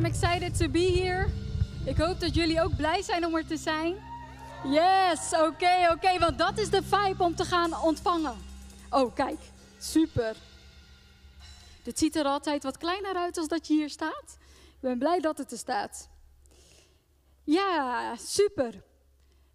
I'm 0.00 0.06
excited 0.06 0.58
to 0.58 0.68
be 0.68 1.00
here. 1.00 1.26
Ik 1.84 1.96
hoop 1.96 2.20
dat 2.20 2.34
jullie 2.34 2.62
ook 2.62 2.76
blij 2.76 3.02
zijn 3.02 3.26
om 3.26 3.36
er 3.36 3.46
te 3.46 3.56
zijn. 3.56 3.96
Yes, 4.64 5.32
oké, 5.32 5.90
oké, 5.92 6.18
want 6.18 6.38
dat 6.38 6.58
is 6.58 6.70
de 6.70 6.82
vibe 6.82 7.22
om 7.22 7.34
te 7.34 7.44
gaan 7.44 7.80
ontvangen. 7.82 8.36
Oh, 8.90 9.14
kijk, 9.14 9.38
super. 9.78 10.36
Dit 11.82 11.98
ziet 11.98 12.16
er 12.16 12.24
altijd 12.24 12.62
wat 12.62 12.76
kleiner 12.76 13.14
uit 13.14 13.36
als 13.36 13.48
dat 13.48 13.66
je 13.66 13.74
hier 13.74 13.90
staat. 13.90 14.38
Ik 14.66 14.80
ben 14.80 14.98
blij 14.98 15.20
dat 15.20 15.38
het 15.38 15.52
er 15.52 15.58
staat. 15.58 16.08
Ja, 17.44 18.16
super. 18.16 18.82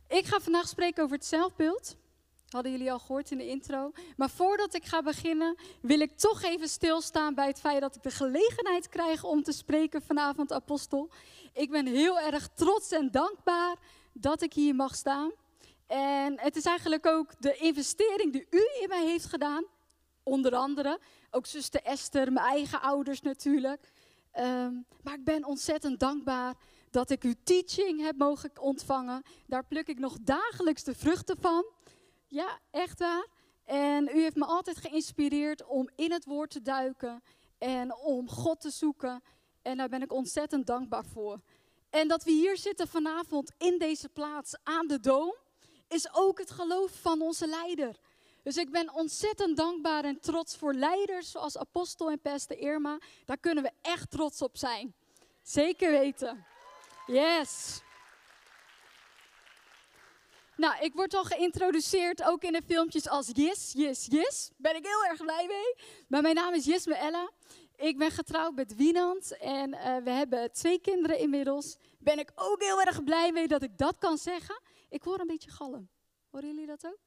Ik 0.08 0.26
ga 0.26 0.40
vandaag 0.40 0.68
spreken 0.68 1.04
over 1.04 1.16
het 1.16 1.26
zelfbeeld. 1.26 1.96
Hadden 2.56 2.74
jullie 2.74 2.92
al 2.92 3.00
gehoord 3.00 3.32
in 3.32 3.38
de 3.38 3.48
intro. 3.48 3.92
Maar 4.18 4.30
voordat 4.30 4.74
ik 4.74 4.86
ga 4.86 5.02
beginnen, 5.02 5.58
wil 5.82 6.00
ik 6.00 6.18
toch 6.18 6.44
even 6.44 6.68
stilstaan 6.68 7.34
bij 7.34 7.48
het 7.48 7.60
feit 7.60 7.82
dat 7.82 7.96
ik 7.96 8.04
de 8.04 8.12
gelegenheid 8.12 8.90
krijg 8.90 9.24
om 9.24 9.44
te 9.44 9.52
spreken 9.52 10.02
vanavond, 10.02 10.52
Apostel. 10.52 11.10
Ik 11.54 11.72
ben 11.72 11.86
heel 11.86 12.20
erg 12.20 12.50
trots 12.54 12.92
en 12.92 13.12
dankbaar 13.12 13.76
dat 14.14 14.42
ik 14.42 14.54
hier 14.54 14.76
mag 14.76 14.96
staan. 14.96 15.32
En 15.88 16.40
het 16.40 16.56
is 16.56 16.66
eigenlijk 16.66 17.06
ook 17.06 17.42
de 17.42 17.56
investering 17.56 18.32
die 18.32 18.48
u 18.50 18.70
in 18.82 18.88
mij 18.88 19.06
heeft 19.06 19.26
gedaan. 19.26 19.66
Onder 20.24 20.56
andere, 20.56 21.00
ook 21.32 21.46
zuster 21.46 21.82
Esther, 21.82 22.32
mijn 22.32 22.46
eigen 22.46 22.82
ouders 22.82 23.22
natuurlijk. 23.22 23.92
Ehm, 24.32 24.74
maar 25.04 25.14
ik 25.14 25.24
ben 25.24 25.46
ontzettend 25.46 26.00
dankbaar 26.00 26.56
dat 26.90 27.10
ik 27.10 27.24
uw 27.24 27.36
teaching 27.44 28.02
heb 28.02 28.18
mogen 28.18 28.52
ontvangen. 28.60 29.22
Daar 29.48 29.66
pluk 29.66 29.88
ik 29.88 30.00
nog 30.00 30.18
dagelijks 30.22 30.84
de 30.84 30.96
vruchten 30.96 31.38
van. 31.40 31.66
Ja, 32.36 32.60
echt 32.72 33.00
waar. 33.00 33.28
En 33.66 34.08
u 34.08 34.22
heeft 34.22 34.36
me 34.36 34.46
altijd 34.46 34.78
geïnspireerd 34.78 35.66
om 35.66 35.90
in 35.96 36.12
het 36.12 36.26
woord 36.26 36.50
te 36.50 36.62
duiken 36.62 37.24
en 37.58 37.96
om 37.96 38.30
God 38.30 38.62
te 38.62 38.70
zoeken. 38.70 39.24
En 39.62 39.78
daar 39.78 39.90
ben 39.90 40.02
ik 40.02 40.14
ontzettend 40.14 40.68
dankbaar 40.68 41.06
voor. 41.06 41.40
En 41.90 42.08
dat 42.08 42.24
we 42.24 42.32
hier 42.32 42.58
zitten 42.58 42.88
vanavond 42.88 43.52
in 43.58 43.78
deze 43.78 44.10
plaats 44.10 44.56
aan 44.64 44.88
de 44.88 45.00
Doom, 45.00 45.36
is 45.88 46.14
ook 46.14 46.40
het 46.40 46.52
geloof 46.52 46.92
van 47.02 47.22
onze 47.22 47.48
leider. 47.48 48.00
Dus 48.44 48.58
ik 48.58 48.72
ben 48.72 48.94
ontzettend 48.94 49.58
dankbaar 49.58 50.04
en 50.04 50.20
trots 50.20 50.56
voor 50.56 50.74
leiders 50.74 51.32
zoals 51.32 51.58
Apostel 51.58 52.10
en 52.10 52.20
Peste 52.20 52.56
Irma. 52.56 53.00
Daar 53.26 53.38
kunnen 53.38 53.64
we 53.64 53.72
echt 53.82 54.12
trots 54.12 54.42
op 54.42 54.58
zijn. 54.58 54.94
Zeker 55.42 55.92
weten. 55.92 56.46
Yes. 57.08 57.82
Nou, 60.58 60.84
ik 60.84 60.94
word 60.94 61.14
al 61.14 61.24
geïntroduceerd 61.24 62.24
ook 62.24 62.44
in 62.44 62.54
de 62.54 62.62
filmpjes 62.66 63.10
als 63.10 63.30
Yes, 63.34 63.72
Yes, 63.76 64.08
Yes. 64.10 64.52
Ben 64.58 64.76
ik 64.76 64.86
heel 64.86 65.06
erg 65.10 65.22
blij 65.22 65.48
mee. 65.48 65.88
Maar 66.08 66.22
mijn 66.22 66.36
naam 66.36 66.54
is 66.54 66.66
Jisme 66.66 66.96
Ella. 66.96 67.30
Ik 67.76 67.98
ben 67.98 68.12
getrouwd 68.12 68.56
met 68.56 68.76
Wienand 68.76 69.38
en 69.38 69.74
uh, 69.74 69.98
we 69.98 70.10
hebben 70.10 70.52
twee 70.52 70.80
kinderen 70.80 71.20
inmiddels. 71.20 71.78
Ben 72.00 72.20
ik 72.20 72.32
ook 72.36 72.62
heel 72.62 72.82
erg 72.82 73.04
blij 73.04 73.32
mee 73.32 73.48
dat 73.48 73.64
ik 73.64 73.78
dat 73.78 73.98
kan 73.98 74.18
zeggen. 74.18 74.62
Ik 74.90 75.04
hoor 75.04 75.20
een 75.20 75.28
beetje 75.28 75.52
galm. 75.52 75.90
Horen 76.30 76.48
jullie 76.48 76.66
dat 76.66 76.86
ook? 76.86 77.00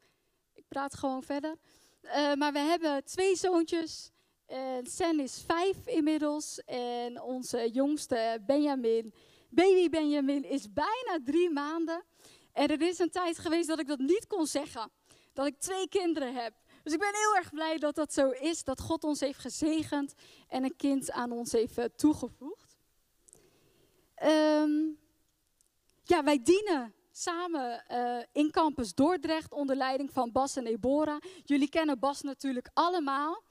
Ik 0.54 0.64
praat 0.68 0.94
gewoon 0.94 1.22
verder. 1.22 1.56
Uh, 2.02 2.34
maar 2.34 2.52
we 2.52 2.58
hebben 2.58 3.04
twee 3.04 3.36
zoontjes. 3.36 4.10
En 4.46 4.86
Sen 4.86 5.20
is 5.20 5.42
vijf 5.46 5.86
inmiddels. 5.86 6.60
En 6.64 7.22
onze 7.22 7.70
jongste 7.70 8.42
Benjamin, 8.46 9.14
baby 9.48 9.88
Benjamin, 9.88 10.44
is 10.44 10.72
bijna 10.72 11.18
drie 11.24 11.50
maanden. 11.50 12.04
En 12.58 12.68
er 12.68 12.82
is 12.82 12.98
een 12.98 13.10
tijd 13.10 13.38
geweest 13.38 13.68
dat 13.68 13.80
ik 13.80 13.86
dat 13.86 13.98
niet 13.98 14.26
kon 14.26 14.46
zeggen. 14.46 14.90
Dat 15.32 15.46
ik 15.46 15.58
twee 15.58 15.88
kinderen 15.88 16.34
heb. 16.34 16.54
Dus 16.82 16.92
ik 16.92 16.98
ben 16.98 17.14
heel 17.14 17.36
erg 17.36 17.50
blij 17.50 17.78
dat 17.78 17.94
dat 17.94 18.12
zo 18.12 18.30
is. 18.30 18.64
Dat 18.64 18.80
God 18.80 19.04
ons 19.04 19.20
heeft 19.20 19.38
gezegend 19.38 20.14
en 20.48 20.64
een 20.64 20.76
kind 20.76 21.10
aan 21.10 21.32
ons 21.32 21.52
heeft 21.52 21.78
toegevoegd. 21.96 22.76
Um, 24.22 24.98
ja, 26.02 26.24
wij 26.24 26.42
dienen 26.42 26.94
samen 27.12 27.84
uh, 27.90 28.22
in 28.32 28.50
Campus 28.50 28.94
Dordrecht 28.94 29.52
onder 29.52 29.76
leiding 29.76 30.12
van 30.12 30.32
Bas 30.32 30.56
en 30.56 30.66
Ebora. 30.66 31.18
Jullie 31.44 31.68
kennen 31.68 31.98
Bas 31.98 32.22
natuurlijk 32.22 32.70
allemaal. 32.74 33.42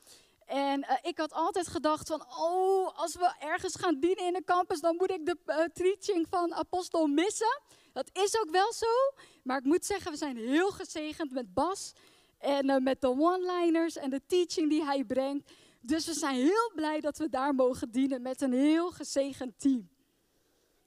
En 0.46 0.80
uh, 0.80 0.92
ik 1.02 1.18
had 1.18 1.34
altijd 1.34 1.68
gedacht 1.68 2.08
van, 2.08 2.26
oh, 2.38 2.98
als 2.98 3.16
we 3.16 3.36
ergens 3.40 3.76
gaan 3.76 4.00
dienen 4.00 4.26
in 4.26 4.34
de 4.34 4.44
campus, 4.44 4.80
dan 4.80 4.96
moet 4.96 5.12
ik 5.12 5.26
de 5.26 5.70
teaching 5.74 6.28
van 6.30 6.54
Apostel 6.54 7.08
missen. 7.08 7.62
Dat 7.98 8.10
is 8.14 8.40
ook 8.40 8.50
wel 8.50 8.74
zo. 8.74 9.14
Maar 9.44 9.58
ik 9.58 9.64
moet 9.64 9.86
zeggen, 9.86 10.12
we 10.12 10.18
zijn 10.18 10.38
heel 10.38 10.72
gezegend 10.72 11.32
met 11.32 11.54
Bas. 11.54 11.94
En 12.38 12.70
uh, 12.70 12.78
met 12.78 13.02
de 13.02 13.08
one-liners 13.08 13.96
en 13.96 14.10
de 14.10 14.22
teaching 14.28 14.70
die 14.70 14.84
hij 14.84 15.04
brengt. 15.04 15.52
Dus 15.82 16.06
we 16.06 16.14
zijn 16.14 16.36
heel 16.36 16.72
blij 16.76 17.00
dat 17.00 17.18
we 17.18 17.30
daar 17.30 17.56
mogen 17.56 17.92
dienen 17.92 18.22
met 18.22 18.42
een 18.42 18.54
heel 18.54 18.92
gezegend 18.92 19.60
team. 19.60 19.90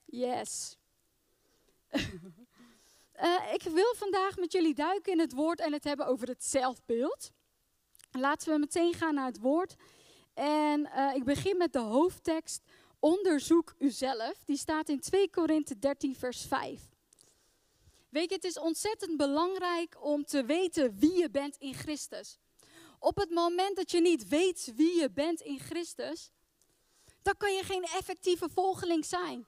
Yes. 0.04 0.76
uh, 1.93 3.53
ik 3.59 3.62
wil 3.62 3.94
vandaag 3.97 4.37
met 4.37 4.53
jullie 4.53 4.75
duiken 4.75 5.12
in 5.12 5.19
het 5.19 5.32
woord 5.32 5.60
en 5.60 5.72
het 5.72 5.84
hebben 5.84 6.06
over 6.06 6.28
het 6.28 6.44
zelfbeeld. 6.44 7.31
Laten 8.10 8.53
we 8.53 8.59
meteen 8.59 8.94
gaan 8.94 9.15
naar 9.15 9.26
het 9.26 9.41
woord. 9.41 9.75
En 10.34 10.81
uh, 10.81 11.15
ik 11.15 11.25
begin 11.25 11.56
met 11.56 11.72
de 11.72 11.78
hoofdtekst. 11.78 12.62
Onderzoek 12.99 13.75
uzelf. 13.78 14.44
Die 14.44 14.56
staat 14.56 14.88
in 14.88 15.00
2 15.00 15.31
Korinthe 15.31 15.78
13, 15.78 16.16
vers 16.16 16.43
5. 16.47 16.90
Weet 18.10 18.28
je, 18.28 18.34
het 18.34 18.44
is 18.44 18.59
ontzettend 18.59 19.16
belangrijk 19.16 20.04
om 20.04 20.25
te 20.25 20.44
weten 20.44 20.98
wie 20.98 21.19
je 21.19 21.31
bent 21.31 21.56
in 21.56 21.75
Christus. 21.75 22.38
Op 22.98 23.16
het 23.16 23.31
moment 23.31 23.76
dat 23.76 23.91
je 23.91 24.00
niet 24.00 24.28
weet 24.28 24.72
wie 24.76 25.00
je 25.00 25.10
bent 25.10 25.41
in 25.41 25.59
Christus, 25.59 26.31
dan 27.22 27.37
kan 27.37 27.54
je 27.54 27.62
geen 27.62 27.82
effectieve 27.82 28.49
volgeling 28.49 29.04
zijn. 29.04 29.47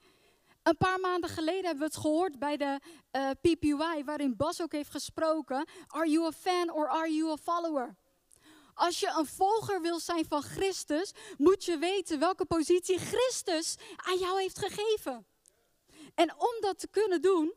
Een 0.63 0.77
paar 0.77 1.01
maanden 1.01 1.31
geleden 1.31 1.65
hebben 1.65 1.79
we 1.79 1.95
het 1.95 1.97
gehoord 1.97 2.39
bij 2.39 2.57
de 2.57 2.81
uh, 3.13 3.31
eh, 3.31 3.37
PPY, 3.41 4.05
waarin 4.05 4.37
Bas 4.37 4.63
ook 4.63 4.73
heeft 4.73 4.91
gesproken. 4.91 5.69
Are 5.87 6.11
you 6.11 6.27
a 6.27 6.33
fan 6.33 6.71
or 6.71 6.89
are 6.89 7.15
you 7.15 7.31
a 7.31 7.37
follower? 7.37 7.97
Als 8.75 9.01
je 9.01 9.15
een 9.19 9.27
volger 9.27 9.81
wil 9.81 10.01
zijn 10.01 10.25
van 10.25 10.43
Christus, 10.43 11.13
moet 11.39 11.65
je 11.65 11.79
weten 11.79 12.19
welke 12.19 12.45
positie 12.45 12.99
Christus 12.99 13.77
aan 13.97 14.19
jou 14.19 14.41
heeft 14.41 14.59
gegeven. 14.59 15.27
En 16.15 16.35
om 16.39 16.61
dat 16.61 16.79
te 16.79 16.89
kunnen 16.89 17.23
doen, 17.23 17.55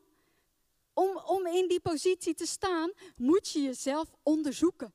om, 0.96 1.16
om 1.16 1.46
in 1.46 1.68
die 1.68 1.80
positie 1.80 2.34
te 2.34 2.46
staan, 2.46 2.92
moet 3.16 3.48
je 3.48 3.62
jezelf 3.62 4.08
onderzoeken. 4.22 4.94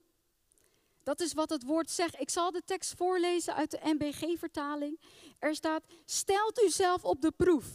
Dat 1.04 1.20
is 1.20 1.34
wat 1.34 1.50
het 1.50 1.64
woord 1.64 1.92
zegt. 1.92 2.20
Ik 2.20 2.30
zal 2.30 2.52
de 2.52 2.62
tekst 2.66 2.94
voorlezen 2.96 3.56
uit 3.56 3.72
de 3.72 3.80
NBG-vertaling. 3.84 5.00
Er 5.40 5.56
staat: 5.56 5.84
Stelt 6.06 6.64
uzelf 6.64 7.04
op 7.04 7.22
de 7.22 7.32
proef 7.32 7.66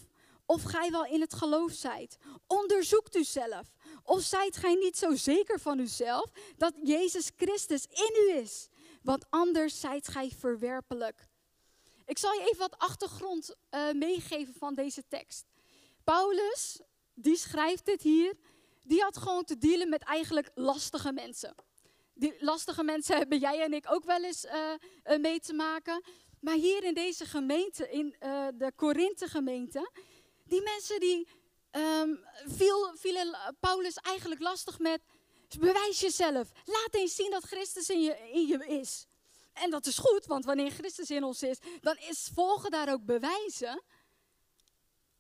of 0.47 0.63
gij 0.63 0.91
wel 0.91 1.05
in 1.05 1.21
het 1.21 1.35
geloof 1.35 1.73
zijt. 1.73 2.17
Onderzoekt 2.47 3.17
uzelf. 3.17 3.73
Of 4.03 4.23
zijt 4.23 4.57
gij 4.57 4.75
niet 4.75 4.99
zo 4.99 5.15
zeker 5.15 5.61
van 5.61 5.79
uzelf 5.79 6.31
dat 6.57 6.75
Jezus 6.83 7.31
Christus 7.37 7.87
in 7.91 8.15
u 8.29 8.35
is? 8.35 8.69
Want 9.03 9.25
anders 9.31 9.81
zijt 9.81 10.09
gij 10.09 10.31
verwerpelijk. 10.39 11.29
Ik 12.05 12.19
zal 12.19 12.33
je 12.33 12.41
even 12.41 12.59
wat 12.59 12.79
achtergrond 12.79 13.55
uh, 13.71 13.93
meegeven 13.93 14.55
van 14.55 14.75
deze 14.75 15.03
tekst. 15.09 15.45
Paulus, 16.05 16.81
die 17.17 17.37
schrijft 17.37 17.87
dit 17.87 18.03
hier, 18.03 18.35
die 18.83 19.03
had 19.03 19.17
gewoon 19.17 19.45
te 19.45 19.59
dealen 19.59 19.89
met 19.89 20.03
eigenlijk 20.03 20.51
lastige 20.55 21.13
mensen. 21.13 21.55
Die 22.15 22.35
lastige 22.39 22.83
mensen 22.83 23.17
hebben 23.21 23.39
jij 23.39 23.63
en 23.63 23.73
ik 23.73 23.85
ook 23.89 24.05
wel 24.05 24.25
eens 24.25 24.45
uh, 24.45 24.53
uh, 25.05 25.19
mee 25.19 25.41
te 25.41 25.53
maken. 25.53 26.03
Maar 26.41 26.55
hier 26.55 26.85
in 26.85 26.95
deze 26.95 27.25
gemeente, 27.25 27.91
in 27.91 28.17
uh, 28.21 28.47
de 28.55 28.73
Korinthe 28.77 29.29
gemeente, 29.29 29.91
die 30.45 30.63
mensen 30.63 31.01
die 31.01 31.29
um, 31.73 32.25
viel, 32.47 32.93
vielen 32.95 33.57
Paulus 33.61 33.95
eigenlijk 33.95 34.41
lastig 34.41 34.79
met, 34.79 35.01
bewijs 35.59 36.01
jezelf. 36.01 36.51
Laat 36.65 36.95
eens 36.95 37.15
zien 37.15 37.31
dat 37.31 37.45
Christus 37.45 37.89
in 37.89 38.01
je, 38.01 38.31
in 38.33 38.47
je 38.47 38.67
is. 38.67 39.07
En 39.53 39.71
dat 39.71 39.87
is 39.87 39.99
goed, 39.99 40.27
want 40.27 40.45
wanneer 40.45 40.71
Christus 40.71 41.11
in 41.11 41.25
ons 41.25 41.43
is, 41.43 41.59
dan 41.81 41.97
is 41.97 42.31
volgen 42.35 42.71
daar 42.71 42.93
ook 42.93 43.05
bewijzen. 43.05 43.83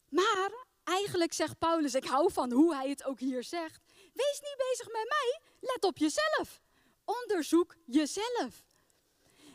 Maar 0.08 0.65
eigenlijk 0.86 1.32
zegt 1.32 1.58
Paulus, 1.58 1.94
ik 1.94 2.04
hou 2.04 2.32
van 2.32 2.52
hoe 2.52 2.74
hij 2.74 2.88
het 2.88 3.04
ook 3.04 3.20
hier 3.20 3.44
zegt. 3.44 3.80
Wees 4.12 4.40
niet 4.40 4.56
bezig 4.56 4.86
met 4.86 5.06
mij, 5.08 5.40
let 5.60 5.84
op 5.84 5.98
jezelf. 5.98 6.62
Onderzoek 7.04 7.74
jezelf. 7.84 8.64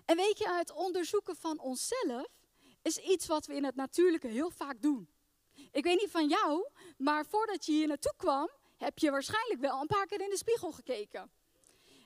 En 0.06 0.18
weet 0.18 0.38
je, 0.38 0.50
het 0.50 0.72
onderzoeken 0.72 1.36
van 1.36 1.60
onszelf 1.60 2.28
is 2.82 2.98
iets 2.98 3.28
wat 3.28 3.46
we 3.46 3.56
in 3.56 3.64
het 3.64 3.76
natuurlijke 3.76 4.28
heel 4.28 4.50
vaak 4.50 4.82
doen. 4.82 5.10
Ik 5.72 5.84
weet 5.84 6.00
niet 6.02 6.12
van 6.12 6.28
jou, 6.28 6.68
maar 6.98 7.26
voordat 7.26 7.66
je 7.66 7.72
hier 7.72 7.88
naartoe 7.88 8.14
kwam, 8.18 8.50
heb 8.78 9.00
je 9.00 9.12
waarschijnlijk 9.12 9.60
wel 9.60 9.82
een 9.82 9.88
paar 9.88 10.06
keer 10.06 10.22
in 10.22 10.30
de 10.30 10.38
spiegel 10.38 10.72
gekeken. 10.72 11.32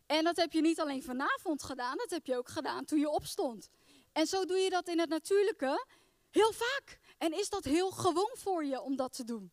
En 0.05 0.23
dat 0.23 0.35
heb 0.35 0.51
je 0.51 0.61
niet 0.61 0.79
alleen 0.79 1.03
vanavond 1.03 1.63
gedaan, 1.63 1.97
dat 1.97 2.09
heb 2.09 2.25
je 2.25 2.37
ook 2.37 2.49
gedaan 2.49 2.85
toen 2.85 2.99
je 2.99 3.09
opstond. 3.09 3.69
En 4.11 4.27
zo 4.27 4.45
doe 4.45 4.57
je 4.57 4.69
dat 4.69 4.87
in 4.87 4.99
het 4.99 5.09
natuurlijke 5.09 5.85
heel 6.31 6.53
vaak. 6.53 6.99
En 7.17 7.33
is 7.33 7.49
dat 7.49 7.63
heel 7.63 7.91
gewoon 7.91 8.31
voor 8.33 8.65
je 8.65 8.81
om 8.81 8.95
dat 8.95 9.13
te 9.13 9.23
doen? 9.23 9.51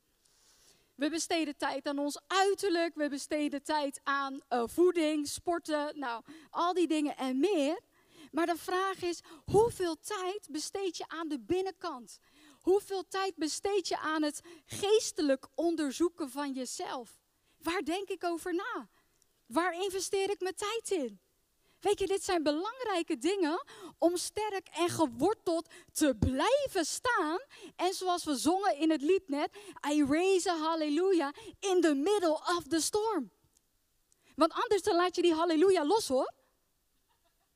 We 0.94 1.10
besteden 1.10 1.56
tijd 1.56 1.86
aan 1.86 1.98
ons 1.98 2.20
uiterlijk, 2.26 2.94
we 2.94 3.08
besteden 3.08 3.62
tijd 3.62 4.00
aan 4.02 4.40
uh, 4.50 4.62
voeding, 4.66 5.28
sporten, 5.28 5.98
nou, 5.98 6.24
al 6.50 6.74
die 6.74 6.86
dingen 6.86 7.16
en 7.16 7.40
meer. 7.40 7.80
Maar 8.30 8.46
de 8.46 8.56
vraag 8.56 9.02
is, 9.02 9.20
hoeveel 9.44 9.96
tijd 10.00 10.48
besteed 10.50 10.96
je 10.96 11.04
aan 11.08 11.28
de 11.28 11.40
binnenkant? 11.40 12.18
Hoeveel 12.60 13.08
tijd 13.08 13.36
besteed 13.36 13.88
je 13.88 13.98
aan 13.98 14.22
het 14.22 14.40
geestelijk 14.66 15.46
onderzoeken 15.54 16.30
van 16.30 16.52
jezelf? 16.52 17.18
Waar 17.58 17.82
denk 17.82 18.08
ik 18.08 18.24
over 18.24 18.54
na? 18.54 18.88
Waar 19.46 19.74
investeer 19.74 20.30
ik 20.30 20.40
mijn 20.40 20.54
tijd 20.54 20.90
in? 20.90 21.20
Weet 21.82 21.98
je, 21.98 22.06
dit 22.06 22.24
zijn 22.24 22.42
belangrijke 22.42 23.18
dingen 23.18 23.64
om 23.98 24.16
sterk 24.16 24.68
en 24.68 24.88
geworteld 24.88 25.68
te 25.92 26.14
blijven 26.18 26.84
staan. 26.84 27.38
En 27.76 27.94
zoals 27.94 28.24
we 28.24 28.34
zongen 28.34 28.76
in 28.76 28.90
het 28.90 29.02
lied 29.02 29.28
net, 29.28 29.48
I 29.90 30.04
raise 30.04 30.50
a 30.50 30.56
hallelujah 30.56 31.32
in 31.60 31.80
the 31.80 31.94
middle 31.94 32.40
of 32.56 32.62
the 32.68 32.80
storm. 32.80 33.30
Want 34.36 34.52
anders 34.52 34.82
dan 34.82 34.96
laat 34.96 35.16
je 35.16 35.22
die 35.22 35.34
halleluja 35.34 35.84
los 35.84 36.08
hoor. 36.08 36.32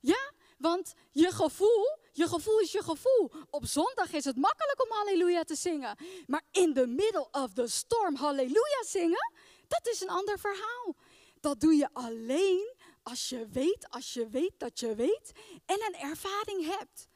Ja, 0.01 0.33
want 0.59 0.95
je 1.13 1.33
gevoel, 1.33 1.99
je 2.13 2.29
gevoel 2.29 2.61
is 2.61 2.73
je 2.73 2.83
gevoel. 2.83 3.31
Op 3.51 3.67
zondag 3.67 4.13
is 4.13 4.25
het 4.25 4.37
makkelijk 4.37 4.83
om 4.83 4.97
halleluja 4.97 5.43
te 5.43 5.55
zingen. 5.55 5.97
Maar 6.27 6.43
in 6.51 6.75
the 6.75 6.87
middle 6.87 7.29
of 7.31 7.53
the 7.53 7.69
storm 7.69 8.15
halleluja 8.15 8.85
zingen, 8.87 9.33
dat 9.69 9.87
is 9.87 10.01
een 10.01 10.11
ander 10.11 10.39
verhaal. 10.39 10.97
Dat 11.41 11.61
doe 11.61 11.75
je 11.75 11.89
alleen 11.93 12.76
als 13.07 13.29
je 13.29 13.49
weet, 13.49 13.91
als 13.91 14.15
je 14.15 14.29
weet 14.29 14.53
dat 14.59 14.81
je 14.81 14.95
weet 14.95 15.33
en 15.67 15.83
een 15.87 15.95
ervaring 15.95 16.77
hebt. 16.79 17.09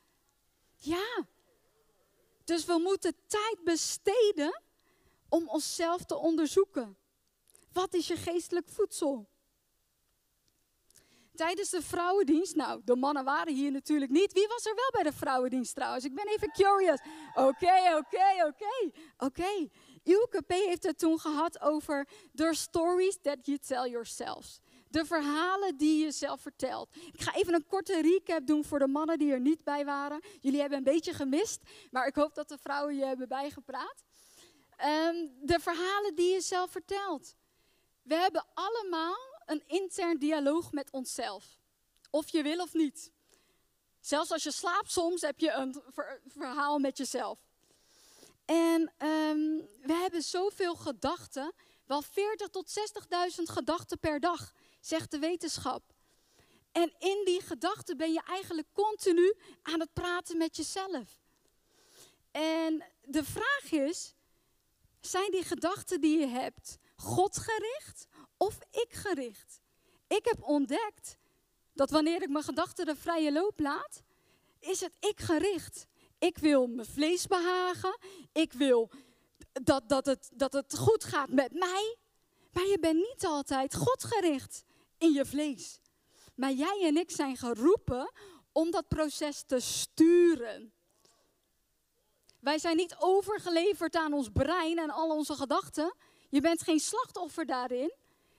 Ja. 0.77 1.27
Dus 2.45 2.65
we 2.65 2.79
moeten 2.79 3.15
tijd 3.27 3.59
besteden 3.65 4.63
om 5.29 5.49
onszelf 5.49 6.05
te 6.05 6.17
onderzoeken. 6.17 6.97
Wat 7.73 7.95
is 7.95 8.07
je 8.07 8.17
geestelijk 8.17 8.69
voedsel? 8.69 9.29
Tijdens 11.35 11.71
de 11.71 11.83
vrouwendienst, 11.83 12.55
nou, 12.55 12.81
de 12.85 12.97
mannen 12.97 13.25
waren 13.25 13.55
hier 13.55 13.71
natuurlijk 13.71 14.11
niet. 14.11 14.33
Wie 14.33 14.49
was 14.49 14.65
er 14.65 14.75
wel 14.75 14.91
bij 14.91 15.03
de 15.03 15.17
vrouwendienst 15.17 15.75
trouwens? 15.75 16.05
Ik 16.05 16.15
ben 16.15 16.27
even 16.27 16.53
curious. 16.53 17.01
Oké, 17.35 17.97
oké, 17.97 18.47
oké. 18.47 18.91
Oké. 19.19 19.69
Ilke 20.03 20.43
P. 20.43 20.51
heeft 20.51 20.83
het 20.83 20.99
toen 20.99 21.21
gehad 21.21 21.61
over 21.61 22.09
the 22.35 22.51
stories 22.53 23.19
that 23.23 23.39
you 23.43 23.59
tell 23.59 23.91
yourselves. 23.91 24.61
De 24.91 25.05
verhalen 25.05 25.77
die 25.77 26.05
je 26.05 26.11
zelf 26.11 26.41
vertelt. 26.41 26.89
Ik 27.13 27.21
ga 27.21 27.35
even 27.35 27.55
een 27.55 27.67
korte 27.67 28.01
recap 28.01 28.47
doen 28.47 28.65
voor 28.65 28.79
de 28.79 28.87
mannen 28.87 29.19
die 29.19 29.33
er 29.33 29.41
niet 29.41 29.65
bij 29.65 29.85
waren. 29.85 30.21
Jullie 30.41 30.61
hebben 30.61 30.79
een 30.79 30.85
beetje 30.85 31.15
gemist, 31.15 31.61
maar 31.91 32.07
ik 32.07 32.15
hoop 32.15 32.35
dat 32.35 32.49
de 32.49 32.59
vrouwen 32.59 32.97
je 32.97 33.05
hebben 33.05 33.29
bijgepraat. 33.29 34.03
Um, 34.85 35.33
de 35.41 35.61
verhalen 35.61 36.15
die 36.15 36.33
je 36.33 36.41
zelf 36.41 36.71
vertelt. 36.71 37.35
We 38.03 38.15
hebben 38.15 38.47
allemaal 38.55 39.17
een 39.47 39.63
intern 39.67 40.19
dialoog 40.19 40.73
met 40.73 40.91
onszelf. 40.91 41.59
Of 42.11 42.29
je 42.29 42.43
wil 42.43 42.59
of 42.59 42.75
niet. 42.75 43.13
Zelfs 44.01 44.33
als 44.33 44.43
je 44.43 44.53
slaapt 44.53 44.91
soms 44.91 45.21
heb 45.21 45.41
je 45.41 45.51
een 45.53 45.83
verhaal 46.27 46.79
met 46.79 46.99
jezelf. 46.99 47.39
En 48.45 48.81
um, 48.81 49.69
we 49.83 49.93
hebben 49.93 50.23
zoveel 50.23 50.75
gedachten, 50.75 51.53
wel 51.87 52.03
40 52.03 52.49
tot 52.49 52.79
60.000 53.39 53.43
gedachten 53.43 53.99
per 53.99 54.21
dag 54.21 54.53
zegt 54.81 55.11
de 55.11 55.19
wetenschap. 55.19 55.83
En 56.73 56.93
in 56.99 57.23
die 57.25 57.41
gedachten 57.41 57.97
ben 57.97 58.13
je 58.13 58.23
eigenlijk 58.23 58.69
continu 58.73 59.35
aan 59.63 59.81
het 59.81 59.93
praten 59.93 60.37
met 60.37 60.57
jezelf. 60.57 61.21
En 62.31 62.85
de 63.03 63.25
vraag 63.25 63.71
is, 63.71 64.15
zijn 65.01 65.31
die 65.31 65.45
gedachten 65.45 66.01
die 66.01 66.19
je 66.19 66.27
hebt 66.27 66.79
God 66.97 67.39
gericht 67.39 68.07
of 68.37 68.59
ik 68.71 68.93
gericht? 68.93 69.61
Ik 70.07 70.25
heb 70.25 70.43
ontdekt 70.43 71.17
dat 71.73 71.91
wanneer 71.91 72.23
ik 72.23 72.31
mijn 72.31 72.45
gedachten 72.45 72.87
de 72.87 72.97
vrije 72.97 73.33
loop 73.33 73.61
laat, 73.61 74.03
is 74.59 74.81
het 74.81 74.97
ik 75.01 75.21
gericht. 75.21 75.87
Ik 76.19 76.39
wil 76.39 76.67
mijn 76.67 76.87
vlees 76.87 77.27
behagen. 77.27 77.99
Ik 78.33 78.53
wil 78.53 78.91
dat, 79.53 79.89
dat, 79.89 80.07
het, 80.07 80.31
dat 80.35 80.53
het 80.53 80.79
goed 80.79 81.05
gaat 81.05 81.29
met 81.31 81.53
mij. 81.53 81.97
Maar 82.53 82.67
je 82.67 82.79
bent 82.81 82.97
niet 82.97 83.25
altijd 83.25 83.75
God 83.75 84.05
gericht 84.05 84.65
in 85.01 85.13
je 85.13 85.25
vlees. 85.25 85.81
Maar 86.35 86.53
jij 86.53 86.85
en 86.87 86.97
ik 86.97 87.11
zijn 87.11 87.37
geroepen 87.37 88.13
om 88.53 88.71
dat 88.71 88.89
proces 88.89 89.43
te 89.43 89.61
sturen. 89.61 90.73
Wij 92.41 92.59
zijn 92.59 92.77
niet 92.77 92.97
overgeleverd 92.99 93.97
aan 93.97 94.13
ons 94.13 94.29
brein 94.33 94.79
en 94.79 94.91
al 94.91 95.11
onze 95.11 95.35
gedachten. 95.35 95.95
Je 96.29 96.41
bent 96.41 96.63
geen 96.63 96.81
slachtoffer 96.81 97.47
daarin. 97.47 97.93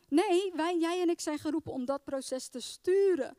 Nee, 0.07 0.51
wij, 0.55 0.77
jij 0.77 1.01
en 1.01 1.09
ik 1.09 1.19
zijn 1.19 1.39
geroepen 1.39 1.71
om 1.71 1.85
dat 1.85 2.03
proces 2.03 2.47
te 2.47 2.59
sturen. 2.59 3.37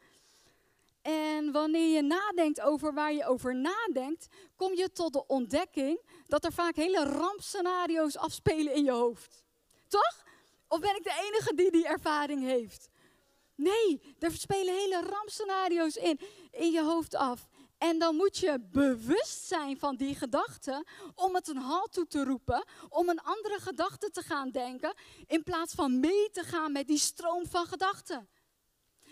En 1.02 1.52
wanneer 1.52 1.94
je 1.94 2.02
nadenkt 2.02 2.60
over 2.60 2.94
waar 2.94 3.12
je 3.12 3.26
over 3.26 3.56
nadenkt, 3.56 4.26
kom 4.56 4.74
je 4.74 4.92
tot 4.92 5.12
de 5.12 5.26
ontdekking 5.26 6.00
dat 6.26 6.44
er 6.44 6.52
vaak 6.52 6.76
hele 6.76 7.04
rampscenario's 7.04 8.16
afspelen 8.16 8.74
in 8.74 8.84
je 8.84 8.90
hoofd. 8.90 9.42
Toch? 9.88 10.22
Of 10.68 10.80
ben 10.80 10.96
ik 10.96 11.02
de 11.02 11.30
enige 11.30 11.54
die 11.54 11.70
die 11.70 11.86
ervaring 11.86 12.42
heeft? 12.42 12.88
Nee, 13.62 14.00
er 14.18 14.32
spelen 14.32 14.74
hele 14.74 15.02
rampscenario's 15.02 15.96
in, 15.96 16.20
in 16.50 16.70
je 16.70 16.82
hoofd 16.82 17.14
af. 17.14 17.48
En 17.78 17.98
dan 17.98 18.16
moet 18.16 18.38
je 18.38 18.60
bewust 18.72 19.46
zijn 19.46 19.78
van 19.78 19.96
die 19.96 20.14
gedachten 20.14 20.84
om 21.14 21.34
het 21.34 21.48
een 21.48 21.56
halt 21.56 21.92
toe 21.92 22.06
te 22.06 22.24
roepen, 22.24 22.64
om 22.88 23.08
een 23.08 23.20
andere 23.20 23.60
gedachte 23.60 24.10
te 24.10 24.22
gaan 24.22 24.50
denken, 24.50 24.94
in 25.26 25.42
plaats 25.42 25.74
van 25.74 26.00
mee 26.00 26.30
te 26.30 26.42
gaan 26.42 26.72
met 26.72 26.86
die 26.86 26.98
stroom 26.98 27.46
van 27.46 27.66
gedachten. 27.66 28.28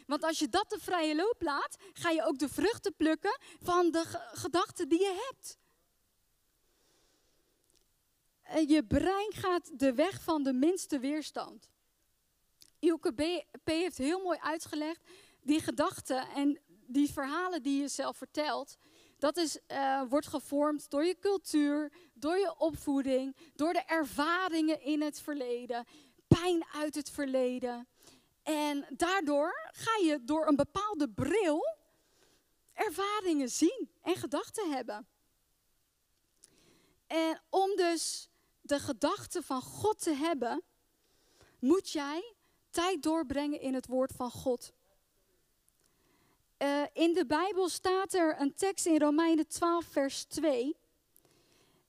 Want 0.06 0.24
als 0.24 0.38
je 0.38 0.48
dat 0.48 0.70
de 0.70 0.78
vrije 0.80 1.14
loop 1.14 1.42
laat, 1.42 1.76
ga 1.92 2.10
je 2.10 2.24
ook 2.24 2.38
de 2.38 2.48
vruchten 2.48 2.94
plukken 2.96 3.38
van 3.62 3.90
de 3.90 4.04
gedachten 4.32 4.88
die 4.88 5.00
je 5.00 5.28
hebt. 5.28 5.58
Je 8.68 8.84
brein 8.84 9.32
gaat 9.32 9.78
de 9.78 9.94
weg 9.94 10.22
van 10.22 10.42
de 10.42 10.52
minste 10.52 10.98
weerstand. 10.98 11.70
Ilke 12.80 13.12
P. 13.64 13.68
heeft 13.68 13.98
heel 13.98 14.22
mooi 14.22 14.38
uitgelegd, 14.38 15.00
die 15.42 15.60
gedachten 15.60 16.28
en 16.28 16.60
die 16.86 17.12
verhalen 17.12 17.62
die 17.62 17.80
je 17.80 17.88
zelf 17.88 18.16
vertelt, 18.16 18.76
dat 19.20 19.36
is, 19.36 19.58
uh, 19.68 20.02
wordt 20.08 20.26
gevormd 20.26 20.90
door 20.90 21.04
je 21.04 21.18
cultuur, 21.18 21.92
door 22.14 22.38
je 22.38 22.58
opvoeding, 22.58 23.36
door 23.54 23.72
de 23.72 23.82
ervaringen 23.86 24.82
in 24.82 25.02
het 25.02 25.20
verleden, 25.20 25.84
pijn 26.26 26.64
uit 26.72 26.94
het 26.94 27.10
verleden. 27.10 27.88
En 28.42 28.86
daardoor 28.90 29.70
ga 29.72 30.04
je 30.04 30.24
door 30.24 30.46
een 30.46 30.56
bepaalde 30.56 31.08
bril 31.10 31.76
ervaringen 32.72 33.48
zien 33.48 33.90
en 34.02 34.16
gedachten 34.16 34.70
hebben. 34.70 35.06
En 37.06 37.42
om 37.50 37.76
dus 37.76 38.28
de 38.60 38.78
gedachten 38.78 39.42
van 39.42 39.62
God 39.62 40.02
te 40.02 40.14
hebben, 40.14 40.62
moet 41.58 41.90
jij 41.90 42.34
tijd 42.70 43.02
doorbrengen 43.02 43.60
in 43.60 43.74
het 43.74 43.86
woord 43.86 44.12
van 44.12 44.30
God. 44.30 44.72
Uh, 46.62 46.82
in 46.92 47.14
de 47.14 47.26
Bijbel 47.26 47.68
staat 47.68 48.14
er 48.14 48.40
een 48.40 48.54
tekst 48.54 48.86
in 48.86 48.98
Romeinen 48.98 49.46
12, 49.48 49.84
vers 49.84 50.24
2. 50.24 50.76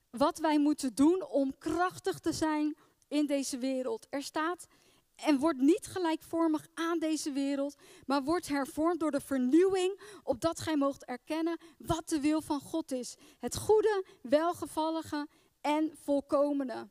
Wat 0.10 0.40
wij 0.40 0.60
moeten 0.60 0.96
doen 0.96 1.26
om 1.26 1.58
krachtig 1.58 2.20
te 2.20 2.34
zijn 2.34 2.76
in 3.08 3.26
deze 3.26 3.58
wereld. 3.58 4.08
Er 4.10 4.24
staat, 4.24 4.68
en 5.16 5.40
wordt 5.40 5.60
niet 5.60 5.88
gelijkvormig 5.88 6.68
aan 6.74 7.00
deze 7.00 7.32
wereld, 7.32 7.76
maar 8.06 8.24
wordt 8.24 8.48
hervormd 8.48 9.00
door 9.00 9.12
de 9.12 9.22
vernieuwing, 9.22 10.02
opdat 10.24 10.60
gij 10.60 10.78
moogt 10.78 11.06
erkennen 11.06 11.58
wat 11.78 12.10
de 12.10 12.20
wil 12.20 12.42
van 12.42 12.60
God 12.60 12.92
is. 12.92 13.16
Het 13.40 13.56
goede, 13.58 14.06
welgevallige 14.22 15.28
en 15.62 15.92
volkomene. 16.04 16.90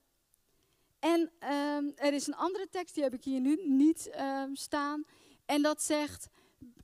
En 1.00 1.20
um, 1.20 1.92
er 1.96 2.12
is 2.12 2.26
een 2.26 2.34
andere 2.36 2.68
tekst, 2.68 2.94
die 2.94 3.02
heb 3.02 3.14
ik 3.14 3.24
hier 3.24 3.40
nu 3.40 3.60
niet 3.64 4.10
um, 4.20 4.56
staan. 4.56 5.04
En 5.46 5.62
dat 5.62 5.82
zegt, 5.82 6.28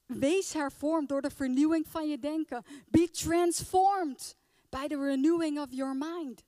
wees 0.07 0.53
hervormd 0.53 1.09
door 1.09 1.23
de 1.23 1.31
vernieuwing 1.31 1.87
van 1.89 2.09
je 2.09 2.19
denken. 2.19 2.65
Be 2.89 3.11
transformed 3.11 4.37
by 4.69 4.87
the 4.87 4.99
renewing 4.99 5.61
of 5.61 5.67
your 5.71 5.97
mind. 5.97 6.45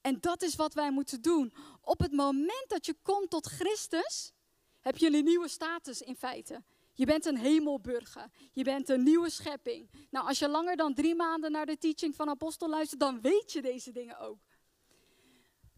En 0.00 0.20
dat 0.20 0.42
is 0.42 0.56
wat 0.56 0.74
wij 0.74 0.90
moeten 0.90 1.22
doen. 1.22 1.52
Op 1.80 1.98
het 1.98 2.12
moment 2.12 2.64
dat 2.68 2.86
je 2.86 2.94
komt 3.02 3.30
tot 3.30 3.46
Christus, 3.46 4.32
heb 4.80 4.96
je 4.96 5.06
een 5.06 5.24
nieuwe 5.24 5.48
status 5.48 6.02
in 6.02 6.16
feite. 6.16 6.62
Je 6.92 7.06
bent 7.06 7.24
een 7.24 7.36
hemelburger. 7.36 8.30
Je 8.52 8.64
bent 8.64 8.88
een 8.88 9.02
nieuwe 9.02 9.30
schepping. 9.30 9.90
Nou, 10.10 10.26
als 10.26 10.38
je 10.38 10.48
langer 10.48 10.76
dan 10.76 10.94
drie 10.94 11.14
maanden 11.14 11.52
naar 11.52 11.66
de 11.66 11.78
teaching 11.78 12.14
van 12.14 12.28
Apostel 12.28 12.68
luistert, 12.68 13.00
dan 13.00 13.20
weet 13.20 13.52
je 13.52 13.62
deze 13.62 13.92
dingen 13.92 14.18
ook. 14.18 14.38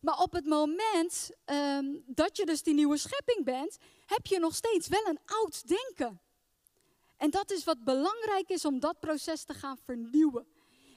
Maar 0.01 0.19
op 0.19 0.33
het 0.33 0.47
moment 0.47 1.31
um, 1.47 2.03
dat 2.07 2.37
je 2.37 2.47
dus 2.47 2.63
die 2.63 2.75
nieuwe 2.75 2.97
schepping 2.97 3.45
bent, 3.45 3.77
heb 4.07 4.27
je 4.27 4.39
nog 4.39 4.55
steeds 4.55 4.89
wel 4.89 5.07
een 5.07 5.19
oud 5.25 5.69
denken. 5.69 6.21
En 7.17 7.31
dat 7.31 7.51
is 7.51 7.65
wat 7.65 7.85
belangrijk 7.85 8.49
is 8.49 8.65
om 8.65 8.81
dat 8.81 9.01
proces 9.01 9.45
te 9.45 9.55
gaan 9.55 9.79
vernieuwen. 9.85 10.47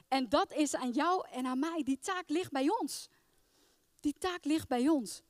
En 0.08 0.30
dat 0.30 0.54
is 0.54 0.76
aan 0.76 0.92
jou 0.92 1.28
en 1.32 1.46
aan 1.46 1.60
mij. 1.60 1.84
Die 1.84 2.00
taak 2.00 2.30
ligt 2.30 2.52
bij 2.52 2.70
ons. 2.70 3.10
Die 4.00 4.16
taak 4.20 4.46
ligt 4.46 4.68
bij 4.68 4.88
ons. 4.88 5.22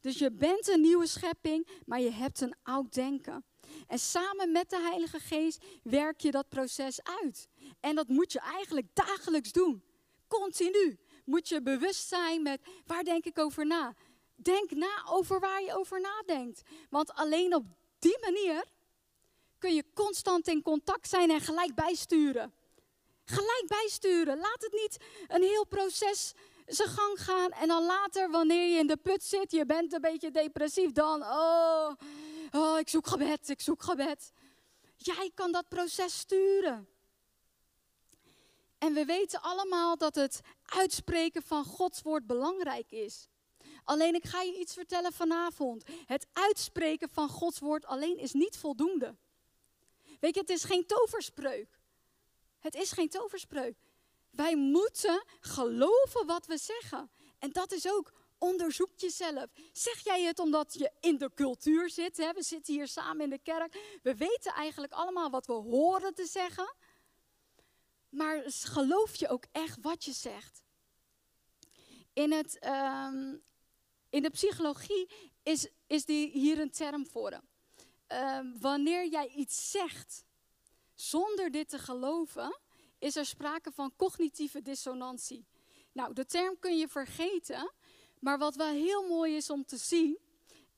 Dus 0.00 0.18
je 0.18 0.30
bent 0.30 0.68
een 0.68 0.80
nieuwe 0.80 1.06
schepping, 1.06 1.68
maar 1.86 2.00
je 2.00 2.10
hebt 2.10 2.40
een 2.40 2.54
oud 2.62 2.94
denken. 2.94 3.44
En 3.86 3.98
samen 3.98 4.52
met 4.52 4.70
de 4.70 4.80
Heilige 4.80 5.18
Geest 5.18 5.64
werk 5.82 6.20
je 6.20 6.30
dat 6.30 6.48
proces 6.48 7.02
uit. 7.02 7.48
En 7.80 7.94
dat 7.94 8.08
moet 8.08 8.32
je 8.32 8.40
eigenlijk 8.40 8.86
dagelijks 8.92 9.52
doen. 9.52 9.82
continu 10.28 10.98
moet 11.26 11.48
je 11.48 11.62
bewust 11.62 12.08
zijn 12.08 12.42
met 12.42 12.60
waar 12.86 13.04
denk 13.04 13.24
ik 13.24 13.38
over 13.38 13.66
na. 13.66 13.94
Denk 14.34 14.70
na 14.70 15.04
over 15.08 15.40
waar 15.40 15.62
je 15.62 15.76
over 15.76 16.00
nadenkt. 16.00 16.62
Want 16.90 17.12
alleen 17.12 17.54
op 17.54 17.64
die 17.98 18.18
manier 18.20 18.64
kun 19.58 19.74
je 19.74 19.84
constant 19.94 20.48
in 20.48 20.62
contact 20.62 21.08
zijn 21.08 21.30
en 21.30 21.40
gelijk 21.40 21.74
bijsturen. 21.74 22.54
Gelijk 23.24 23.64
bijsturen. 23.66 24.38
Laat 24.38 24.62
het 24.62 24.72
niet 24.72 24.96
een 25.26 25.42
heel 25.42 25.66
proces 25.66 26.32
zijn 26.66 26.88
gang 26.88 27.20
gaan. 27.20 27.50
En 27.50 27.68
dan 27.68 27.84
later, 27.84 28.30
wanneer 28.30 28.68
je 28.68 28.78
in 28.78 28.86
de 28.86 28.96
put 28.96 29.22
zit, 29.22 29.50
je 29.50 29.66
bent 29.66 29.92
een 29.92 30.00
beetje 30.00 30.30
depressief, 30.30 30.92
dan, 30.92 31.22
oh, 31.22 31.90
oh 32.50 32.78
ik 32.78 32.88
zoek 32.88 33.06
gebed, 33.06 33.48
ik 33.48 33.60
zoek 33.60 33.82
gebed. 33.82 34.32
Jij 34.96 35.30
kan 35.34 35.52
dat 35.52 35.68
proces 35.68 36.18
sturen. 36.18 36.88
En 38.78 38.94
we 38.94 39.04
weten 39.04 39.42
allemaal 39.42 39.96
dat 39.96 40.14
het 40.14 40.40
uitspreken 40.62 41.42
van 41.42 41.64
Gods 41.64 42.02
woord 42.02 42.26
belangrijk 42.26 42.90
is. 42.90 43.28
Alleen 43.84 44.14
ik 44.14 44.24
ga 44.24 44.42
je 44.42 44.58
iets 44.58 44.74
vertellen 44.74 45.12
vanavond. 45.12 45.84
Het 46.06 46.26
uitspreken 46.32 47.08
van 47.08 47.28
Gods 47.28 47.58
woord 47.58 47.84
alleen 47.84 48.18
is 48.18 48.32
niet 48.32 48.56
voldoende. 48.56 49.16
Weet 50.20 50.34
je, 50.34 50.40
het 50.40 50.50
is 50.50 50.64
geen 50.64 50.86
toverspreuk. 50.86 51.80
Het 52.58 52.74
is 52.74 52.92
geen 52.92 53.08
toverspreuk. 53.08 53.76
Wij 54.30 54.56
moeten 54.56 55.24
geloven 55.40 56.26
wat 56.26 56.46
we 56.46 56.58
zeggen. 56.58 57.10
En 57.38 57.52
dat 57.52 57.72
is 57.72 57.88
ook 57.88 58.12
onderzoek 58.38 58.90
jezelf. 58.96 59.46
Zeg 59.72 60.04
jij 60.04 60.22
het 60.22 60.38
omdat 60.38 60.74
je 60.74 60.90
in 61.00 61.18
de 61.18 61.30
cultuur 61.34 61.90
zit? 61.90 62.16
Hè? 62.16 62.32
We 62.32 62.42
zitten 62.42 62.74
hier 62.74 62.88
samen 62.88 63.24
in 63.24 63.30
de 63.30 63.38
kerk. 63.42 63.98
We 64.02 64.14
weten 64.14 64.52
eigenlijk 64.52 64.92
allemaal 64.92 65.30
wat 65.30 65.46
we 65.46 65.52
horen 65.52 66.14
te 66.14 66.26
zeggen. 66.26 66.74
Maar 68.16 68.42
geloof 68.46 69.16
je 69.16 69.28
ook 69.28 69.44
echt 69.52 69.80
wat 69.80 70.04
je 70.04 70.12
zegt? 70.12 70.62
In, 72.12 72.32
het, 72.32 72.66
um, 72.66 73.42
in 74.10 74.22
de 74.22 74.30
psychologie 74.30 75.08
is, 75.42 75.68
is 75.86 76.04
die 76.04 76.30
hier 76.30 76.58
een 76.58 76.70
term 76.70 77.06
voor. 77.06 77.40
Um, 78.08 78.60
wanneer 78.60 79.08
jij 79.08 79.28
iets 79.28 79.70
zegt 79.70 80.24
zonder 80.94 81.50
dit 81.50 81.68
te 81.68 81.78
geloven, 81.78 82.58
is 82.98 83.16
er 83.16 83.26
sprake 83.26 83.72
van 83.72 83.96
cognitieve 83.96 84.62
dissonantie. 84.62 85.46
Nou, 85.92 86.12
de 86.12 86.26
term 86.26 86.58
kun 86.58 86.76
je 86.76 86.88
vergeten, 86.88 87.72
maar 88.18 88.38
wat 88.38 88.54
wel 88.54 88.72
heel 88.72 89.08
mooi 89.08 89.36
is 89.36 89.50
om 89.50 89.64
te 89.64 89.76
zien, 89.76 90.18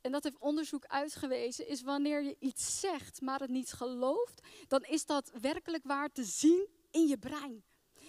en 0.01 0.13
dat 0.13 0.25
heeft 0.25 0.39
onderzoek 0.39 0.87
uitgewezen, 0.87 1.69
is 1.69 1.83
wanneer 1.83 2.23
je 2.23 2.37
iets 2.39 2.81
zegt, 2.81 3.21
maar 3.21 3.41
het 3.41 3.51
niet 3.51 3.73
gelooft, 3.73 4.41
dan 4.69 4.83
is 4.83 5.07
dat 5.07 5.31
werkelijk 5.41 5.85
waar 5.85 6.13
te 6.13 6.25
zien 6.25 6.77
in 6.91 7.07
je 7.07 7.19
brein. 7.19 7.65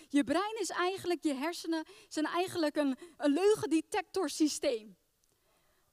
Je 0.09 0.24
brein 0.24 0.59
is 0.59 0.69
eigenlijk, 0.69 1.24
je 1.24 1.33
hersenen 1.33 1.86
zijn 2.07 2.25
eigenlijk 2.25 2.75
een, 2.75 2.98
een 3.17 3.33
leugendetectorsysteem. 3.33 4.98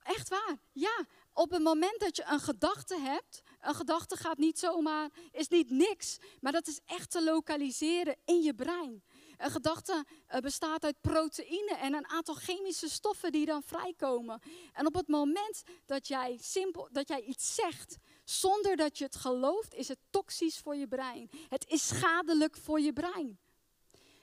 Echt 0.02 0.28
waar. 0.28 0.56
Ja, 0.72 1.06
op 1.32 1.50
het 1.50 1.62
moment 1.62 2.00
dat 2.00 2.16
je 2.16 2.24
een 2.28 2.40
gedachte 2.40 3.00
hebt, 3.00 3.42
een 3.60 3.74
gedachte 3.74 4.16
gaat 4.16 4.38
niet 4.38 4.58
zomaar, 4.58 5.10
is 5.32 5.48
niet 5.48 5.70
niks, 5.70 6.18
maar 6.40 6.52
dat 6.52 6.66
is 6.66 6.80
echt 6.84 7.10
te 7.10 7.24
lokaliseren 7.24 8.16
in 8.24 8.42
je 8.42 8.54
brein. 8.54 9.02
Een 9.36 9.50
gedachte 9.50 10.04
eh, 10.26 10.40
bestaat 10.40 10.84
uit 10.84 11.00
proteïne 11.00 11.76
en 11.80 11.94
een 11.94 12.08
aantal 12.08 12.34
chemische 12.34 12.88
stoffen 12.88 13.32
die 13.32 13.46
dan 13.46 13.62
vrijkomen. 13.62 14.40
En 14.72 14.86
op 14.86 14.94
het 14.94 15.08
moment 15.08 15.62
dat 15.86 16.08
jij, 16.08 16.38
simpel, 16.40 16.88
dat 16.92 17.08
jij 17.08 17.20
iets 17.22 17.54
zegt 17.54 17.96
zonder 18.30 18.76
dat 18.76 18.98
je 18.98 19.04
het 19.04 19.16
gelooft, 19.16 19.74
is 19.74 19.88
het 19.88 19.98
toxisch 20.10 20.58
voor 20.58 20.76
je 20.76 20.86
brein. 20.86 21.30
Het 21.48 21.66
is 21.68 21.86
schadelijk 21.86 22.56
voor 22.56 22.80
je 22.80 22.92
brein. 22.92 23.38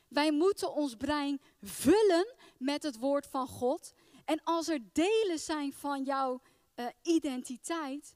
Wij 0.08 0.32
moeten 0.32 0.74
ons 0.74 0.96
brein 0.96 1.42
vullen 1.62 2.34
met 2.58 2.84
het 2.84 2.98
woord 2.98 3.28
van 3.28 3.48
God. 3.48 3.94
En 4.26 4.44
als 4.44 4.68
er 4.68 4.80
delen 4.94 5.40
zijn 5.40 5.74
van 5.74 6.04
jouw 6.04 6.42
uh, 6.76 6.86
identiteit, 7.02 8.16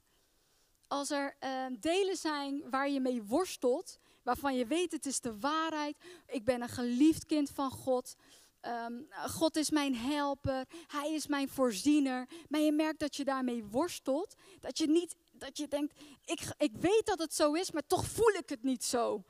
als 0.87 1.09
er 1.09 1.35
uh, 1.43 1.65
delen 1.79 2.17
zijn 2.17 2.69
waar 2.69 2.89
je 2.89 2.99
mee 2.99 3.23
worstelt, 3.23 3.99
waarvan 4.23 4.55
je 4.55 4.65
weet 4.65 4.91
het 4.91 5.05
is 5.05 5.19
de 5.19 5.39
waarheid, 5.39 5.97
ik 6.27 6.45
ben 6.45 6.61
een 6.61 6.69
geliefd 6.69 7.25
kind 7.25 7.49
van 7.49 7.71
God, 7.71 8.15
um, 8.61 9.07
God 9.27 9.55
is 9.55 9.69
mijn 9.69 9.95
helper, 9.95 10.65
Hij 10.87 11.13
is 11.13 11.27
mijn 11.27 11.49
voorziener, 11.49 12.27
maar 12.49 12.59
je 12.59 12.71
merkt 12.71 12.99
dat 12.99 13.15
je 13.15 13.23
daarmee 13.23 13.63
worstelt, 13.63 14.35
dat 14.59 14.77
je 14.77 14.87
niet, 14.87 15.15
dat 15.39 15.57
je 15.57 15.67
denkt, 15.67 15.99
ik, 16.25 16.39
ik 16.57 16.71
weet 16.79 17.05
dat 17.05 17.19
het 17.19 17.33
zo 17.33 17.53
is, 17.53 17.71
maar 17.71 17.87
toch 17.87 18.05
voel 18.05 18.33
ik 18.33 18.49
het 18.49 18.63
niet 18.63 18.83
zo 18.83 19.23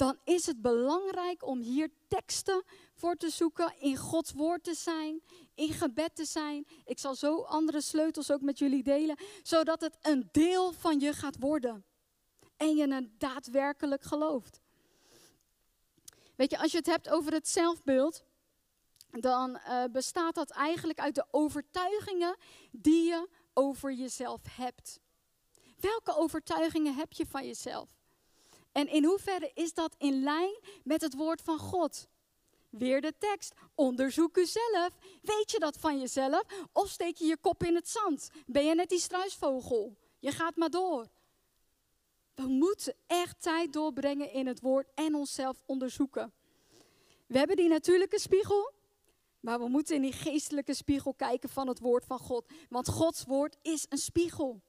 dan 0.00 0.18
is 0.24 0.46
het 0.46 0.60
belangrijk 0.60 1.46
om 1.46 1.60
hier 1.60 1.90
teksten 2.08 2.62
voor 2.94 3.16
te 3.16 3.30
zoeken, 3.30 3.74
in 3.78 3.96
Gods 3.96 4.32
woord 4.32 4.64
te 4.64 4.74
zijn, 4.74 5.22
in 5.54 5.72
gebed 5.72 6.14
te 6.14 6.24
zijn. 6.24 6.66
Ik 6.84 6.98
zal 6.98 7.14
zo 7.14 7.42
andere 7.42 7.80
sleutels 7.80 8.30
ook 8.30 8.40
met 8.40 8.58
jullie 8.58 8.82
delen, 8.82 9.16
zodat 9.42 9.80
het 9.80 9.96
een 10.02 10.28
deel 10.32 10.72
van 10.72 11.00
je 11.00 11.12
gaat 11.12 11.36
worden. 11.38 11.84
En 12.56 12.76
je 12.76 12.94
het 12.94 13.20
daadwerkelijk 13.20 14.02
gelooft. 14.02 14.60
Weet 16.36 16.50
je, 16.50 16.58
als 16.58 16.70
je 16.70 16.78
het 16.78 16.86
hebt 16.86 17.08
over 17.08 17.32
het 17.32 17.48
zelfbeeld, 17.48 18.24
dan 19.10 19.50
uh, 19.50 19.84
bestaat 19.92 20.34
dat 20.34 20.50
eigenlijk 20.50 21.00
uit 21.00 21.14
de 21.14 21.26
overtuigingen 21.30 22.36
die 22.70 23.04
je 23.04 23.28
over 23.52 23.92
jezelf 23.92 24.40
hebt. 24.56 25.00
Welke 25.80 26.16
overtuigingen 26.16 26.94
heb 26.94 27.12
je 27.12 27.26
van 27.26 27.46
jezelf? 27.46 27.88
En 28.72 28.88
in 28.88 29.04
hoeverre 29.04 29.50
is 29.54 29.74
dat 29.74 29.94
in 29.98 30.22
lijn 30.22 30.58
met 30.84 31.00
het 31.00 31.14
woord 31.14 31.40
van 31.42 31.58
God? 31.58 32.08
Weer 32.70 33.00
de 33.00 33.12
tekst. 33.18 33.54
Onderzoek 33.74 34.36
uzelf. 34.36 34.96
Weet 35.22 35.50
je 35.50 35.58
dat 35.58 35.76
van 35.76 35.98
jezelf? 35.98 36.42
Of 36.72 36.88
steek 36.88 37.16
je 37.16 37.24
je 37.24 37.36
kop 37.36 37.62
in 37.62 37.74
het 37.74 37.88
zand? 37.88 38.30
Ben 38.46 38.64
je 38.64 38.74
net 38.74 38.88
die 38.88 39.00
struisvogel? 39.00 39.96
Je 40.18 40.30
gaat 40.30 40.56
maar 40.56 40.70
door. 40.70 41.08
We 42.34 42.46
moeten 42.46 42.94
echt 43.06 43.42
tijd 43.42 43.72
doorbrengen 43.72 44.32
in 44.32 44.46
het 44.46 44.60
woord 44.60 44.86
en 44.94 45.14
onszelf 45.14 45.62
onderzoeken. 45.66 46.32
We 47.26 47.38
hebben 47.38 47.56
die 47.56 47.68
natuurlijke 47.68 48.20
spiegel, 48.20 48.72
maar 49.40 49.58
we 49.58 49.68
moeten 49.68 49.94
in 49.94 50.02
die 50.02 50.12
geestelijke 50.12 50.74
spiegel 50.74 51.14
kijken 51.14 51.48
van 51.48 51.68
het 51.68 51.78
woord 51.78 52.04
van 52.04 52.18
God. 52.18 52.44
Want 52.68 52.88
Gods 52.88 53.24
woord 53.24 53.56
is 53.62 53.86
een 53.88 53.98
spiegel. 53.98 54.60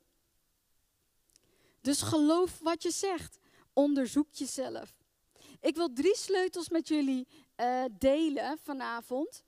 Dus 1.82 2.02
geloof 2.02 2.60
wat 2.60 2.84
je 2.84 2.92
zegt 2.92 3.40
onderzoek 3.74 4.28
jezelf. 4.32 4.94
Ik 5.60 5.76
wil 5.76 5.94
drie 5.94 6.16
sleutels 6.16 6.70
met 6.70 6.88
jullie 6.88 7.28
uh, 7.58 7.84
delen 7.92 8.58
vanavond. 8.64 9.44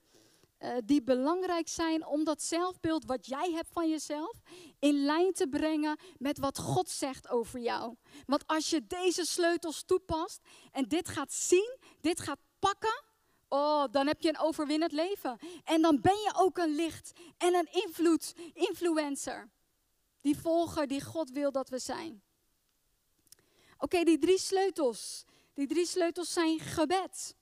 Uh, 0.59 0.75
die 0.85 1.03
belangrijk 1.03 1.67
zijn 1.67 2.05
om 2.05 2.23
dat 2.23 2.43
zelfbeeld 2.43 3.05
wat 3.05 3.25
jij 3.25 3.51
hebt 3.51 3.69
van 3.71 3.89
jezelf 3.89 4.41
in 4.79 5.05
lijn 5.05 5.33
te 5.33 5.47
brengen 5.47 5.97
met 6.17 6.37
wat 6.37 6.57
God 6.57 6.89
zegt 6.89 7.29
over 7.29 7.59
jou. 7.59 7.95
Want 8.25 8.47
als 8.47 8.69
je 8.69 8.87
deze 8.87 9.25
sleutels 9.25 9.83
toepast 9.83 10.39
en 10.71 10.87
dit 10.87 11.09
gaat 11.09 11.33
zien, 11.33 11.77
dit 12.01 12.19
gaat 12.19 12.39
pakken, 12.59 13.03
oh, 13.47 13.83
dan 13.91 14.07
heb 14.07 14.21
je 14.21 14.29
een 14.29 14.39
overwinnend 14.39 14.91
leven. 14.91 15.37
En 15.63 15.81
dan 15.81 16.01
ben 16.01 16.17
je 16.17 16.33
ook 16.35 16.57
een 16.57 16.75
licht 16.75 17.11
en 17.37 17.53
een 17.53 17.69
invloed, 17.71 18.33
influencer. 18.53 19.49
Die 20.23 20.37
volger 20.37 20.87
die 20.87 21.01
God 21.01 21.31
wil 21.31 21.51
dat 21.51 21.69
we 21.69 21.79
zijn. 21.79 22.23
Oké, 23.77 24.03
die 24.03 24.17
drie 24.17 24.39
sleutels. 24.39 25.25
Die 25.53 25.67
drie 25.67 25.85
sleutels 25.85 26.33
zijn 26.33 26.59
gebed, 26.59 27.35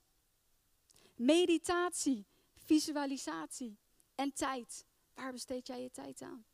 meditatie, 1.14 2.26
visualisatie 2.64 3.78
en 4.14 4.32
tijd. 4.32 4.84
Waar 5.14 5.32
besteed 5.32 5.66
jij 5.66 5.82
je 5.82 5.90
tijd 5.90 6.22
aan? 6.22 6.44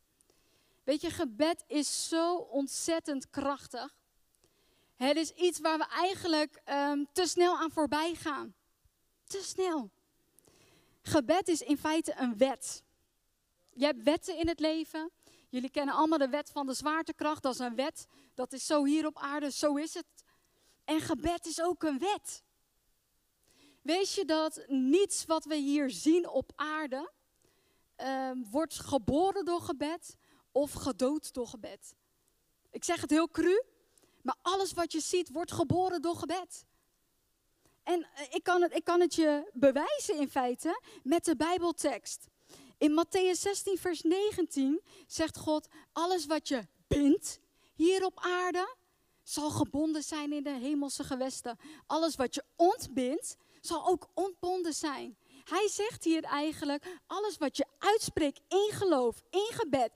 Weet 0.83 1.01
je, 1.01 1.09
gebed 1.09 1.63
is 1.67 2.07
zo 2.07 2.35
ontzettend 2.35 3.29
krachtig. 3.29 3.97
Het 4.95 5.15
is 5.15 5.31
iets 5.31 5.59
waar 5.59 5.77
we 5.77 5.85
eigenlijk 5.87 6.61
um, 6.65 7.07
te 7.11 7.27
snel 7.27 7.57
aan 7.57 7.71
voorbij 7.71 8.15
gaan. 8.15 8.55
Te 9.23 9.41
snel. 9.43 9.89
Gebed 11.01 11.47
is 11.47 11.61
in 11.61 11.77
feite 11.77 12.13
een 12.17 12.37
wet. 12.37 12.83
Je 13.73 13.85
hebt 13.85 14.03
wetten 14.03 14.37
in 14.37 14.47
het 14.47 14.59
leven. 14.59 15.11
Jullie 15.49 15.69
kennen 15.69 15.95
allemaal 15.95 16.17
de 16.17 16.29
wet 16.29 16.49
van 16.49 16.65
de 16.65 16.73
zwaartekracht. 16.73 17.43
Dat 17.43 17.53
is 17.53 17.59
een 17.59 17.75
wet. 17.75 18.07
Dat 18.33 18.53
is 18.53 18.65
zo 18.65 18.85
hier 18.85 19.05
op 19.05 19.17
aarde. 19.17 19.51
Zo 19.51 19.75
is 19.75 19.93
het. 19.93 20.05
En 20.85 21.01
gebed 21.01 21.45
is 21.45 21.61
ook 21.61 21.83
een 21.83 21.99
wet. 21.99 22.43
Weet 23.81 24.13
je 24.13 24.25
dat 24.25 24.63
niets 24.67 25.25
wat 25.25 25.45
we 25.45 25.55
hier 25.55 25.89
zien 25.89 26.29
op 26.29 26.51
aarde 26.55 27.11
uh, 27.97 28.31
wordt 28.51 28.79
geboren 28.79 29.45
door 29.45 29.61
gebed 29.61 30.15
of 30.51 30.73
gedood 30.73 31.33
door 31.33 31.47
gebed? 31.47 31.95
Ik 32.71 32.83
zeg 32.83 33.01
het 33.01 33.09
heel 33.09 33.29
cru, 33.29 33.63
maar 34.21 34.35
alles 34.41 34.73
wat 34.73 34.91
je 34.91 34.99
ziet 34.99 35.29
wordt 35.29 35.51
geboren 35.51 36.01
door 36.01 36.15
gebed. 36.15 36.65
En 37.83 38.07
eh, 38.15 38.25
ik 38.29 38.43
kan 38.43 38.61
het, 38.61 38.75
ik 38.75 38.83
kan 38.83 38.99
het 38.99 39.15
je 39.15 39.49
bewijzen 39.53 40.15
in 40.15 40.29
feite 40.29 40.81
met 41.03 41.25
de 41.25 41.35
Bijbeltekst. 41.35 42.27
In 42.79 42.93
Matthäus 42.93 43.41
16, 43.41 43.77
vers 43.77 44.01
19 44.01 44.81
zegt 45.07 45.37
God: 45.37 45.67
Alles 45.91 46.25
wat 46.25 46.47
je 46.47 46.67
bindt 46.87 47.39
hier 47.73 48.05
op 48.05 48.19
aarde, 48.19 48.75
zal 49.23 49.49
gebonden 49.49 50.03
zijn 50.03 50.33
in 50.33 50.43
de 50.43 50.49
hemelse 50.49 51.03
gewesten. 51.03 51.57
Alles 51.85 52.15
wat 52.15 52.35
je 52.35 52.43
ontbindt, 52.55 53.37
zal 53.61 53.87
ook 53.87 54.09
ontbonden 54.13 54.73
zijn. 54.73 55.17
Hij 55.43 55.67
zegt 55.67 56.03
hier 56.03 56.23
eigenlijk, 56.23 56.99
alles 57.07 57.37
wat 57.37 57.57
je 57.57 57.65
uitspreekt 57.77 58.41
in 58.47 58.69
geloof, 58.71 59.23
in 59.29 59.47
gebed, 59.49 59.91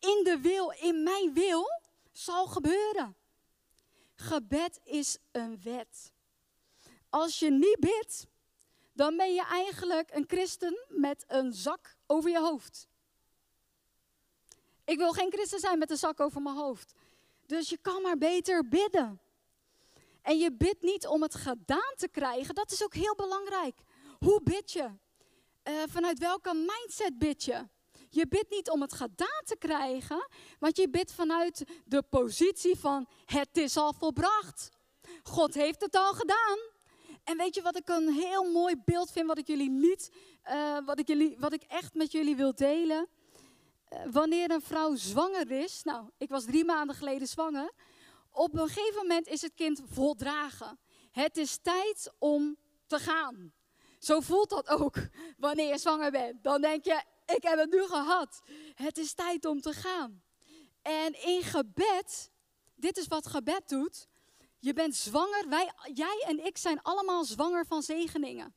in 0.00 0.20
de 0.24 0.38
wil, 0.42 0.70
in 0.70 1.02
mijn 1.02 1.32
wil, 1.32 1.66
zal 2.12 2.46
gebeuren. 2.46 3.16
Gebed 4.14 4.80
is 4.84 5.18
een 5.32 5.62
wet. 5.62 6.12
Als 7.08 7.38
je 7.38 7.50
niet 7.50 7.76
bidt, 7.80 8.26
dan 8.92 9.16
ben 9.16 9.34
je 9.34 9.44
eigenlijk 9.44 10.10
een 10.14 10.24
christen 10.26 10.84
met 10.88 11.24
een 11.26 11.52
zak 11.52 11.96
over 12.08 12.30
je 12.30 12.40
hoofd. 12.40 12.88
Ik 14.84 14.98
wil 14.98 15.12
geen 15.12 15.32
christen 15.32 15.60
zijn 15.60 15.78
met 15.78 15.90
een 15.90 15.96
zak 15.96 16.20
over 16.20 16.42
mijn 16.42 16.56
hoofd. 16.56 16.92
Dus 17.46 17.68
je 17.68 17.76
kan 17.76 18.02
maar 18.02 18.18
beter 18.18 18.68
bidden. 18.68 19.20
En 20.22 20.38
je 20.38 20.52
bidt 20.52 20.82
niet 20.82 21.06
om 21.06 21.22
het 21.22 21.34
gedaan 21.34 21.92
te 21.96 22.08
krijgen, 22.08 22.54
dat 22.54 22.72
is 22.72 22.84
ook 22.84 22.94
heel 22.94 23.14
belangrijk. 23.14 23.80
Hoe 24.18 24.40
bid 24.42 24.72
je? 24.72 24.90
Uh, 25.64 25.82
vanuit 25.88 26.18
welke 26.18 26.54
mindset 26.54 27.18
bid 27.18 27.44
je? 27.44 27.68
Je 28.10 28.26
bidt 28.28 28.50
niet 28.50 28.70
om 28.70 28.80
het 28.80 28.92
gedaan 28.92 29.42
te 29.44 29.56
krijgen, 29.58 30.28
want 30.58 30.76
je 30.76 30.88
bidt 30.90 31.12
vanuit 31.12 31.64
de 31.84 32.02
positie 32.02 32.78
van 32.78 33.08
het 33.24 33.56
is 33.56 33.76
al 33.76 33.92
volbracht. 33.92 34.70
God 35.22 35.54
heeft 35.54 35.80
het 35.80 35.94
al 35.94 36.12
gedaan. 36.12 36.58
En 37.24 37.36
weet 37.36 37.54
je 37.54 37.62
wat 37.62 37.76
ik 37.76 37.88
een 37.88 38.12
heel 38.12 38.52
mooi 38.52 38.74
beeld 38.84 39.10
vind, 39.10 39.26
wat 39.26 39.38
ik 39.38 39.46
jullie 39.46 39.70
niet, 39.70 40.10
uh, 40.50 40.78
wat, 40.84 40.98
ik 40.98 41.08
jullie, 41.08 41.36
wat 41.38 41.52
ik 41.52 41.62
echt 41.62 41.94
met 41.94 42.12
jullie 42.12 42.36
wil 42.36 42.54
delen? 42.54 43.08
Uh, 43.92 43.98
wanneer 44.10 44.50
een 44.50 44.62
vrouw 44.62 44.94
zwanger 44.96 45.50
is, 45.50 45.82
nou, 45.82 46.10
ik 46.18 46.28
was 46.28 46.44
drie 46.44 46.64
maanden 46.64 46.96
geleden 46.96 47.28
zwanger. 47.28 47.70
Op 48.30 48.54
een 48.54 48.68
gegeven 48.68 48.96
moment 48.96 49.26
is 49.26 49.42
het 49.42 49.54
kind 49.54 49.82
voldragen. 49.86 50.78
Het 51.10 51.36
is 51.36 51.58
tijd 51.62 52.12
om 52.18 52.56
te 52.86 52.98
gaan. 52.98 53.52
Zo 53.98 54.20
voelt 54.20 54.50
dat 54.50 54.68
ook 54.68 54.96
wanneer 55.46 55.68
je 55.68 55.78
zwanger 55.78 56.10
bent. 56.10 56.42
Dan 56.42 56.60
denk 56.60 56.84
je, 56.84 57.02
ik 57.26 57.42
heb 57.42 57.58
het 57.58 57.70
nu 57.70 57.82
gehad. 57.82 58.40
Het 58.74 58.98
is 58.98 59.12
tijd 59.12 59.44
om 59.44 59.60
te 59.60 59.72
gaan. 59.72 60.22
En 60.82 61.22
in 61.22 61.42
gebed, 61.42 62.30
dit 62.74 62.96
is 62.96 63.06
wat 63.06 63.26
gebed 63.26 63.68
doet. 63.68 64.06
Je 64.58 64.72
bent 64.72 64.96
zwanger, 64.96 65.48
wij, 65.48 65.72
jij 65.94 66.24
en 66.26 66.44
ik 66.46 66.56
zijn 66.58 66.82
allemaal 66.82 67.24
zwanger 67.24 67.66
van 67.66 67.82
zegeningen. 67.82 68.54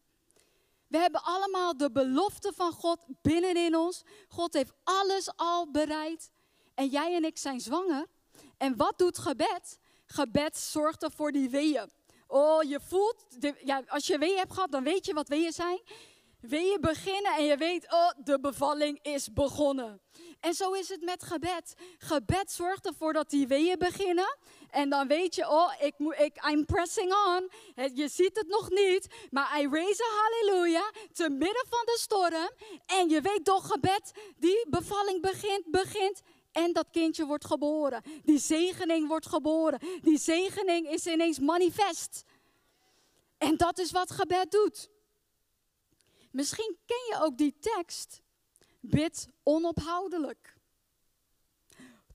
We 0.91 0.97
hebben 0.97 1.23
allemaal 1.23 1.77
de 1.77 1.91
belofte 1.91 2.53
van 2.55 2.71
God 2.71 3.05
binnenin 3.21 3.75
ons. 3.75 4.01
God 4.27 4.53
heeft 4.53 4.73
alles 4.83 5.29
al 5.35 5.71
bereid. 5.71 6.31
En 6.73 6.87
jij 6.87 7.15
en 7.15 7.25
ik 7.25 7.37
zijn 7.37 7.59
zwanger. 7.59 8.05
En 8.57 8.77
wat 8.77 8.97
doet 8.97 9.17
gebed? 9.17 9.79
Gebed 10.05 10.57
zorgt 10.57 11.03
ervoor 11.03 11.31
die 11.31 11.49
weeën. 11.49 11.89
Oh, 12.27 12.63
je 12.63 12.79
voelt, 12.79 13.25
ja, 13.63 13.83
als 13.87 14.07
je 14.07 14.17
weeën 14.17 14.37
hebt 14.37 14.53
gehad, 14.53 14.71
dan 14.71 14.83
weet 14.83 15.05
je 15.05 15.13
wat 15.13 15.27
weeën 15.27 15.51
zijn. 15.51 15.81
Weeën 16.39 16.81
beginnen 16.81 17.35
en 17.37 17.43
je 17.43 17.57
weet, 17.57 17.91
oh, 17.91 18.09
de 18.23 18.39
bevalling 18.39 18.99
is 19.01 19.33
begonnen. 19.33 20.01
En 20.39 20.53
zo 20.53 20.71
is 20.71 20.89
het 20.89 21.01
met 21.01 21.23
gebed. 21.23 21.73
Gebed 21.97 22.51
zorgt 22.51 22.85
ervoor 22.85 23.13
dat 23.13 23.29
die 23.29 23.47
weeën 23.47 23.77
beginnen. 23.77 24.37
En 24.71 24.89
dan 24.89 25.07
weet 25.07 25.35
je, 25.35 25.49
oh, 25.49 25.73
ik 25.79 25.93
ik, 25.99 26.45
I'm 26.51 26.65
pressing 26.65 27.13
on. 27.13 27.51
Je 27.93 28.07
ziet 28.07 28.37
het 28.37 28.47
nog 28.47 28.69
niet, 28.69 29.07
maar 29.29 29.61
I 29.61 29.67
raise 29.67 30.03
a 30.03 30.21
hallelujah 30.21 30.91
te 31.13 31.29
midden 31.29 31.65
van 31.69 31.85
de 31.85 31.97
storm. 31.99 32.51
En 32.85 33.09
je 33.09 33.21
weet 33.21 33.45
door 33.45 33.61
gebed, 33.61 34.11
die 34.37 34.65
bevalling 34.69 35.21
begint, 35.21 35.71
begint. 35.71 36.21
En 36.51 36.73
dat 36.73 36.87
kindje 36.91 37.25
wordt 37.25 37.45
geboren. 37.45 38.03
Die 38.23 38.39
zegening 38.39 39.07
wordt 39.07 39.27
geboren. 39.27 39.79
Die 40.01 40.17
zegening 40.17 40.89
is 40.89 41.07
ineens 41.07 41.39
manifest. 41.39 42.23
En 43.37 43.57
dat 43.57 43.79
is 43.79 43.91
wat 43.91 44.11
gebed 44.11 44.51
doet. 44.51 44.89
Misschien 46.31 46.77
ken 46.85 47.05
je 47.09 47.17
ook 47.21 47.37
die 47.37 47.55
tekst. 47.59 48.21
Bid 48.79 49.27
onophoudelijk. 49.43 50.55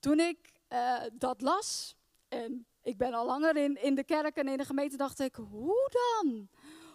Toen 0.01 0.21
ik 0.21 0.53
uh, 0.69 1.03
dat 1.13 1.41
las, 1.41 1.97
en 2.43 2.67
ik 2.83 2.97
ben 2.97 3.15
al 3.15 3.27
langer 3.27 3.57
in, 3.57 3.95
de 3.95 4.05
kerk 4.05 4.37
en 4.37 4.49
in 4.49 4.57
de 4.57 4.65
gemeente, 4.65 4.97
dacht 4.97 5.21
ik, 5.21 5.35
hoe 5.35 5.91
dan? 5.91 6.49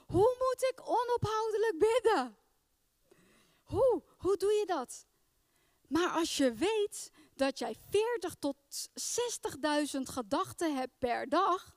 Hoe 0.08 0.36
moet 0.39 0.63
ik 0.71 0.82
onophoudelijk 0.89 1.75
bidden? 1.77 2.38
Hoe? 3.63 4.04
Hoe 4.17 4.38
doe 4.38 4.51
je 4.51 4.65
dat? 4.65 5.06
Maar 5.88 6.10
als 6.10 6.38
je 6.38 6.54
weet 6.54 7.12
dat 7.36 7.60
jij 7.60 7.75
40 7.89 8.36
tot 8.39 8.56
60.000 9.95 10.01
gedachten 10.01 10.75
hebt 10.75 10.97
per 10.97 11.30
dag, 11.30 11.75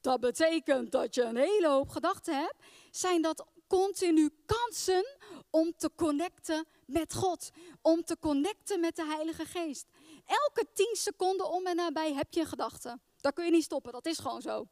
dat 0.00 0.20
betekent 0.20 0.92
dat 0.92 1.14
je 1.14 1.22
een 1.22 1.36
hele 1.36 1.68
hoop 1.68 1.88
gedachten 1.88 2.38
hebt, 2.38 2.56
zijn 2.90 3.22
dat 3.22 3.46
continu 3.66 4.30
kansen 4.46 5.06
om 5.50 5.72
te 5.76 5.90
connecten 5.96 6.66
met 6.86 7.14
God, 7.14 7.50
om 7.82 8.04
te 8.04 8.18
connecten 8.18 8.80
met 8.80 8.96
de 8.96 9.04
Heilige 9.04 9.44
Geest. 9.44 9.86
Elke 10.32 10.66
10 10.72 10.96
seconden 10.96 11.50
om 11.50 11.66
en 11.66 11.76
nabij 11.76 12.12
heb 12.12 12.32
je 12.34 12.40
een 12.40 12.46
gedachte. 12.46 12.98
Dat 13.20 13.34
kun 13.34 13.44
je 13.44 13.50
niet 13.50 13.64
stoppen, 13.64 13.92
dat 13.92 14.06
is 14.06 14.18
gewoon 14.18 14.42
zo. 14.42 14.66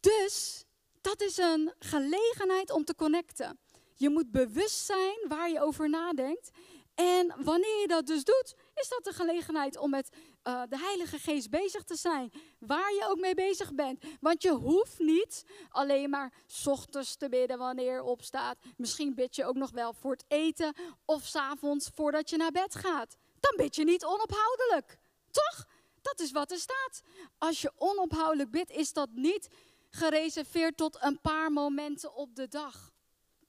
Dus 0.00 0.64
dat 1.00 1.20
is 1.20 1.36
een 1.36 1.72
gelegenheid 1.78 2.70
om 2.70 2.84
te 2.84 2.94
connecten. 2.94 3.58
Je 3.94 4.08
moet 4.08 4.30
bewust 4.30 4.84
zijn 4.84 5.18
waar 5.28 5.50
je 5.50 5.60
over 5.60 5.88
nadenkt. 5.88 6.50
En 6.94 7.34
wanneer 7.44 7.80
je 7.80 7.86
dat 7.86 8.06
dus 8.06 8.24
doet, 8.24 8.54
is 8.74 8.88
dat 8.88 9.04
de 9.04 9.12
gelegenheid 9.12 9.76
om 9.76 9.90
met 9.90 10.08
uh, 10.44 10.62
de 10.68 10.78
Heilige 10.78 11.18
Geest 11.18 11.50
bezig 11.50 11.82
te 11.82 11.96
zijn. 11.96 12.32
Waar 12.58 12.92
je 12.92 13.06
ook 13.08 13.20
mee 13.20 13.34
bezig 13.34 13.74
bent. 13.74 14.04
Want 14.20 14.42
je 14.42 14.50
hoeft 14.50 14.98
niet 14.98 15.44
alleen 15.68 16.10
maar 16.10 16.32
ochtends 16.64 17.16
te 17.16 17.28
bidden 17.28 17.58
wanneer 17.58 17.94
je 17.94 18.02
opstaat. 18.02 18.58
Misschien 18.76 19.14
bid 19.14 19.36
je 19.36 19.44
ook 19.44 19.56
nog 19.56 19.70
wel 19.70 19.92
voor 19.92 20.12
het 20.12 20.24
eten 20.28 20.74
of 21.04 21.24
s'avonds 21.24 21.90
voordat 21.94 22.30
je 22.30 22.36
naar 22.36 22.50
bed 22.50 22.74
gaat. 22.74 23.16
Dan 23.44 23.56
bid 23.56 23.74
je 23.76 23.84
niet 23.84 24.04
onophoudelijk. 24.04 24.98
Toch? 25.30 25.66
Dat 26.02 26.20
is 26.20 26.32
wat 26.32 26.50
er 26.50 26.58
staat. 26.58 27.02
Als 27.38 27.60
je 27.60 27.72
onophoudelijk 27.76 28.50
bidt, 28.50 28.70
is 28.70 28.92
dat 28.92 29.08
niet 29.12 29.48
gereserveerd 29.90 30.76
tot 30.76 30.98
een 31.00 31.20
paar 31.20 31.52
momenten 31.52 32.14
op 32.14 32.34
de 32.34 32.48
dag. 32.48 32.92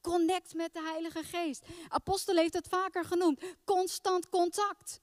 Connect 0.00 0.54
met 0.54 0.72
de 0.72 0.82
Heilige 0.82 1.22
Geest. 1.22 1.64
Apostel 1.88 2.36
heeft 2.36 2.54
het 2.54 2.68
vaker 2.68 3.04
genoemd. 3.04 3.42
Constant 3.64 4.28
contact. 4.28 5.00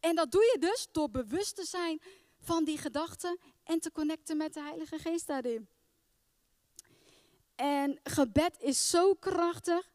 En 0.00 0.14
dat 0.14 0.30
doe 0.30 0.42
je 0.42 0.58
dus 0.58 0.88
door 0.92 1.10
bewust 1.10 1.56
te 1.56 1.64
zijn 1.64 2.02
van 2.40 2.64
die 2.64 2.78
gedachten 2.78 3.38
en 3.64 3.80
te 3.80 3.92
connecten 3.92 4.36
met 4.36 4.54
de 4.54 4.60
Heilige 4.60 4.98
Geest 4.98 5.26
daarin. 5.26 5.68
En 7.54 8.00
gebed 8.02 8.56
is 8.58 8.90
zo 8.90 9.14
krachtig. 9.14 9.90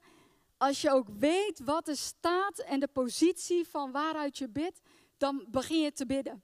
Als 0.61 0.81
je 0.81 0.91
ook 0.91 1.07
weet 1.19 1.59
wat 1.59 1.87
er 1.87 1.97
staat 1.97 2.59
en 2.59 2.79
de 2.79 2.87
positie 2.87 3.67
van 3.67 3.91
waaruit 3.91 4.37
je 4.37 4.49
bidt, 4.49 4.81
dan 5.17 5.45
begin 5.47 5.79
je 5.79 5.91
te 5.91 6.05
bidden. 6.05 6.43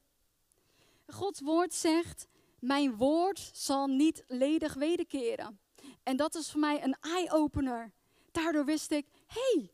Gods 1.07 1.41
woord 1.41 1.73
zegt: 1.73 2.27
Mijn 2.59 2.95
woord 2.95 3.49
zal 3.53 3.87
niet 3.87 4.23
ledig 4.27 4.73
wederkeren. 4.73 5.59
En 6.03 6.17
dat 6.17 6.35
is 6.35 6.51
voor 6.51 6.59
mij 6.59 6.83
een 6.83 6.97
eye-opener. 7.01 7.91
Daardoor 8.31 8.65
wist 8.65 8.91
ik, 8.91 9.07
hey, 9.27 9.71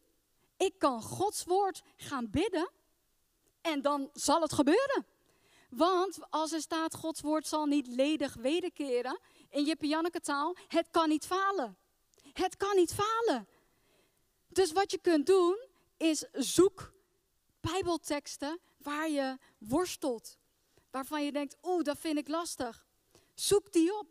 ik 0.58 0.80
kan 0.80 1.02
Gods 1.02 1.44
woord 1.44 1.82
gaan 1.96 2.30
bidden 2.30 2.70
en 3.62 3.82
dan 3.82 4.10
zal 4.14 4.42
het 4.42 4.54
gebeuren. 4.54 5.06
Want 5.70 6.18
als 6.30 6.52
er 6.52 6.62
staat, 6.62 6.96
Gods 6.96 7.22
woord 7.22 7.48
zal 7.48 7.66
niet 7.66 7.88
ledig 7.88 8.34
wederkeren, 8.34 9.20
in 9.50 9.66
je 9.66 9.76
Janneke 9.80 10.20
taal, 10.20 10.56
het 10.68 10.88
kan 10.92 11.10
niet 11.10 11.26
falen. 11.26 11.78
Het 12.34 12.58
kan 12.58 12.76
niet 12.76 12.94
falen. 12.94 13.48
Dus 14.54 14.72
wat 14.72 14.92
je 14.92 14.98
kunt 14.98 15.26
doen, 15.26 15.58
is 15.98 16.26
zoek 16.32 16.94
bijbelteksten 17.62 18.60
waar 18.78 19.10
je 19.10 19.38
worstelt. 19.58 20.38
Waarvan 20.92 21.24
je 21.24 21.32
denkt, 21.32 21.58
oeh, 21.64 21.84
dat 21.84 21.98
vind 21.98 22.18
ik 22.18 22.28
lastig. 22.28 22.86
Zoek 23.34 23.72
die 23.72 23.98
op. 24.00 24.08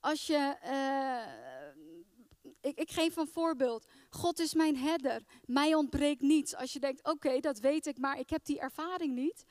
Als 0.00 0.26
je, 0.26 0.56
uh, 0.64 2.52
ik, 2.60 2.78
ik, 2.78 2.90
geef 2.90 3.16
een 3.16 3.28
voorbeeld. 3.28 3.86
God 4.10 4.38
is 4.38 4.54
mijn 4.54 4.76
herder. 4.76 5.22
Mij 5.44 5.74
ontbreekt 5.74 6.20
niets. 6.20 6.54
Als 6.54 6.72
je 6.72 6.80
denkt, 6.80 7.04
oké, 7.04 7.40
dat 7.40 7.58
weet 7.58 7.86
ik, 7.86 7.98
maar 7.98 8.18
ik 8.18 8.30
heb 8.30 8.44
die 8.44 8.60
ervaring 8.60 9.14
niet. 9.14 9.44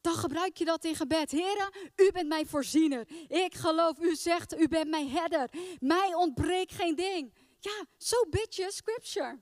Dan 0.00 0.14
gebruik 0.14 0.56
je 0.56 0.64
dat 0.64 0.84
in 0.84 0.94
gebed. 0.94 1.30
Heren, 1.30 1.70
u 1.96 2.10
bent 2.12 2.28
mijn 2.28 2.46
voorziener. 2.46 3.08
Ik 3.28 3.54
geloof, 3.54 3.98
u 3.98 4.16
zegt, 4.16 4.58
u 4.58 4.68
bent 4.68 4.90
mijn 4.90 5.08
herder. 5.08 5.50
Mij 5.80 6.14
ontbreekt 6.14 6.72
geen 6.72 6.94
ding. 6.94 7.32
Ja, 7.64 7.86
zo 7.98 8.26
bid 8.30 8.54
je 8.54 8.72
scripture. 8.72 9.40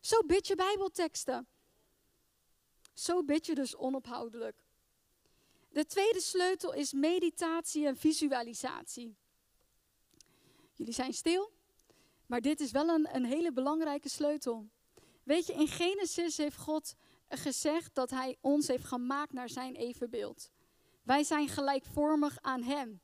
Zo 0.00 0.22
bid 0.22 0.46
je 0.46 0.54
bijbelteksten. 0.54 1.46
Zo 2.94 3.24
bid 3.24 3.46
je 3.46 3.54
dus 3.54 3.76
onophoudelijk. 3.76 4.64
De 5.68 5.86
tweede 5.86 6.20
sleutel 6.20 6.72
is 6.72 6.92
meditatie 6.92 7.86
en 7.86 7.96
visualisatie. 7.96 9.16
Jullie 10.74 10.94
zijn 10.94 11.12
stil, 11.12 11.52
maar 12.26 12.40
dit 12.40 12.60
is 12.60 12.70
wel 12.70 12.88
een, 12.88 13.08
een 13.14 13.24
hele 13.24 13.52
belangrijke 13.52 14.08
sleutel. 14.08 14.68
Weet 15.22 15.46
je, 15.46 15.52
in 15.52 15.68
Genesis 15.68 16.36
heeft 16.36 16.56
God 16.56 16.94
gezegd 17.28 17.94
dat 17.94 18.10
Hij 18.10 18.36
ons 18.40 18.66
heeft 18.66 18.84
gemaakt 18.84 19.32
naar 19.32 19.48
Zijn 19.48 19.74
evenbeeld. 19.74 20.50
Wij 21.02 21.22
zijn 21.24 21.48
gelijkvormig 21.48 22.38
aan 22.40 22.62
Hem. 22.62 23.00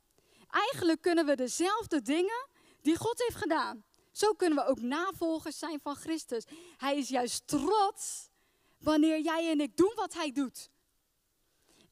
eigenlijk 0.48 1.00
kunnen 1.00 1.26
we 1.26 1.36
dezelfde 1.36 2.02
dingen 2.02 2.48
die 2.80 2.96
God 2.96 3.18
heeft 3.18 3.36
gedaan. 3.36 3.84
Zo 4.12 4.32
kunnen 4.32 4.58
we 4.58 4.64
ook 4.64 4.80
navolgers 4.80 5.58
zijn 5.58 5.80
van 5.80 5.96
Christus. 5.96 6.44
Hij 6.76 6.98
is 6.98 7.08
juist 7.08 7.46
trots 7.46 8.30
wanneer 8.78 9.20
jij 9.20 9.50
en 9.50 9.60
ik 9.60 9.76
doen 9.76 9.92
wat 9.94 10.14
hij 10.14 10.32
doet. 10.32 10.70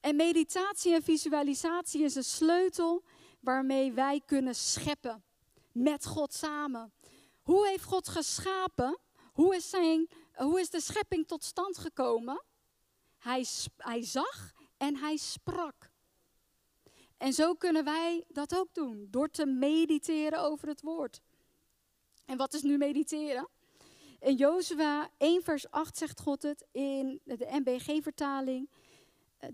En 0.00 0.16
meditatie 0.16 0.94
en 0.94 1.02
visualisatie 1.02 2.02
is 2.02 2.14
een 2.14 2.24
sleutel 2.24 3.04
waarmee 3.40 3.92
wij 3.92 4.22
kunnen 4.26 4.54
scheppen 4.54 5.24
met 5.72 6.06
God 6.06 6.34
samen. 6.34 6.92
Hoe 7.42 7.66
heeft 7.66 7.84
God 7.84 8.08
geschapen? 8.08 8.98
Hoe 9.32 9.56
is, 9.56 9.70
zijn, 9.70 10.08
hoe 10.32 10.60
is 10.60 10.70
de 10.70 10.80
schepping 10.80 11.26
tot 11.26 11.44
stand 11.44 11.78
gekomen? 11.78 12.42
Hij, 13.18 13.46
hij 13.76 14.04
zag 14.04 14.52
en 14.76 14.96
hij 14.96 15.16
sprak. 15.16 15.90
En 17.16 17.32
zo 17.32 17.54
kunnen 17.54 17.84
wij 17.84 18.24
dat 18.28 18.56
ook 18.56 18.74
doen, 18.74 19.06
door 19.10 19.30
te 19.30 19.46
mediteren 19.46 20.40
over 20.42 20.68
het 20.68 20.80
woord. 20.80 21.20
En 22.30 22.36
wat 22.36 22.54
is 22.54 22.62
nu 22.62 22.76
mediteren? 22.76 23.48
In 24.20 24.36
Jozua 24.36 25.10
1 25.18 25.42
vers 25.42 25.70
8 25.70 25.96
zegt 25.96 26.20
God 26.20 26.42
het 26.42 26.64
in 26.72 27.20
de 27.24 27.46
NBG-vertaling. 27.50 28.70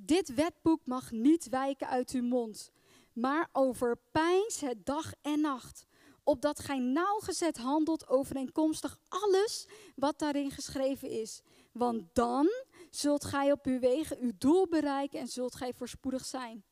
Dit 0.01 0.35
wetboek 0.35 0.81
mag 0.85 1.11
niet 1.11 1.49
wijken 1.49 1.89
uit 1.89 2.11
uw 2.11 2.23
mond, 2.23 2.71
maar 3.13 3.49
overpijns 3.53 4.61
het 4.61 4.87
dag 4.87 5.13
en 5.23 5.41
nacht, 5.41 5.87
opdat 6.23 6.59
gij 6.59 6.79
nauwgezet 6.79 7.57
handelt 7.57 8.09
overeenkomstig 8.09 8.99
alles 9.09 9.67
wat 9.95 10.19
daarin 10.19 10.51
geschreven 10.51 11.11
is. 11.11 11.41
Want 11.73 12.03
dan 12.13 12.49
zult 12.91 13.25
gij 13.25 13.53
op 13.53 13.67
uw 13.67 13.79
wegen 13.79 14.19
uw 14.21 14.33
doel 14.39 14.69
bereiken 14.69 15.21
en 15.21 15.29
zult 15.29 15.55
gij 15.55 15.73
voorspoedig 15.73 16.25
zijn. 16.25 16.65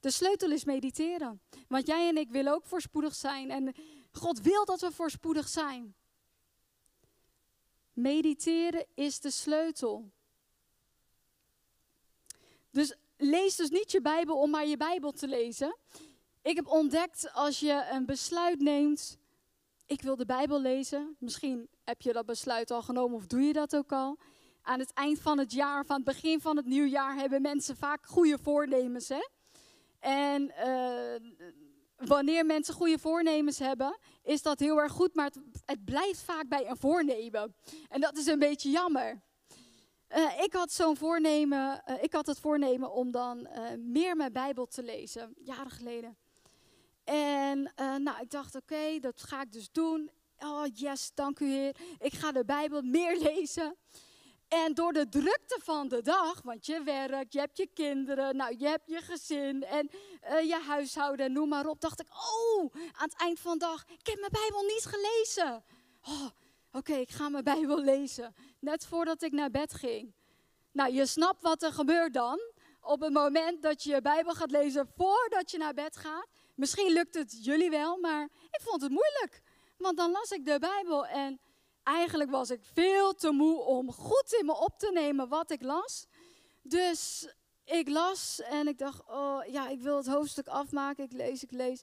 De 0.00 0.10
sleutel 0.10 0.50
is 0.50 0.64
mediteren. 0.64 1.40
Want 1.68 1.86
jij 1.86 2.08
en 2.08 2.16
ik 2.16 2.30
willen 2.30 2.52
ook 2.52 2.66
voorspoedig 2.66 3.14
zijn. 3.14 3.50
En 3.50 3.74
God 4.12 4.40
wil 4.40 4.64
dat 4.64 4.80
we 4.80 4.92
voorspoedig 4.92 5.48
zijn. 5.48 5.94
Mediteren 7.92 8.86
is 8.94 9.20
de 9.20 9.30
sleutel. 9.30 10.10
Dus 12.70 12.96
lees 13.16 13.56
dus 13.56 13.70
niet 13.70 13.92
je 13.92 14.00
Bijbel 14.00 14.36
om 14.36 14.50
maar 14.50 14.66
je 14.66 14.76
Bijbel 14.76 15.12
te 15.12 15.28
lezen. 15.28 15.76
Ik 16.42 16.56
heb 16.56 16.66
ontdekt 16.66 17.32
als 17.32 17.60
je 17.60 17.88
een 17.90 18.06
besluit 18.06 18.60
neemt, 18.60 19.18
ik 19.86 20.02
wil 20.02 20.16
de 20.16 20.26
Bijbel 20.26 20.60
lezen. 20.60 21.16
Misschien 21.18 21.68
heb 21.84 22.02
je 22.02 22.12
dat 22.12 22.26
besluit 22.26 22.70
al 22.70 22.82
genomen 22.82 23.16
of 23.16 23.26
doe 23.26 23.40
je 23.40 23.52
dat 23.52 23.76
ook 23.76 23.92
al. 23.92 24.18
Aan 24.62 24.78
het 24.78 24.92
eind 24.92 25.20
van 25.20 25.38
het 25.38 25.52
jaar 25.52 25.80
of 25.80 25.90
aan 25.90 25.96
het 25.96 26.04
begin 26.04 26.40
van 26.40 26.56
het 26.56 26.66
nieuwjaar 26.66 27.14
hebben 27.14 27.42
mensen 27.42 27.76
vaak 27.76 28.06
goede 28.06 28.38
voornemens. 28.38 29.08
Hè? 29.08 29.28
En 29.98 30.42
uh, 30.42 31.30
wanneer 32.04 32.46
mensen 32.46 32.74
goede 32.74 32.98
voornemens 32.98 33.58
hebben, 33.58 33.98
is 34.22 34.42
dat 34.42 34.58
heel 34.58 34.80
erg 34.80 34.92
goed, 34.92 35.14
maar 35.14 35.24
het, 35.24 35.38
het 35.64 35.84
blijft 35.84 36.20
vaak 36.20 36.48
bij 36.48 36.68
een 36.68 36.76
voornemen. 36.76 37.54
En 37.88 38.00
dat 38.00 38.16
is 38.16 38.26
een 38.26 38.38
beetje 38.38 38.70
jammer. 38.70 39.22
Uh, 40.16 40.42
ik 40.42 40.52
had 40.52 40.72
zo'n 40.72 40.96
voornemen, 40.96 41.82
uh, 41.86 42.02
ik 42.02 42.12
had 42.12 42.26
het 42.26 42.38
voornemen 42.38 42.92
om 42.92 43.10
dan 43.10 43.38
uh, 43.38 43.62
meer 43.78 44.16
mijn 44.16 44.32
Bijbel 44.32 44.66
te 44.66 44.82
lezen, 44.82 45.34
jaren 45.38 45.70
geleden. 45.70 46.16
En 47.04 47.72
nou, 47.76 48.20
ik 48.20 48.30
dacht, 48.30 48.54
oké, 48.54 48.98
dat 49.00 49.22
ga 49.22 49.42
ik 49.42 49.52
dus 49.52 49.70
doen. 49.72 50.10
Oh 50.38 50.64
yes, 50.74 51.10
dank 51.14 51.40
u 51.40 51.46
Heer. 51.46 51.76
Ik 51.98 52.12
ga 52.12 52.32
de 52.32 52.44
Bijbel 52.44 52.82
meer 52.82 53.18
lezen. 53.32 53.76
En 54.52 54.74
door 54.74 54.92
de 54.92 55.08
drukte 55.08 55.60
van 55.62 55.88
de 55.88 56.02
dag, 56.02 56.42
want 56.42 56.66
je 56.66 56.82
werkt, 56.82 57.32
je 57.32 57.38
hebt 57.38 57.56
je 57.56 57.68
kinderen, 57.74 58.36
nou, 58.36 58.54
je 58.58 58.66
hebt 58.66 58.88
je 58.88 59.00
gezin 59.00 59.64
en 59.64 59.90
uh, 60.30 60.40
je 60.40 60.60
huishouden, 60.66 61.32
noem 61.32 61.48
maar 61.48 61.66
op, 61.66 61.80
dacht 61.80 62.00
ik, 62.00 62.06
oh, 62.08 62.74
aan 62.74 63.08
het 63.08 63.20
eind 63.20 63.40
van 63.40 63.58
de 63.58 63.64
dag, 63.64 63.84
ik 63.88 64.06
heb 64.06 64.18
mijn 64.18 64.32
Bijbel 64.32 64.62
niet 64.62 64.84
gelezen. 64.84 65.64
Oh, 66.08 66.26
oké, 66.72 66.92
ik 66.92 67.10
ga 67.10 67.28
mijn 67.28 67.44
Bijbel 67.44 67.78
lezen. 67.78 68.34
Net 68.58 68.86
voordat 68.86 69.22
ik 69.22 69.32
naar 69.32 69.50
bed 69.50 69.74
ging. 69.74 70.14
Nou, 70.72 70.92
je 70.92 71.06
snapt 71.06 71.42
wat 71.42 71.62
er 71.62 71.72
gebeurt 71.72 72.14
dan. 72.14 72.40
Op 72.80 73.00
het 73.00 73.12
moment 73.12 73.62
dat 73.62 73.82
je 73.82 73.90
je 73.90 74.02
Bijbel 74.02 74.34
gaat 74.34 74.50
lezen 74.50 74.88
voordat 74.96 75.50
je 75.50 75.58
naar 75.58 75.74
bed 75.74 75.96
gaat. 75.96 76.26
Misschien 76.54 76.92
lukt 76.92 77.14
het 77.14 77.44
jullie 77.44 77.70
wel, 77.70 77.98
maar 77.98 78.28
ik 78.50 78.60
vond 78.60 78.82
het 78.82 78.90
moeilijk. 78.90 79.42
Want 79.76 79.96
dan 79.96 80.10
las 80.10 80.30
ik 80.30 80.44
de 80.44 80.58
Bijbel 80.58 81.06
en 81.06 81.40
eigenlijk 81.82 82.30
was 82.30 82.50
ik 82.50 82.60
veel 82.72 83.14
te 83.14 83.30
moe 83.30 83.60
om 83.60 83.92
goed 83.92 84.36
in 84.38 84.46
me 84.46 84.56
op 84.56 84.78
te 84.78 84.90
nemen 84.94 85.28
wat 85.28 85.50
ik 85.50 85.62
las. 85.62 86.06
Dus 86.62 87.28
ik 87.64 87.88
las 87.88 88.40
en 88.40 88.68
ik 88.68 88.78
dacht, 88.78 89.02
oh 89.08 89.44
ja, 89.46 89.68
ik 89.68 89.80
wil 89.80 89.96
het 89.96 90.06
hoofdstuk 90.06 90.46
afmaken. 90.46 91.04
Ik 91.04 91.12
lees, 91.12 91.42
ik 91.42 91.50
lees. 91.50 91.82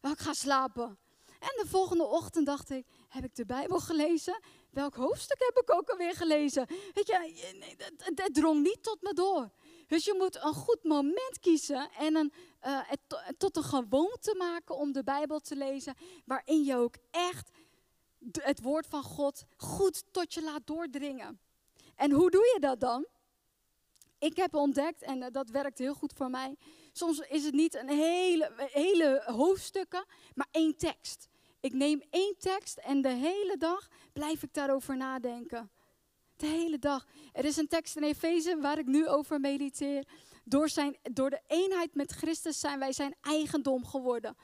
Oh, 0.00 0.10
ik 0.10 0.18
ga 0.18 0.32
slapen. 0.32 0.98
En 1.40 1.62
de 1.62 1.68
volgende 1.68 2.04
ochtend 2.04 2.46
dacht 2.46 2.70
ik, 2.70 2.86
heb 3.08 3.24
ik 3.24 3.34
de 3.34 3.46
Bijbel 3.46 3.80
gelezen? 3.80 4.40
Welk 4.70 4.94
hoofdstuk 4.94 5.38
heb 5.38 5.62
ik 5.62 5.74
ook 5.74 5.90
alweer 5.90 6.14
gelezen? 6.14 6.66
Weet 6.92 7.06
je, 7.06 8.12
dat, 8.14 8.34
drong 8.34 8.62
niet 8.62 8.82
tot 8.82 9.02
me 9.02 9.12
door. 9.12 9.50
Dus 9.86 10.04
je 10.04 10.14
moet 10.18 10.36
een 10.36 10.54
goed 10.54 10.84
moment 10.84 11.38
kiezen 11.40 11.90
en 11.98 12.16
een, 12.16 12.32
uh, 12.66 12.80
het 12.82 13.00
tot 13.38 13.56
een 13.56 13.62
gewoonte 13.62 14.34
maken 14.38 14.76
om 14.76 14.92
de 14.92 15.04
Bijbel 15.04 15.40
te 15.40 15.56
lezen, 15.56 15.94
waarin 16.24 16.64
je 16.64 16.76
ook 16.76 16.94
echt 17.10 17.50
het 18.32 18.62
woord 18.62 18.86
van 18.86 19.02
God 19.02 19.44
goed 19.56 20.04
tot 20.10 20.34
je 20.34 20.42
laat 20.42 20.66
doordringen. 20.66 21.40
En 21.94 22.10
hoe 22.10 22.30
doe 22.30 22.50
je 22.54 22.60
dat 22.60 22.80
dan? 22.80 23.06
Ik 24.18 24.36
heb 24.36 24.54
ontdekt, 24.54 25.02
en 25.02 25.22
eh, 25.22 25.32
dat 25.32 25.50
werkt 25.50 25.78
heel 25.78 25.94
goed 25.94 26.12
voor 26.12 26.30
mij. 26.30 26.56
Soms 26.92 27.18
is 27.18 27.44
het 27.44 27.54
niet 27.54 27.74
een 27.74 27.88
hele, 27.88 28.52
hele 28.56 29.22
hoofdstukken, 29.26 30.04
maar 30.34 30.48
één 30.50 30.76
tekst. 30.76 31.28
Ik 31.60 31.72
neem 31.72 32.02
één 32.10 32.34
tekst 32.38 32.76
en 32.76 33.02
de 33.02 33.08
hele 33.08 33.56
dag 33.56 33.88
blijf 34.12 34.42
ik 34.42 34.54
daarover 34.54 34.96
nadenken. 34.96 35.70
De 36.36 36.46
hele 36.46 36.78
dag. 36.78 37.06
Er 37.32 37.44
is 37.44 37.56
een 37.56 37.68
tekst 37.68 37.96
in 37.96 38.02
Efeze 38.02 38.60
waar 38.60 38.78
ik 38.78 38.86
nu 38.86 39.08
over 39.08 39.40
mediteer. 39.40 40.04
Door, 40.44 40.68
zijn, 40.68 40.96
door 41.02 41.30
de 41.30 41.40
eenheid 41.46 41.94
met 41.94 42.12
Christus 42.12 42.60
zijn 42.60 42.78
wij 42.78 42.92
zijn 42.92 43.14
eigendom 43.20 43.84
geworden. 43.84 44.36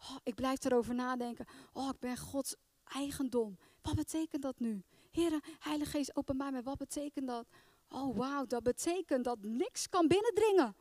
Oh, 0.00 0.16
ik 0.22 0.34
blijf 0.34 0.64
erover 0.64 0.94
nadenken. 0.94 1.46
Oh, 1.72 1.88
ik 1.88 1.98
ben 1.98 2.16
Gods 2.16 2.54
eigendom. 2.94 3.58
Wat 3.82 3.94
betekent 3.94 4.42
dat 4.42 4.58
nu? 4.58 4.82
Heer, 5.10 5.40
Heilige 5.58 5.90
Geest, 5.90 6.16
openbaar 6.16 6.52
mij, 6.52 6.62
wat 6.62 6.78
betekent 6.78 7.26
dat? 7.26 7.46
Oh, 7.88 8.16
wauw, 8.16 8.46
dat 8.46 8.62
betekent 8.62 9.24
dat 9.24 9.38
niks 9.40 9.88
kan 9.88 10.08
binnendringen. 10.08 10.76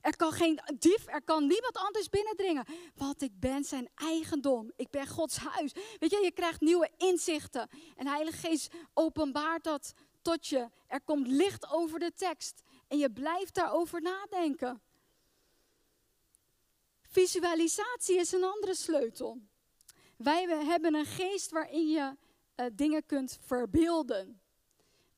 Er 0.00 0.16
kan 0.16 0.32
geen 0.32 0.60
dief, 0.78 1.06
er 1.06 1.22
kan 1.22 1.46
niemand 1.46 1.76
anders 1.76 2.08
binnendringen. 2.08 2.64
Want 2.94 3.22
ik 3.22 3.40
ben 3.40 3.64
zijn 3.64 3.88
eigendom. 3.94 4.72
Ik 4.76 4.90
ben 4.90 5.06
Gods 5.06 5.36
huis. 5.36 5.72
Weet 5.98 6.10
je, 6.10 6.20
je 6.22 6.32
krijgt 6.32 6.60
nieuwe 6.60 6.90
inzichten. 6.96 7.68
En 7.96 8.06
Heilige 8.06 8.36
Geest 8.36 8.74
openbaart 8.94 9.64
dat 9.64 9.92
tot 10.22 10.46
je. 10.46 10.68
Er 10.86 11.00
komt 11.00 11.26
licht 11.26 11.70
over 11.70 11.98
de 11.98 12.12
tekst. 12.12 12.62
En 12.88 12.98
je 12.98 13.10
blijft 13.10 13.54
daarover 13.54 14.02
nadenken. 14.02 14.82
Visualisatie 17.02 18.16
is 18.16 18.32
een 18.32 18.44
andere 18.44 18.74
sleutel. 18.74 19.40
Wij 20.22 20.46
hebben 20.48 20.94
een 20.94 21.06
geest 21.06 21.50
waarin 21.50 21.88
je 21.88 22.16
uh, 22.56 22.66
dingen 22.72 23.06
kunt 23.06 23.38
verbeelden. 23.46 24.40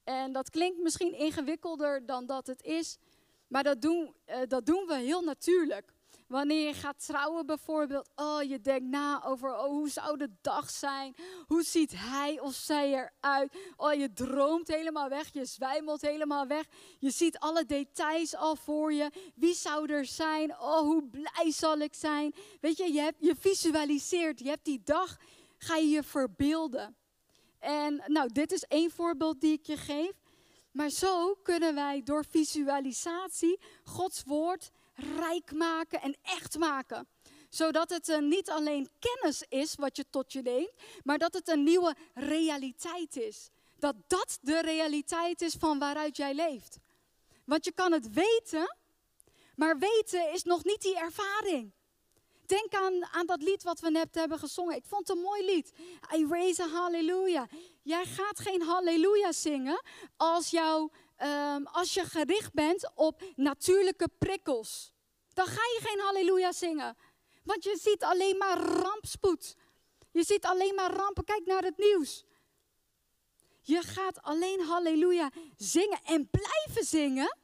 En 0.04 0.32
dat 0.32 0.50
klinkt 0.50 0.82
misschien 0.82 1.18
ingewikkelder 1.18 2.06
dan 2.06 2.26
dat 2.26 2.46
het 2.46 2.62
is, 2.62 2.98
maar 3.46 3.62
dat 3.62 3.82
doen, 3.82 4.14
uh, 4.26 4.36
dat 4.48 4.66
doen 4.66 4.86
we 4.86 4.94
heel 4.94 5.22
natuurlijk. 5.22 5.93
Wanneer 6.34 6.66
je 6.66 6.74
gaat 6.74 7.06
trouwen 7.06 7.46
bijvoorbeeld, 7.46 8.10
oh 8.14 8.42
je 8.42 8.60
denkt 8.60 8.86
na 8.86 9.24
over 9.24 9.58
oh, 9.58 9.66
hoe 9.66 9.88
zou 9.88 10.16
de 10.18 10.30
dag 10.40 10.70
zijn? 10.70 11.14
Hoe 11.46 11.62
ziet 11.62 11.92
hij 11.96 12.40
of 12.40 12.54
zij 12.54 12.92
eruit? 12.92 13.56
Oh 13.76 13.92
je 13.92 14.12
droomt 14.12 14.68
helemaal 14.68 15.08
weg, 15.08 15.32
je 15.32 15.44
zwijmelt 15.44 16.00
helemaal 16.00 16.46
weg. 16.46 16.64
Je 16.98 17.10
ziet 17.10 17.38
alle 17.38 17.64
details 17.64 18.36
al 18.36 18.56
voor 18.56 18.92
je. 18.92 19.10
Wie 19.34 19.54
zou 19.54 19.92
er 19.92 20.04
zijn? 20.04 20.50
Oh 20.50 20.78
hoe 20.78 21.08
blij 21.08 21.52
zal 21.52 21.78
ik 21.78 21.94
zijn? 21.94 22.34
Weet 22.60 22.76
je, 22.76 22.92
je, 22.92 23.00
hebt, 23.00 23.16
je 23.20 23.34
visualiseert, 23.38 24.38
je 24.38 24.48
hebt 24.48 24.64
die 24.64 24.80
dag, 24.84 25.16
ga 25.58 25.76
je 25.76 25.88
je 25.88 26.02
verbeelden. 26.02 26.96
En 27.58 28.02
nou, 28.06 28.32
dit 28.32 28.52
is 28.52 28.62
één 28.62 28.90
voorbeeld 28.90 29.40
die 29.40 29.52
ik 29.52 29.66
je 29.66 29.76
geef. 29.76 30.12
Maar 30.70 30.90
zo 30.90 31.34
kunnen 31.42 31.74
wij 31.74 32.02
door 32.02 32.24
visualisatie 32.24 33.60
Gods 33.84 34.22
woord 34.26 34.70
rijk 34.94 35.52
maken 35.52 36.00
en 36.00 36.16
echt 36.22 36.58
maken. 36.58 37.08
Zodat 37.48 37.90
het 37.90 38.08
uh, 38.08 38.18
niet 38.18 38.50
alleen 38.50 38.88
kennis 38.98 39.44
is 39.48 39.74
wat 39.74 39.96
je 39.96 40.04
tot 40.10 40.32
je 40.32 40.42
neemt, 40.42 40.72
maar 41.02 41.18
dat 41.18 41.34
het 41.34 41.48
een 41.48 41.62
nieuwe 41.62 41.94
realiteit 42.14 43.16
is. 43.16 43.48
Dat 43.78 43.94
dat 44.06 44.38
de 44.40 44.60
realiteit 44.60 45.40
is 45.40 45.54
van 45.58 45.78
waaruit 45.78 46.16
jij 46.16 46.34
leeft. 46.34 46.78
Want 47.44 47.64
je 47.64 47.72
kan 47.72 47.92
het 47.92 48.12
weten, 48.12 48.76
maar 49.56 49.78
weten 49.78 50.32
is 50.32 50.42
nog 50.42 50.64
niet 50.64 50.82
die 50.82 50.98
ervaring. 50.98 51.72
Denk 52.46 52.74
aan, 52.74 53.04
aan 53.04 53.26
dat 53.26 53.42
lied 53.42 53.62
wat 53.62 53.80
we 53.80 53.90
net 53.90 54.14
hebben 54.14 54.38
gezongen. 54.38 54.76
Ik 54.76 54.84
vond 54.84 55.08
het 55.08 55.16
een 55.16 55.22
mooi 55.22 55.44
lied. 55.44 55.72
I 56.14 56.26
raise 56.28 56.62
a 56.62 56.68
hallelujah. 56.68 57.48
Jij 57.82 58.04
gaat 58.04 58.38
geen 58.38 58.62
halleluja 58.62 59.32
zingen 59.32 59.82
als, 60.16 60.50
jou, 60.50 60.90
um, 61.22 61.66
als 61.66 61.94
je 61.94 62.04
gericht 62.04 62.52
bent 62.52 62.90
op 62.94 63.22
natuurlijke 63.36 64.08
prikkels. 64.18 64.92
dan 65.32 65.46
ga 65.46 65.52
je 65.52 65.78
geen 65.82 66.00
halleluja 66.00 66.52
zingen. 66.52 66.96
Want 67.44 67.64
je 67.64 67.78
ziet 67.82 68.02
alleen 68.02 68.36
maar 68.38 68.58
rampspoed. 68.58 69.56
Je 70.10 70.24
ziet 70.24 70.44
alleen 70.44 70.74
maar 70.74 70.90
rampen. 70.90 71.24
Kijk 71.24 71.46
naar 71.46 71.62
het 71.62 71.78
nieuws. 71.78 72.24
Je 73.60 73.82
gaat 73.82 74.22
alleen 74.22 74.60
halleluja 74.60 75.30
zingen 75.56 76.00
en 76.04 76.30
blijven 76.30 76.84
zingen 76.84 77.38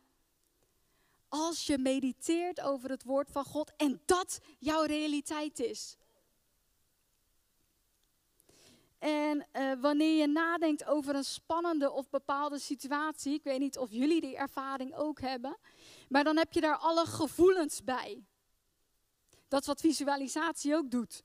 als 1.28 1.66
je 1.66 1.78
mediteert 1.78 2.61
over 2.61 2.90
het 2.90 3.04
woord 3.04 3.30
van 3.30 3.44
God 3.44 3.72
en 3.76 4.02
dat 4.04 4.38
jouw 4.59 4.83
realiteit 4.83 5.59
is. 5.59 5.96
En 9.01 9.47
uh, 9.53 9.73
wanneer 9.81 10.21
je 10.21 10.27
nadenkt 10.27 10.87
over 10.87 11.15
een 11.15 11.25
spannende 11.25 11.91
of 11.91 12.11
bepaalde 12.11 12.59
situatie, 12.59 13.35
ik 13.35 13.43
weet 13.43 13.59
niet 13.59 13.79
of 13.79 13.91
jullie 13.91 14.21
die 14.21 14.37
ervaring 14.37 14.95
ook 14.95 15.21
hebben, 15.21 15.57
maar 16.09 16.25
dan 16.25 16.37
heb 16.37 16.53
je 16.53 16.61
daar 16.61 16.77
alle 16.77 17.07
gevoelens 17.07 17.85
bij. 17.85 18.25
Dat 19.49 19.61
is 19.61 19.67
wat 19.67 19.81
visualisatie 19.81 20.77
ook 20.77 20.91
doet. 20.91 21.23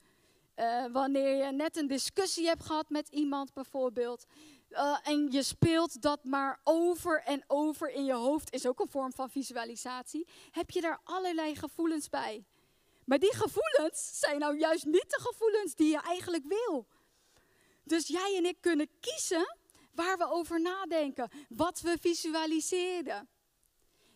Uh, 0.56 0.86
wanneer 0.92 1.46
je 1.46 1.52
net 1.52 1.78
een 1.78 1.88
discussie 1.88 2.48
hebt 2.48 2.64
gehad 2.64 2.90
met 2.90 3.08
iemand 3.08 3.54
bijvoorbeeld, 3.54 4.26
uh, 4.70 4.98
en 5.04 5.32
je 5.32 5.44
speelt 5.44 6.02
dat 6.02 6.24
maar 6.24 6.60
over 6.64 7.22
en 7.22 7.44
over 7.48 7.92
in 7.92 8.06
je 8.06 8.14
hoofd, 8.14 8.54
is 8.54 8.68
ook 8.68 8.80
een 8.80 8.90
vorm 8.90 9.14
van 9.14 9.30
visualisatie, 9.30 10.28
heb 10.52 10.70
je 10.72 10.82
daar 10.82 11.00
allerlei 11.04 11.56
gevoelens 11.56 12.10
bij. 12.10 12.46
Maar 13.06 13.20
die 13.20 13.36
gevoelens 13.36 14.20
zijn 14.20 14.40
nou 14.40 14.58
juist 14.58 14.86
niet 14.86 15.10
de 15.10 15.20
gevoelens 15.22 15.76
die 15.76 15.92
je 15.92 16.02
eigenlijk 16.02 16.46
wil. 16.48 16.88
Dus 17.86 18.08
jij 18.08 18.36
en 18.38 18.46
ik 18.46 18.58
kunnen 18.62 18.90
kiezen 19.00 19.58
waar 19.94 20.18
we 20.18 20.30
over 20.30 20.62
nadenken, 20.62 21.30
wat 21.50 21.82
we 21.82 21.98
visualiseren. 22.02 23.30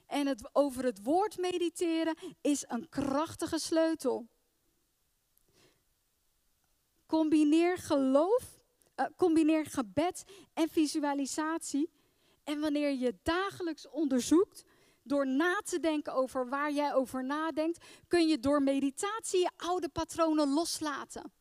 En 0.07 0.27
het, 0.27 0.49
over 0.51 0.83
het 0.83 1.03
woord 1.03 1.37
mediteren 1.37 2.15
is 2.41 2.65
een 2.67 2.89
krachtige 2.89 3.59
sleutel. 3.59 4.27
Combineer 7.05 7.77
geloof 7.77 8.59
uh, 8.99 9.05
combineer 9.15 9.65
gebed 9.65 10.23
en 10.53 10.69
visualisatie. 10.69 11.89
En 12.43 12.59
wanneer 12.59 12.91
je 12.91 13.15
dagelijks 13.23 13.89
onderzoekt, 13.89 14.63
door 15.03 15.27
na 15.27 15.61
te 15.63 15.79
denken 15.79 16.13
over 16.13 16.49
waar 16.49 16.71
jij 16.71 16.93
over 16.93 17.25
nadenkt, 17.25 17.85
kun 18.07 18.27
je 18.27 18.39
door 18.39 18.63
meditatie 18.63 19.39
je 19.39 19.49
oude 19.57 19.89
patronen 19.89 20.53
loslaten. 20.53 21.33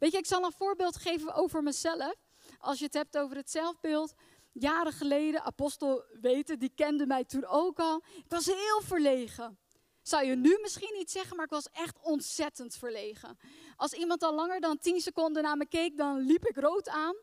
Weet 0.00 0.12
je, 0.12 0.18
ik 0.18 0.26
zal 0.26 0.44
een 0.44 0.52
voorbeeld 0.52 0.96
geven 0.96 1.34
over 1.34 1.62
mezelf. 1.62 2.14
Als 2.58 2.78
je 2.78 2.84
het 2.84 2.94
hebt 2.94 3.18
over 3.18 3.36
het 3.36 3.50
zelfbeeld. 3.50 4.14
Jaren 4.52 4.92
geleden, 4.92 5.42
apostel 5.42 6.04
weten, 6.20 6.58
die 6.58 6.72
kende 6.74 7.06
mij 7.06 7.24
toen 7.24 7.46
ook 7.46 7.78
al. 7.78 8.02
Ik 8.16 8.28
was 8.28 8.46
heel 8.46 8.80
verlegen. 8.82 9.58
Zou 10.02 10.24
je 10.24 10.36
nu 10.36 10.58
misschien 10.62 10.94
niet 10.94 11.10
zeggen, 11.10 11.36
maar 11.36 11.44
ik 11.44 11.50
was 11.50 11.68
echt 11.72 11.98
ontzettend 12.02 12.74
verlegen. 12.74 13.38
Als 13.76 13.92
iemand 13.92 14.22
al 14.22 14.34
langer 14.34 14.60
dan 14.60 14.78
10 14.78 15.00
seconden 15.00 15.42
naar 15.42 15.56
me 15.56 15.66
keek, 15.66 15.96
dan 15.96 16.18
liep 16.18 16.46
ik 16.46 16.56
rood 16.56 16.88
aan. 16.88 17.16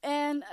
En 0.00 0.36
uh, 0.36 0.50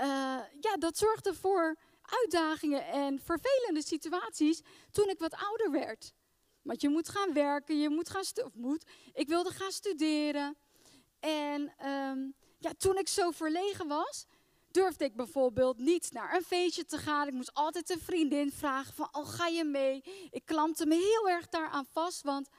ja, 0.60 0.78
dat 0.80 0.98
zorgde 0.98 1.34
voor 1.34 1.76
uitdagingen 2.02 2.88
en 2.88 3.20
vervelende 3.20 3.84
situaties 3.84 4.62
toen 4.92 5.10
ik 5.10 5.20
wat 5.20 5.34
ouder 5.34 5.72
werd. 5.72 6.14
Want 6.62 6.82
je 6.82 6.90
moet 6.90 7.10
gaan 7.10 7.34
werken, 7.34 7.80
je 7.80 7.90
moet 7.90 8.10
gaan 8.10 8.46
of 8.46 8.54
moet. 8.54 8.86
Ik 9.14 9.28
wilde 9.28 9.52
gaan 9.52 9.72
studeren. 9.72 10.58
En 11.26 11.88
um, 11.92 12.36
ja, 12.60 12.72
toen 12.78 12.98
ik 12.98 13.08
zo 13.08 13.32
verlegen 13.32 13.88
was, 13.88 14.26
durfde 14.72 15.06
ik 15.06 15.16
bijvoorbeeld 15.16 15.78
niet 15.78 16.12
naar 16.12 16.36
een 16.36 16.44
feestje 16.44 16.86
te 16.86 16.98
gaan. 16.98 17.28
Ik 17.28 17.34
moest 17.34 17.54
altijd 17.54 17.90
een 17.90 18.02
vriendin 18.02 18.52
vragen 18.52 18.94
van, 18.94 19.08
oh 19.12 19.28
ga 19.28 19.48
je 19.48 19.64
mee? 19.64 20.04
Ik 20.30 20.46
klampte 20.46 20.86
me 20.86 20.96
heel 20.96 21.30
erg 21.30 21.48
daaraan 21.48 21.86
vast, 21.92 22.22
want 22.22 22.50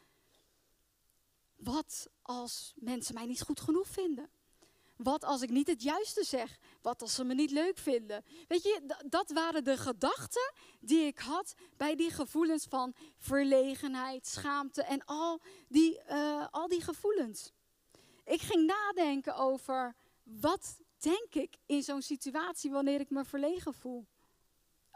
wat 1.56 2.08
als 2.22 2.72
mensen 2.76 3.14
mij 3.14 3.26
niet 3.26 3.42
goed 3.42 3.60
genoeg 3.60 3.88
vinden? 3.88 4.30
Wat 4.96 5.24
als 5.24 5.42
ik 5.42 5.50
niet 5.50 5.66
het 5.66 5.82
juiste 5.82 6.24
zeg? 6.24 6.58
Wat 6.82 7.02
als 7.02 7.14
ze 7.14 7.24
me 7.24 7.34
niet 7.34 7.50
leuk 7.50 7.78
vinden? 7.78 8.24
Weet 8.48 8.62
je, 8.62 8.96
dat 9.08 9.30
waren 9.30 9.64
de 9.64 9.76
gedachten 9.76 10.52
die 10.80 11.06
ik 11.06 11.18
had 11.18 11.54
bij 11.76 11.96
die 11.96 12.10
gevoelens 12.10 12.66
van 12.68 12.94
verlegenheid, 13.18 14.26
schaamte 14.26 14.82
en 14.82 15.04
al 15.04 15.40
die, 15.68 16.00
uh, 16.10 16.46
al 16.50 16.68
die 16.68 16.82
gevoelens. 16.82 17.52
Ik 18.26 18.40
ging 18.40 18.66
nadenken 18.66 19.36
over 19.36 19.94
wat 20.22 20.80
denk 20.98 21.34
ik 21.34 21.56
in 21.66 21.82
zo'n 21.82 22.02
situatie 22.02 22.70
wanneer 22.70 23.00
ik 23.00 23.10
me 23.10 23.24
verlegen 23.24 23.74
voel? 23.74 24.06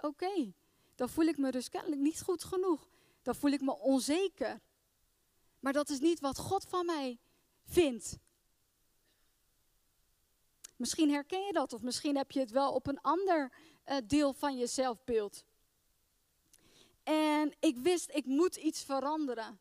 Oké, 0.00 0.52
dan 0.94 1.08
voel 1.08 1.24
ik 1.24 1.38
me 1.38 1.50
dus 1.50 1.68
kennelijk 1.68 2.00
niet 2.00 2.22
goed 2.22 2.44
genoeg. 2.44 2.88
Dan 3.22 3.34
voel 3.34 3.50
ik 3.50 3.60
me 3.60 3.78
onzeker. 3.78 4.60
Maar 5.60 5.72
dat 5.72 5.88
is 5.88 6.00
niet 6.00 6.20
wat 6.20 6.38
God 6.38 6.64
van 6.64 6.86
mij 6.86 7.18
vindt. 7.66 8.18
Misschien 10.76 11.10
herken 11.10 11.46
je 11.46 11.52
dat, 11.52 11.72
of 11.72 11.82
misschien 11.82 12.16
heb 12.16 12.30
je 12.30 12.40
het 12.40 12.50
wel 12.50 12.72
op 12.72 12.86
een 12.86 13.00
ander 13.00 13.52
uh, 13.86 13.96
deel 14.04 14.32
van 14.32 14.56
je 14.56 14.66
zelfbeeld. 14.66 15.44
En 17.02 17.52
ik 17.60 17.78
wist, 17.78 18.10
ik 18.12 18.26
moet 18.26 18.56
iets 18.56 18.84
veranderen. 18.84 19.60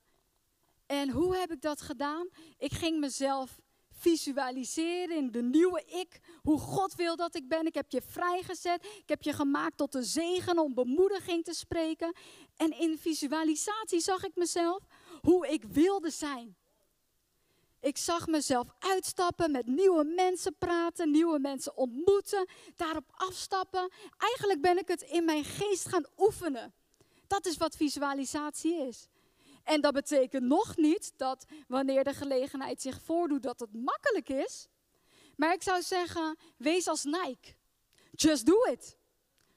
En 0.89 1.10
hoe 1.10 1.36
heb 1.36 1.52
ik 1.52 1.62
dat 1.62 1.82
gedaan? 1.82 2.30
Ik 2.58 2.73
ging 2.73 2.99
mezelf 2.99 3.60
visualiseren 3.89 5.15
in 5.15 5.32
de 5.32 5.41
nieuwe 5.41 5.84
ik. 5.86 6.19
Hoe 6.41 6.60
God 6.60 6.95
wil 6.95 7.15
dat 7.15 7.36
ik 7.36 7.47
ben. 7.47 7.65
Ik 7.65 7.73
heb 7.73 7.91
je 7.91 8.02
vrijgezet. 8.02 8.86
Ik 8.86 9.10
heb 9.10 9.21
je 9.21 9.34
gemaakt 9.34 9.78
tot 9.78 9.95
een 9.95 10.04
zegen 10.04 10.60
om 10.60 10.73
bemoediging 10.73 11.43
te 11.43 11.54
spreken. 11.54 12.15
En 12.56 12.80
in 12.80 12.97
visualisatie 12.97 13.99
zag 13.99 14.23
ik 14.23 14.36
mezelf 14.36 14.84
hoe 15.21 15.47
ik 15.47 15.63
wilde 15.63 16.10
zijn. 16.10 16.56
Ik 17.80 17.97
zag 17.97 18.28
mezelf 18.28 18.67
uitstappen, 18.80 19.52
met 19.52 19.65
nieuwe 19.65 20.04
mensen 20.04 20.56
praten, 20.58 21.12
nieuwe 21.12 21.39
mensen 21.39 21.78
ontmoeten, 21.78 22.47
daarop 22.75 23.06
afstappen. 23.12 23.91
Eigenlijk 24.17 24.62
ben 24.62 24.78
ik 24.78 24.88
het 24.88 25.02
in 25.02 25.25
mijn 25.25 25.43
geest 25.43 25.88
gaan 25.88 26.06
oefenen. 26.17 26.73
Dat 27.28 27.45
is 27.45 27.58
wat 27.58 27.75
visualisatie 27.75 28.88
is. 28.88 29.08
En 29.69 29.82
dat 29.82 29.93
betekent 29.93 30.43
nog 30.43 30.77
niet 30.77 31.13
dat 31.17 31.45
wanneer 31.67 32.03
de 32.03 32.13
gelegenheid 32.13 32.82
zich 32.82 33.01
voordoet, 33.01 33.43
dat 33.43 33.60
het 33.60 33.73
makkelijk 33.73 34.29
is. 34.29 34.67
Maar 35.36 35.53
ik 35.53 35.63
zou 35.63 35.82
zeggen, 35.82 36.38
wees 36.58 36.88
als 36.88 37.03
Nike. 37.03 37.55
Just 38.12 38.45
do 38.45 38.63
it. 38.63 38.97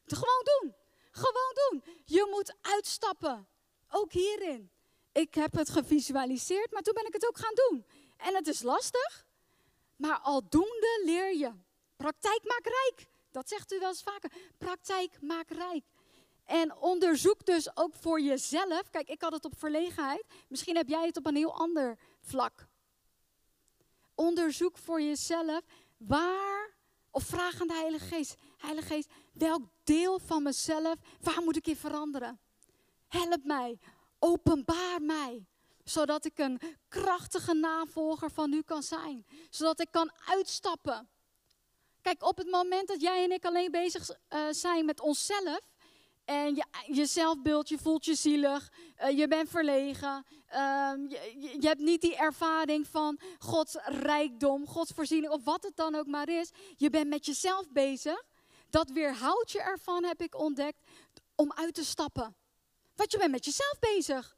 Gewoon 0.04 0.44
doen. 0.44 0.74
Gewoon 1.10 1.54
doen. 1.70 1.84
Je 2.04 2.26
moet 2.30 2.54
uitstappen. 2.60 3.48
Ook 3.88 4.12
hierin. 4.12 4.70
Ik 5.12 5.34
heb 5.34 5.52
het 5.52 5.70
gevisualiseerd, 5.70 6.72
maar 6.72 6.82
toen 6.82 6.94
ben 6.94 7.06
ik 7.06 7.12
het 7.12 7.28
ook 7.28 7.38
gaan 7.38 7.54
doen. 7.54 7.86
En 8.16 8.34
het 8.34 8.46
is 8.46 8.62
lastig, 8.62 9.26
maar 9.96 10.18
aldoende 10.18 11.02
leer 11.04 11.36
je. 11.36 11.52
Praktijk 11.96 12.40
maakt 12.44 12.66
rijk. 12.66 13.06
Dat 13.30 13.48
zegt 13.48 13.72
u 13.72 13.78
wel 13.78 13.88
eens 13.88 14.02
vaker. 14.02 14.32
Praktijk 14.58 15.20
maakt 15.20 15.50
rijk. 15.50 15.84
En 16.44 16.76
onderzoek 16.76 17.44
dus 17.44 17.76
ook 17.76 17.94
voor 17.94 18.20
jezelf. 18.20 18.90
Kijk, 18.90 19.08
ik 19.08 19.22
had 19.22 19.32
het 19.32 19.44
op 19.44 19.58
verlegenheid. 19.58 20.24
Misschien 20.48 20.76
heb 20.76 20.88
jij 20.88 21.06
het 21.06 21.16
op 21.16 21.26
een 21.26 21.36
heel 21.36 21.54
ander 21.54 21.98
vlak. 22.20 22.66
Onderzoek 24.14 24.78
voor 24.78 25.02
jezelf 25.02 25.60
waar, 25.96 26.70
of 27.10 27.24
vraag 27.24 27.60
aan 27.60 27.66
de 27.66 27.74
Heilige 27.74 28.06
Geest. 28.06 28.34
Heilige 28.56 28.86
Geest, 28.86 29.08
welk 29.32 29.62
deel 29.84 30.18
van 30.18 30.42
mezelf, 30.42 30.94
waar 31.20 31.42
moet 31.42 31.56
ik 31.56 31.66
in 31.66 31.76
veranderen? 31.76 32.40
Help 33.08 33.44
mij, 33.44 33.78
openbaar 34.18 35.02
mij. 35.02 35.46
Zodat 35.84 36.24
ik 36.24 36.38
een 36.38 36.60
krachtige 36.88 37.54
navolger 37.54 38.30
van 38.30 38.52
u 38.52 38.62
kan 38.62 38.82
zijn. 38.82 39.26
Zodat 39.50 39.80
ik 39.80 39.88
kan 39.90 40.12
uitstappen. 40.26 41.08
Kijk, 42.02 42.22
op 42.22 42.36
het 42.36 42.50
moment 42.50 42.88
dat 42.88 43.00
jij 43.00 43.24
en 43.24 43.32
ik 43.32 43.44
alleen 43.44 43.70
bezig 43.70 44.10
uh, 44.10 44.40
zijn 44.50 44.84
met 44.84 45.00
onszelf, 45.00 45.60
en 46.24 46.54
je, 46.54 46.64
je 46.86 47.06
zelfbeeld, 47.06 47.68
je 47.68 47.78
voelt 47.78 48.04
je 48.04 48.14
zielig, 48.14 48.72
uh, 49.02 49.18
je 49.18 49.28
bent 49.28 49.48
verlegen. 49.48 50.24
Uh, 50.54 50.92
je, 51.08 51.56
je, 51.60 51.66
hebt 51.66 51.80
niet 51.80 52.00
die 52.00 52.16
ervaring 52.16 52.86
van 52.86 53.20
Gods 53.38 53.76
rijkdom, 53.84 54.66
Gods 54.66 54.92
voorziening 54.94 55.32
of 55.32 55.44
wat 55.44 55.62
het 55.62 55.76
dan 55.76 55.94
ook 55.94 56.06
maar 56.06 56.28
is. 56.28 56.50
Je 56.76 56.90
bent 56.90 57.08
met 57.08 57.26
jezelf 57.26 57.70
bezig. 57.70 58.22
Dat 58.70 58.90
weerhoudt 58.90 59.50
je 59.50 59.60
ervan, 59.60 60.04
heb 60.04 60.22
ik 60.22 60.38
ontdekt, 60.38 60.78
om 61.34 61.52
uit 61.52 61.74
te 61.74 61.84
stappen. 61.84 62.36
Want 62.94 63.12
je 63.12 63.18
bent 63.18 63.30
met 63.30 63.44
jezelf 63.44 63.78
bezig. 63.78 64.36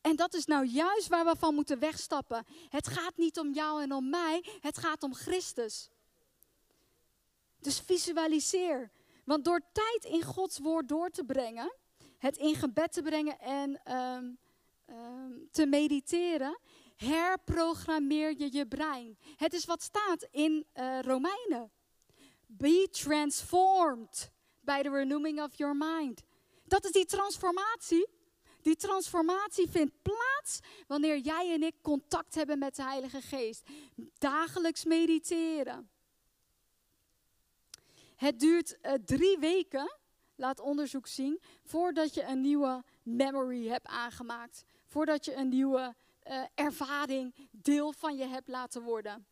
En 0.00 0.16
dat 0.16 0.34
is 0.34 0.44
nou 0.44 0.66
juist 0.66 1.08
waar 1.08 1.24
we 1.24 1.36
van 1.38 1.54
moeten 1.54 1.78
wegstappen. 1.78 2.46
Het 2.68 2.88
gaat 2.88 3.16
niet 3.16 3.38
om 3.38 3.52
jou 3.52 3.82
en 3.82 3.92
om 3.92 4.10
mij, 4.10 4.44
het 4.60 4.78
gaat 4.78 5.02
om 5.02 5.14
Christus. 5.14 5.88
Dus 7.58 7.80
visualiseer. 7.80 8.90
Want 9.24 9.44
door 9.44 9.60
tijd 9.72 10.04
in 10.04 10.22
Gods 10.22 10.58
woord 10.58 10.88
door 10.88 11.10
te 11.10 11.24
brengen, 11.24 11.74
het 12.18 12.36
in 12.36 12.54
gebed 12.54 12.92
te 12.92 13.02
brengen 13.02 13.38
en 13.38 13.92
um, 13.94 14.38
um, 14.90 15.48
te 15.50 15.66
mediteren, 15.66 16.58
herprogrammeer 16.96 18.34
je 18.38 18.52
je 18.52 18.66
brein. 18.66 19.18
Het 19.36 19.52
is 19.52 19.64
wat 19.64 19.82
staat 19.82 20.26
in 20.30 20.66
uh, 20.74 21.00
Romeinen. 21.00 21.70
Be 22.46 22.88
transformed 22.90 24.30
by 24.60 24.82
the 24.82 24.90
renewing 24.90 25.42
of 25.42 25.54
your 25.54 25.76
mind. 25.76 26.22
Dat 26.64 26.84
is 26.84 26.92
die 26.92 27.06
transformatie 27.06 28.08
Die 28.64 28.76
transformatie 28.76 29.68
vindt 29.70 30.02
plaats 30.02 30.60
wanneer 30.86 31.18
jij 31.18 31.52
en 31.52 31.62
ik 31.62 31.74
contact 31.82 32.34
hebben 32.34 32.58
met 32.58 32.76
de 32.76 32.82
Heilige 32.82 33.20
Geest. 33.20 33.62
Dagelijks 34.18 34.84
mediteren. 34.84 35.90
Het 38.24 38.40
duurt 38.40 38.78
uh, 38.82 38.92
drie 38.92 39.38
weken, 39.38 39.96
laat 40.34 40.60
onderzoek 40.60 41.06
zien, 41.06 41.40
voordat 41.64 42.14
je 42.14 42.22
een 42.22 42.40
nieuwe 42.40 42.84
memory 43.02 43.68
hebt 43.68 43.86
aangemaakt. 43.86 44.64
Voordat 44.86 45.24
je 45.24 45.34
een 45.34 45.48
nieuwe 45.48 45.94
uh, 46.30 46.42
ervaring 46.54 47.34
deel 47.50 47.92
van 47.92 48.16
je 48.16 48.24
hebt 48.24 48.48
laten 48.48 48.82
worden. 48.82 49.26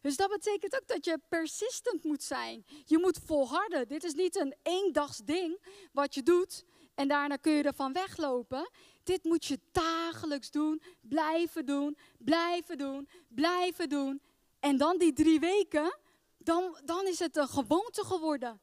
Dus 0.00 0.16
dat 0.16 0.28
betekent 0.28 0.74
ook 0.74 0.86
dat 0.86 1.04
je 1.04 1.20
persistent 1.28 2.04
moet 2.04 2.22
zijn. 2.22 2.64
Je 2.84 2.98
moet 2.98 3.18
volharden. 3.24 3.88
Dit 3.88 4.04
is 4.04 4.14
niet 4.14 4.36
een 4.36 4.54
eendags 4.62 5.18
ding 5.18 5.60
wat 5.92 6.14
je 6.14 6.22
doet 6.22 6.64
en 6.94 7.08
daarna 7.08 7.36
kun 7.36 7.52
je 7.52 7.62
ervan 7.62 7.92
weglopen. 7.92 8.70
Dit 9.02 9.24
moet 9.24 9.44
je 9.44 9.58
dagelijks 9.72 10.50
doen, 10.50 10.82
blijven 11.00 11.66
doen, 11.66 11.96
blijven 12.18 12.78
doen, 12.78 13.08
blijven 13.28 13.88
doen. 13.88 14.20
En 14.60 14.76
dan 14.76 14.98
die 14.98 15.12
drie 15.12 15.40
weken, 15.40 15.98
dan, 16.46 16.80
dan 16.84 17.06
is 17.06 17.18
het 17.18 17.36
een 17.36 17.48
gewoonte 17.48 18.04
geworden. 18.04 18.60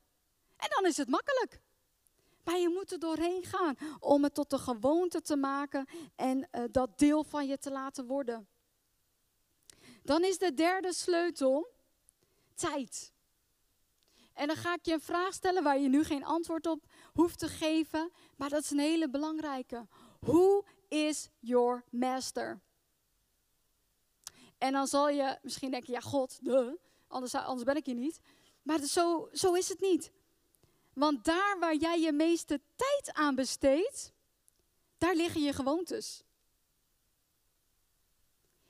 En 0.58 0.70
dan 0.70 0.86
is 0.86 0.98
het 0.98 1.08
makkelijk. 1.08 1.62
Maar 2.44 2.58
je 2.58 2.70
moet 2.70 2.92
er 2.92 3.00
doorheen 3.00 3.44
gaan 3.44 3.78
om 4.00 4.24
het 4.24 4.34
tot 4.34 4.52
een 4.52 4.60
gewoonte 4.60 5.22
te 5.22 5.36
maken 5.36 5.86
en 6.16 6.38
uh, 6.52 6.64
dat 6.72 7.00
deel 7.00 7.24
van 7.24 7.48
je 7.48 7.58
te 7.58 7.72
laten 7.72 8.06
worden. 8.06 8.48
Dan 10.04 10.24
is 10.24 10.38
de 10.38 10.54
derde 10.54 10.94
sleutel 10.94 11.74
tijd. 12.56 13.14
En 14.34 14.48
dan 14.48 14.56
ga 14.56 14.74
ik 14.74 14.86
je 14.86 14.94
een 14.94 15.02
vraag 15.02 15.34
stellen 15.34 15.64
waar 15.64 15.80
je 15.80 15.90
nu 15.90 16.04
geen 16.04 16.24
antwoord 16.24 16.68
op 16.68 16.86
hoeft 17.14 17.40
te 17.40 17.48
geven, 17.48 18.12
maar 18.36 18.50
dat 18.50 18.64
is 18.64 18.72
een 18.72 18.80
hele 18.80 19.10
belangrijke. 19.10 19.88
Who 20.20 20.66
is 20.88 21.30
your 21.40 21.84
master? 21.90 22.62
En 24.58 24.72
dan 24.72 24.88
zal 24.88 25.10
je 25.10 25.38
misschien 25.42 25.72
denken, 25.72 25.94
ja 25.94 26.00
God, 26.00 26.40
de, 26.42 26.80
anders, 27.14 27.36
anders 27.36 27.64
ben 27.64 27.76
ik 27.76 27.86
je 27.86 27.94
niet. 27.94 28.20
Maar 28.62 28.80
zo, 28.80 29.30
zo 29.32 29.54
is 29.54 29.70
het 29.70 29.80
niet. 29.80 30.12
Want 30.94 31.26
daar 31.26 31.60
waar 31.60 31.76
jij 31.76 32.00
je 32.00 32.12
meeste 32.12 32.62
tijd 32.76 33.16
aan 33.16 33.36
besteedt, 33.36 34.14
daar 34.98 35.16
liggen 35.16 35.42
je 35.42 35.54
gewoontes. 35.54 36.24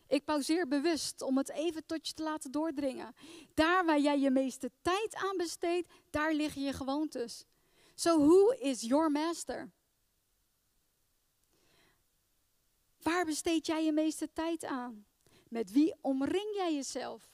Ik 0.07 0.25
pauzeer 0.25 0.67
bewust 0.67 1.21
om 1.21 1.37
het 1.37 1.49
even 1.49 1.85
tot 1.85 2.07
je 2.07 2.13
te 2.13 2.23
laten 2.23 2.51
doordringen. 2.51 3.15
Daar 3.53 3.85
waar 3.85 3.99
jij 3.99 4.19
je 4.19 4.29
meeste 4.29 4.71
tijd 4.81 5.15
aan 5.15 5.37
besteedt, 5.37 5.87
daar 6.09 6.33
liggen 6.33 6.61
je 6.61 6.73
gewoontes. 6.73 7.45
So 7.95 8.17
who 8.17 8.49
is 8.49 8.81
your 8.81 9.11
master? 9.11 9.71
Waar 13.01 13.25
besteed 13.25 13.65
jij 13.65 13.85
je 13.85 13.91
meeste 13.91 14.33
tijd 14.33 14.63
aan? 14.63 15.05
Met 15.49 15.71
wie 15.71 15.95
omring 16.01 16.55
jij 16.55 16.73
jezelf? 16.73 17.32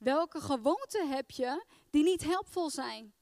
Welke 0.00 0.40
gewoonten 0.40 1.08
heb 1.08 1.30
je 1.30 1.64
die 1.90 2.02
niet 2.02 2.24
helpvol 2.24 2.70
zijn? 2.70 3.12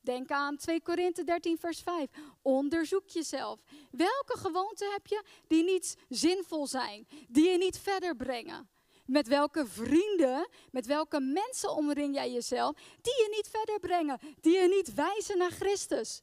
Denk 0.00 0.30
aan 0.30 0.56
2 0.56 0.82
Korinthe 0.82 1.24
13, 1.24 1.58
vers 1.58 1.80
5. 1.80 2.10
Onderzoek 2.42 3.08
jezelf. 3.08 3.60
Welke 3.90 4.38
gewoonten 4.38 4.92
heb 4.92 5.06
je 5.06 5.22
die 5.46 5.64
niet 5.64 5.96
zinvol 6.08 6.66
zijn, 6.66 7.08
die 7.28 7.50
je 7.50 7.58
niet 7.58 7.78
verder 7.78 8.16
brengen? 8.16 8.68
Met 9.04 9.28
welke 9.28 9.66
vrienden, 9.66 10.48
met 10.70 10.86
welke 10.86 11.20
mensen 11.20 11.70
omring 11.70 12.14
jij 12.14 12.32
jezelf, 12.32 12.76
die 13.00 13.14
je 13.14 13.28
niet 13.36 13.48
verder 13.48 13.78
brengen, 13.78 14.18
die 14.40 14.58
je 14.58 14.68
niet 14.68 14.94
wijzen 14.94 15.38
naar 15.38 15.50
Christus? 15.50 16.22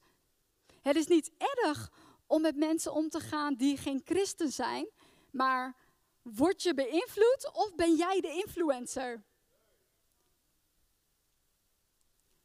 Het 0.82 0.96
is 0.96 1.08
niet 1.08 1.32
erg 1.38 1.92
om 2.28 2.42
met 2.42 2.56
mensen 2.56 2.94
om 2.94 3.10
te 3.10 3.20
gaan 3.20 3.56
die 3.56 3.78
geen 3.78 4.02
christen 4.06 4.52
zijn, 4.52 4.90
maar 5.32 5.76
word 6.22 6.64
je 6.64 6.74
beïnvloed 6.74 7.50
of 7.54 7.76
ben 7.76 7.96
jij 7.96 8.22
de 8.22 8.44
influencer? 8.46 9.24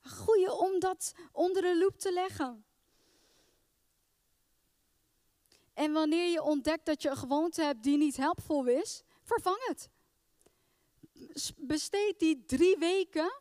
Goeie 0.03 0.53
om 0.53 0.79
dat 0.79 1.13
onder 1.33 1.63
de 1.63 1.79
loep 1.79 1.99
te 1.99 2.13
leggen. 2.13 2.65
En 5.75 5.93
wanneer 5.93 6.31
je 6.31 6.43
ontdekt 6.43 6.87
dat 6.87 7.03
je 7.03 7.09
een 7.09 7.17
gewoonte 7.17 7.63
hebt 7.63 7.83
die 7.83 7.97
niet 7.97 8.17
helpvol 8.17 8.67
is, 8.67 9.03
vervang 9.23 9.67
het. 9.67 9.91
Besteed 11.57 12.19
die 12.19 12.45
drie 12.45 12.77
weken 12.79 13.41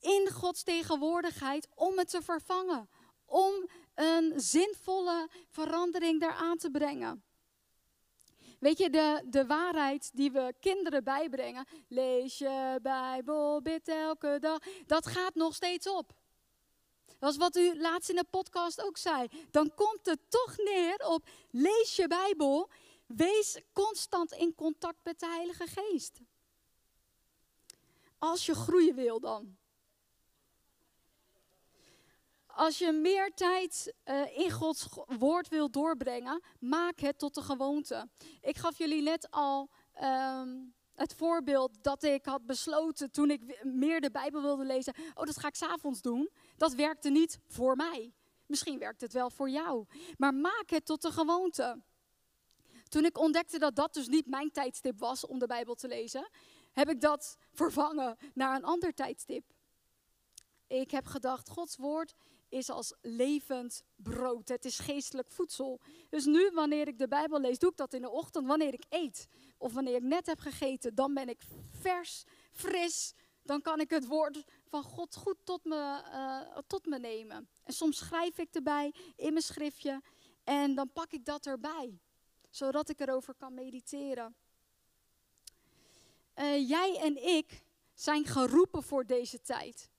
in 0.00 0.28
Gods 0.32 0.62
tegenwoordigheid 0.62 1.68
om 1.74 1.98
het 1.98 2.10
te 2.10 2.22
vervangen. 2.22 2.88
Om 3.24 3.68
een 3.94 4.40
zinvolle 4.40 5.28
verandering 5.48 6.20
daaraan 6.20 6.56
te 6.56 6.70
brengen. 6.70 7.24
Weet 8.62 8.78
je, 8.78 8.90
de, 8.90 9.22
de 9.26 9.46
waarheid 9.46 10.10
die 10.14 10.32
we 10.32 10.54
kinderen 10.60 11.04
bijbrengen, 11.04 11.66
lees 11.88 12.38
je 12.38 12.78
Bijbel, 12.82 13.62
bid 13.62 13.88
elke 13.88 14.36
dag, 14.40 14.58
dat 14.86 15.06
gaat 15.06 15.34
nog 15.34 15.54
steeds 15.54 15.88
op. 15.88 16.12
Dat 17.18 17.30
is 17.30 17.36
wat 17.36 17.56
u 17.56 17.80
laatst 17.80 18.08
in 18.08 18.16
de 18.16 18.24
podcast 18.30 18.82
ook 18.82 18.96
zei. 18.96 19.28
Dan 19.50 19.74
komt 19.74 20.06
het 20.06 20.18
toch 20.28 20.56
neer 20.56 21.06
op 21.06 21.28
lees 21.50 21.96
je 21.96 22.08
Bijbel, 22.08 22.70
wees 23.06 23.60
constant 23.72 24.32
in 24.32 24.54
contact 24.54 24.98
met 25.04 25.20
de 25.20 25.26
Heilige 25.26 25.66
Geest. 25.66 26.20
Als 28.18 28.46
je 28.46 28.54
groeien 28.54 28.94
wil 28.94 29.20
dan. 29.20 29.56
Als 32.54 32.78
je 32.78 32.92
meer 32.92 33.34
tijd 33.34 33.94
uh, 34.04 34.38
in 34.38 34.50
Gods 34.50 34.88
woord 35.18 35.48
wil 35.48 35.70
doorbrengen, 35.70 36.42
maak 36.58 37.00
het 37.00 37.18
tot 37.18 37.36
een 37.36 37.42
gewoonte. 37.42 38.08
Ik 38.40 38.56
gaf 38.56 38.78
jullie 38.78 39.02
net 39.02 39.30
al 39.30 39.70
um, 40.02 40.74
het 40.94 41.14
voorbeeld 41.14 41.82
dat 41.82 42.02
ik 42.02 42.24
had 42.24 42.46
besloten 42.46 43.10
toen 43.10 43.30
ik 43.30 43.64
meer 43.64 44.00
de 44.00 44.10
Bijbel 44.10 44.42
wilde 44.42 44.64
lezen. 44.64 44.94
Oh, 45.14 45.24
dat 45.24 45.38
ga 45.38 45.48
ik 45.48 45.54
s'avonds 45.54 46.00
doen. 46.00 46.30
Dat 46.56 46.74
werkte 46.74 47.10
niet 47.10 47.38
voor 47.46 47.76
mij. 47.76 48.12
Misschien 48.46 48.78
werkt 48.78 49.00
het 49.00 49.12
wel 49.12 49.30
voor 49.30 49.50
jou. 49.50 49.86
Maar 50.16 50.34
maak 50.34 50.70
het 50.70 50.84
tot 50.84 51.04
een 51.04 51.12
gewoonte. 51.12 51.82
Toen 52.88 53.04
ik 53.04 53.18
ontdekte 53.18 53.58
dat 53.58 53.76
dat 53.76 53.94
dus 53.94 54.08
niet 54.08 54.26
mijn 54.26 54.50
tijdstip 54.50 54.98
was 54.98 55.26
om 55.26 55.38
de 55.38 55.46
Bijbel 55.46 55.74
te 55.74 55.88
lezen, 55.88 56.28
heb 56.72 56.88
ik 56.88 57.00
dat 57.00 57.36
vervangen 57.52 58.16
naar 58.34 58.56
een 58.56 58.64
ander 58.64 58.94
tijdstip. 58.94 59.44
Ik 60.66 60.90
heb 60.90 61.06
gedacht, 61.06 61.48
Gods 61.48 61.76
woord 61.76 62.14
is 62.52 62.70
als 62.70 62.94
levend 63.00 63.84
brood. 63.96 64.48
Het 64.48 64.64
is 64.64 64.78
geestelijk 64.78 65.30
voedsel. 65.30 65.80
Dus 66.08 66.24
nu, 66.24 66.50
wanneer 66.50 66.88
ik 66.88 66.98
de 66.98 67.08
Bijbel 67.08 67.40
lees, 67.40 67.58
doe 67.58 67.70
ik 67.70 67.76
dat 67.76 67.94
in 67.94 68.02
de 68.02 68.10
ochtend. 68.10 68.46
Wanneer 68.46 68.72
ik 68.72 68.84
eet 68.88 69.28
of 69.58 69.72
wanneer 69.72 69.94
ik 69.94 70.02
net 70.02 70.26
heb 70.26 70.38
gegeten, 70.38 70.94
dan 70.94 71.14
ben 71.14 71.28
ik 71.28 71.40
vers, 71.80 72.24
fris. 72.50 73.14
Dan 73.42 73.62
kan 73.62 73.80
ik 73.80 73.90
het 73.90 74.06
woord 74.06 74.44
van 74.68 74.82
God 74.82 75.16
goed 75.16 75.36
tot 75.44 75.64
me, 75.64 76.02
uh, 76.12 76.58
tot 76.66 76.86
me 76.86 76.98
nemen. 76.98 77.48
En 77.64 77.72
soms 77.72 77.98
schrijf 77.98 78.38
ik 78.38 78.54
erbij 78.54 78.94
in 79.16 79.32
mijn 79.32 79.44
schriftje 79.44 80.02
en 80.44 80.74
dan 80.74 80.92
pak 80.92 81.12
ik 81.12 81.24
dat 81.24 81.46
erbij, 81.46 81.98
zodat 82.50 82.88
ik 82.88 83.00
erover 83.00 83.34
kan 83.34 83.54
mediteren. 83.54 84.34
Uh, 86.36 86.68
jij 86.68 86.98
en 86.98 87.24
ik 87.24 87.64
zijn 87.94 88.24
geroepen 88.24 88.82
voor 88.82 89.06
deze 89.06 89.40
tijd. 89.40 89.91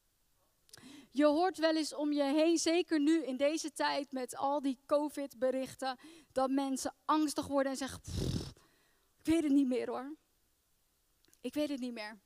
Je 1.15 1.26
hoort 1.26 1.58
wel 1.58 1.76
eens 1.76 1.93
om 1.93 2.12
je 2.12 2.23
heen, 2.23 2.58
zeker 2.58 2.99
nu 2.99 3.26
in 3.26 3.38
deze 3.38 3.71
tijd 3.71 4.12
met 4.12 4.36
al 4.36 4.62
die 4.62 4.80
COVID-berichten, 4.86 5.97
dat 6.32 6.49
mensen 6.49 6.95
angstig 7.06 7.47
worden 7.47 7.71
en 7.71 7.78
zeggen: 7.78 8.02
Ik 9.19 9.26
weet 9.26 9.43
het 9.43 9.52
niet 9.52 9.67
meer 9.67 9.89
hoor. 9.89 10.15
Ik 11.41 11.54
weet 11.54 11.69
het 11.69 11.80
niet 11.80 11.93
meer. 11.93 12.19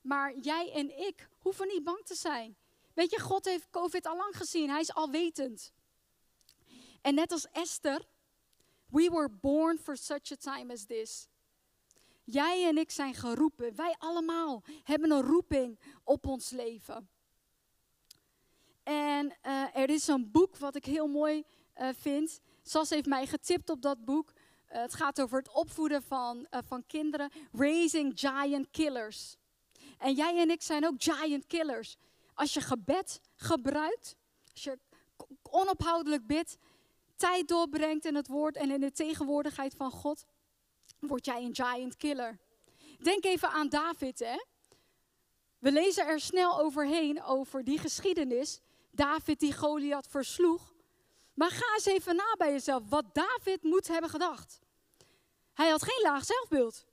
Maar 0.00 0.38
jij 0.38 0.72
en 0.72 1.06
ik 1.06 1.28
hoeven 1.38 1.66
niet 1.66 1.84
bang 1.84 2.04
te 2.04 2.14
zijn. 2.14 2.56
Weet 2.94 3.10
je, 3.10 3.20
God 3.20 3.44
heeft 3.44 3.70
COVID 3.70 4.06
al 4.06 4.16
lang 4.16 4.36
gezien. 4.36 4.70
Hij 4.70 4.80
is 4.80 4.94
alwetend. 4.94 5.72
En 7.00 7.14
net 7.14 7.32
als 7.32 7.46
Esther, 7.50 8.06
we 8.86 9.10
were 9.10 9.30
born 9.30 9.78
for 9.78 9.96
such 9.96 10.32
a 10.32 10.36
time 10.36 10.72
as 10.72 10.84
this. 10.84 11.28
Jij 12.24 12.68
en 12.68 12.78
ik 12.78 12.90
zijn 12.90 13.14
geroepen. 13.14 13.76
Wij 13.76 13.94
allemaal 13.98 14.62
hebben 14.82 15.10
een 15.10 15.22
roeping 15.22 15.80
op 16.04 16.26
ons 16.26 16.50
leven. 16.50 17.08
En 18.90 19.32
uh, 19.46 19.76
er 19.76 19.90
is 19.90 20.06
een 20.06 20.30
boek 20.30 20.56
wat 20.56 20.74
ik 20.74 20.84
heel 20.84 21.06
mooi 21.06 21.44
uh, 21.80 21.88
vind. 21.96 22.40
Sas 22.62 22.90
heeft 22.90 23.06
mij 23.06 23.26
getipt 23.26 23.70
op 23.70 23.82
dat 23.82 24.04
boek. 24.04 24.32
Uh, 24.32 24.80
het 24.80 24.94
gaat 24.94 25.20
over 25.20 25.38
het 25.38 25.52
opvoeden 25.52 26.02
van, 26.02 26.46
van 26.50 26.86
kinderen. 26.86 27.30
Raising 27.52 28.12
Giant 28.14 28.70
Killers. 28.70 29.36
En 29.98 30.14
jij 30.14 30.40
en 30.40 30.50
ik 30.50 30.62
zijn 30.62 30.86
ook 30.86 30.94
giant 30.98 31.46
killers. 31.46 31.96
Als 32.34 32.54
je 32.54 32.60
gebed 32.60 33.20
gebruikt, 33.36 34.16
als 34.52 34.64
je 34.64 34.78
onophoudelijk 35.42 36.26
bidt, 36.26 36.56
tijd 37.16 37.48
doorbrengt 37.48 38.04
in 38.04 38.14
het 38.14 38.26
woord 38.26 38.56
en 38.56 38.70
in 38.70 38.80
de 38.80 38.92
tegenwoordigheid 38.92 39.74
van 39.74 39.90
God, 39.90 40.24
word 40.98 41.24
jij 41.24 41.44
een 41.44 41.54
giant 41.54 41.96
killer. 41.96 42.38
Denk 42.98 43.24
even 43.24 43.48
aan 43.48 43.68
David, 43.68 44.18
hè? 44.18 44.44
We 45.58 45.72
lezen 45.72 46.06
er 46.06 46.20
snel 46.20 46.60
overheen 46.60 47.22
over 47.22 47.64
die 47.64 47.78
geschiedenis. 47.78 48.60
David 48.90 49.40
die 49.40 49.52
Goliath 49.52 50.06
versloeg. 50.06 50.74
Maar 51.34 51.50
ga 51.50 51.74
eens 51.74 51.86
even 51.86 52.16
na 52.16 52.34
bij 52.38 52.52
jezelf 52.52 52.82
wat 52.88 53.04
David 53.14 53.62
moet 53.62 53.88
hebben 53.88 54.10
gedacht. 54.10 54.60
Hij 55.52 55.68
had 55.68 55.82
geen 55.82 56.02
laag 56.02 56.24
zelfbeeld. 56.24 56.86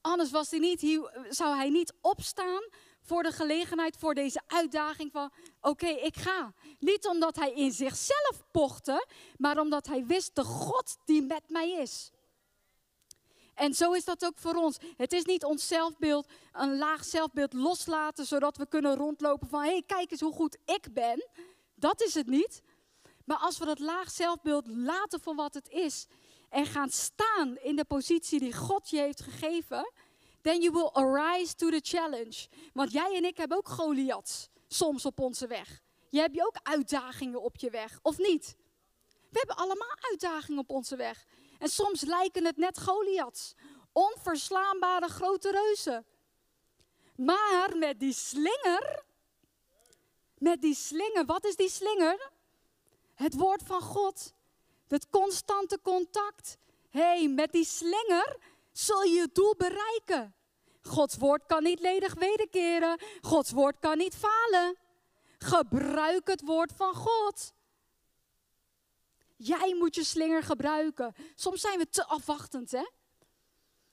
Anders 0.00 0.30
was 0.30 0.50
hij 0.50 0.58
niet, 0.58 0.80
zou 1.28 1.56
hij 1.56 1.70
niet 1.70 1.92
opstaan 2.00 2.62
voor 3.02 3.22
de 3.22 3.32
gelegenheid, 3.32 3.96
voor 3.96 4.14
deze 4.14 4.42
uitdaging 4.46 5.12
van 5.12 5.32
oké, 5.60 5.86
ik 5.86 6.16
ga. 6.16 6.54
Niet 6.78 7.06
omdat 7.06 7.36
hij 7.36 7.52
in 7.52 7.72
zichzelf 7.72 8.44
pochte, 8.50 9.06
maar 9.36 9.58
omdat 9.58 9.86
hij 9.86 10.06
wist 10.06 10.34
de 10.34 10.44
God 10.44 10.96
die 11.04 11.22
met 11.22 11.42
mij 11.48 11.70
is. 11.70 12.10
En 13.58 13.74
zo 13.74 13.92
is 13.92 14.04
dat 14.04 14.24
ook 14.24 14.38
voor 14.38 14.54
ons. 14.54 14.76
Het 14.96 15.12
is 15.12 15.24
niet 15.24 15.44
ons 15.44 15.66
zelfbeeld, 15.66 16.28
een 16.52 16.78
laag 16.78 17.04
zelfbeeld 17.04 17.52
loslaten, 17.52 18.26
zodat 18.26 18.56
we 18.56 18.68
kunnen 18.68 18.96
rondlopen 18.96 19.48
van 19.48 19.62
hé, 19.62 19.70
hey, 19.70 19.82
kijk 19.86 20.10
eens 20.10 20.20
hoe 20.20 20.32
goed 20.32 20.56
ik 20.64 20.92
ben. 20.92 21.28
Dat 21.74 22.02
is 22.02 22.14
het 22.14 22.26
niet. 22.26 22.62
Maar 23.24 23.36
als 23.36 23.58
we 23.58 23.64
dat 23.64 23.78
laag 23.78 24.10
zelfbeeld 24.10 24.66
laten 24.66 25.20
voor 25.20 25.34
wat 25.34 25.54
het 25.54 25.68
is 25.68 26.06
en 26.48 26.66
gaan 26.66 26.90
staan 26.90 27.56
in 27.56 27.76
de 27.76 27.84
positie 27.84 28.38
die 28.38 28.54
God 28.54 28.90
je 28.90 28.98
heeft 28.98 29.22
gegeven, 29.22 29.92
then 30.40 30.60
you 30.60 30.72
will 30.72 30.90
arise 31.04 31.54
to 31.54 31.70
the 31.70 31.80
challenge. 31.82 32.46
Want 32.72 32.92
jij 32.92 33.16
en 33.16 33.24
ik 33.24 33.36
hebben 33.36 33.56
ook 33.56 33.68
Goliaths 33.68 34.48
soms 34.68 35.04
op 35.04 35.20
onze 35.20 35.46
weg. 35.46 35.82
Je 36.10 36.20
hebt 36.20 36.34
je 36.34 36.46
ook 36.46 36.56
uitdagingen 36.62 37.42
op 37.42 37.56
je 37.56 37.70
weg, 37.70 37.98
of 38.02 38.18
niet? 38.18 38.56
We 39.30 39.38
hebben 39.38 39.56
allemaal 39.56 39.96
uitdagingen 40.10 40.60
op 40.60 40.70
onze 40.70 40.96
weg. 40.96 41.26
En 41.58 41.68
soms 41.68 42.00
lijken 42.00 42.44
het 42.44 42.56
net 42.56 42.80
Goliaths. 42.80 43.54
Onverslaanbare 43.92 45.08
grote 45.08 45.50
reuzen. 45.50 46.06
Maar 47.16 47.76
met 47.76 48.00
die 48.00 48.12
slinger, 48.12 49.02
met 50.38 50.62
die 50.62 50.74
slinger, 50.74 51.24
wat 51.24 51.44
is 51.44 51.56
die 51.56 51.70
slinger? 51.70 52.30
Het 53.14 53.34
woord 53.34 53.62
van 53.62 53.80
God. 53.80 54.32
Het 54.88 55.08
constante 55.08 55.78
contact. 55.82 56.56
Hé, 56.90 57.00
hey, 57.00 57.28
met 57.28 57.52
die 57.52 57.64
slinger 57.64 58.36
zul 58.72 59.02
je 59.02 59.20
het 59.20 59.34
doel 59.34 59.54
bereiken. 59.56 60.34
Gods 60.82 61.16
woord 61.16 61.46
kan 61.46 61.62
niet 61.62 61.80
ledig 61.80 62.14
wederkeren. 62.14 63.00
Gods 63.20 63.50
woord 63.50 63.78
kan 63.80 63.98
niet 63.98 64.16
falen. 64.16 64.76
Gebruik 65.38 66.28
het 66.28 66.42
woord 66.42 66.72
van 66.76 66.94
God. 66.94 67.52
Jij 69.38 69.74
moet 69.74 69.94
je 69.94 70.04
slinger 70.04 70.42
gebruiken. 70.42 71.14
Soms 71.34 71.60
zijn 71.60 71.78
we 71.78 71.88
te 71.88 72.04
afwachtend, 72.04 72.70
hè? 72.70 72.86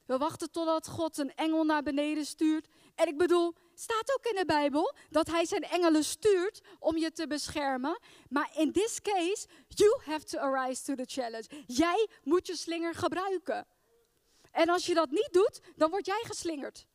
We 0.05 0.17
wachten 0.17 0.51
totdat 0.51 0.87
God 0.87 1.17
een 1.17 1.35
engel 1.35 1.63
naar 1.63 1.83
beneden 1.83 2.25
stuurt. 2.25 2.67
En 2.95 3.07
ik 3.07 3.17
bedoel, 3.17 3.53
staat 3.73 4.13
ook 4.17 4.25
in 4.25 4.35
de 4.35 4.45
Bijbel 4.45 4.95
dat 5.09 5.27
hij 5.27 5.45
zijn 5.45 5.63
engelen 5.63 6.03
stuurt 6.03 6.61
om 6.79 6.97
je 6.97 7.11
te 7.11 7.27
beschermen. 7.27 7.99
Maar 8.29 8.49
in 8.55 8.71
this 8.71 9.01
case, 9.01 9.47
you 9.67 10.01
have 10.05 10.25
to 10.25 10.37
arise 10.37 10.83
to 10.83 10.95
the 10.95 11.05
challenge. 11.05 11.63
Jij 11.67 12.07
moet 12.23 12.47
je 12.47 12.55
slinger 12.55 12.95
gebruiken. 12.95 13.67
En 14.51 14.69
als 14.69 14.85
je 14.85 14.93
dat 14.93 15.09
niet 15.09 15.29
doet, 15.31 15.61
dan 15.75 15.89
word 15.89 16.05
jij 16.05 16.23
geslingerd. 16.23 16.85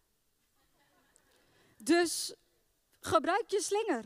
Dus 1.76 2.34
gebruik 3.00 3.50
je 3.50 3.60
slinger. 3.60 4.04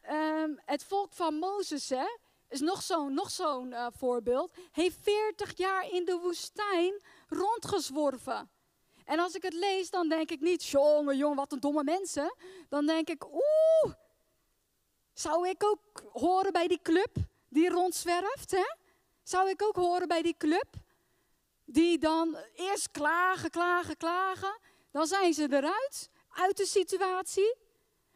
Ehm, 0.00 0.50
het 0.64 0.84
volk 0.84 1.12
van 1.12 1.34
Mozes, 1.34 1.88
hè, 1.88 2.06
is 2.48 2.60
nog 2.60 2.82
zo'n 2.82 3.14
nog 3.14 3.30
zo'n 3.30 3.70
uh, 3.70 3.86
voorbeeld, 3.96 4.52
heeft 4.72 4.98
40 5.02 5.56
jaar 5.56 5.90
in 5.90 6.04
de 6.04 6.18
woestijn 6.22 7.02
rondgezworven. 7.28 8.50
En 9.04 9.18
als 9.18 9.34
ik 9.34 9.42
het 9.42 9.52
lees, 9.52 9.90
dan 9.90 10.08
denk 10.08 10.30
ik 10.30 10.40
niet, 10.40 10.64
jongen, 10.64 11.16
jong, 11.16 11.36
wat 11.36 11.52
een 11.52 11.60
domme 11.60 11.84
mensen. 11.84 12.34
Dan 12.68 12.86
denk 12.86 13.08
ik, 13.08 13.24
oeh, 13.24 13.94
zou 15.12 15.48
ik 15.48 15.64
ook 15.64 16.02
horen 16.12 16.52
bij 16.52 16.68
die 16.68 16.82
club 16.82 17.16
die 17.48 17.68
rondzwerft? 17.68 18.50
Hè? 18.50 18.74
Zou 19.22 19.48
ik 19.48 19.62
ook 19.62 19.76
horen 19.76 20.08
bij 20.08 20.22
die 20.22 20.36
club? 20.38 20.66
Die 21.64 21.98
dan 21.98 22.36
eerst 22.54 22.90
klagen, 22.90 23.50
klagen, 23.50 23.96
klagen. 23.96 24.58
Dan 24.90 25.06
zijn 25.06 25.34
ze 25.34 25.46
eruit, 25.50 26.10
uit 26.28 26.56
de 26.56 26.66
situatie. 26.66 27.56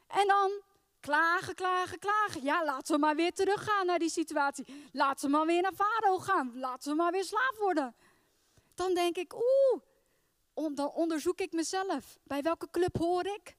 En 0.07 0.27
dan 0.27 0.63
klagen, 1.03 1.55
klagen, 1.55 1.99
klagen. 1.99 2.43
Ja, 2.43 2.65
laten 2.65 2.95
we 2.95 3.01
maar 3.01 3.17
weer 3.17 3.33
teruggaan 3.33 3.87
naar 3.87 3.99
die 3.99 4.11
situatie. 4.11 4.89
Laten 4.93 5.31
we 5.31 5.37
maar 5.37 5.47
weer 5.47 5.63
naar 5.63 5.75
Farao 5.75 6.19
gaan. 6.19 6.59
Laten 6.59 6.91
we 6.91 6.97
maar 6.97 7.13
weer 7.13 7.25
slaaf 7.25 7.59
worden. 7.59 7.95
Dan 8.75 8.95
denk 8.95 9.17
ik, 9.17 9.35
oeh, 9.35 9.83
dan 10.75 10.91
onderzoek 10.91 11.41
ik 11.41 11.53
mezelf. 11.53 12.19
Bij 12.23 12.43
welke 12.43 12.71
club 12.71 12.99
hoor 12.99 13.27
ik? 13.27 13.57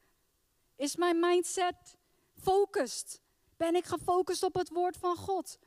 Is 0.75 0.95
mijn 0.95 1.19
mindset 1.19 1.95
focused? 2.41 3.21
Ben 3.57 3.75
ik 3.75 3.85
gefocust 3.85 4.43
op 4.43 4.53
het 4.53 4.69
woord 4.69 4.97
van 4.97 5.15
God? 5.15 5.57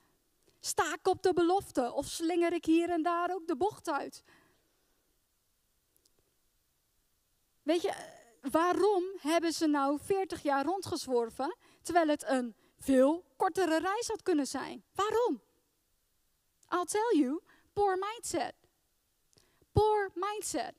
Sta 0.60 0.94
ik 0.94 1.08
op 1.08 1.22
de 1.22 1.32
belofte 1.32 1.92
of 1.92 2.06
slinger 2.06 2.52
ik 2.52 2.64
hier 2.64 2.90
en 2.90 3.02
daar 3.02 3.34
ook 3.34 3.46
de 3.46 3.56
bocht 3.56 3.88
uit? 3.88 4.24
Weet 7.62 7.82
je, 7.82 7.92
waarom 8.50 9.04
hebben 9.18 9.52
ze 9.52 9.66
nou 9.66 9.98
40 10.02 10.42
jaar 10.42 10.64
rondgezworven, 10.64 11.56
terwijl 11.86 12.08
het 12.08 12.24
een 12.28 12.54
veel 12.78 13.24
kortere 13.36 13.78
reis 13.78 14.08
had 14.08 14.22
kunnen 14.22 14.46
zijn? 14.46 14.84
Waarom? 14.94 15.42
I'll 16.68 16.84
tell 16.84 17.18
you, 17.18 17.40
poor 17.72 17.98
mindset. 17.98 18.54
Poor 19.72 20.10
mindset. 20.14 20.74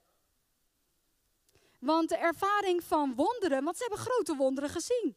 Want 1.80 2.10
de 2.10 2.18
ervaring 2.18 2.84
van 2.84 3.16
wonderen, 3.16 3.64
want 3.64 3.78
ze 3.78 3.86
hebben 3.88 4.06
grote 4.06 4.36
wonderen 4.36 4.70
gezien. 4.70 5.16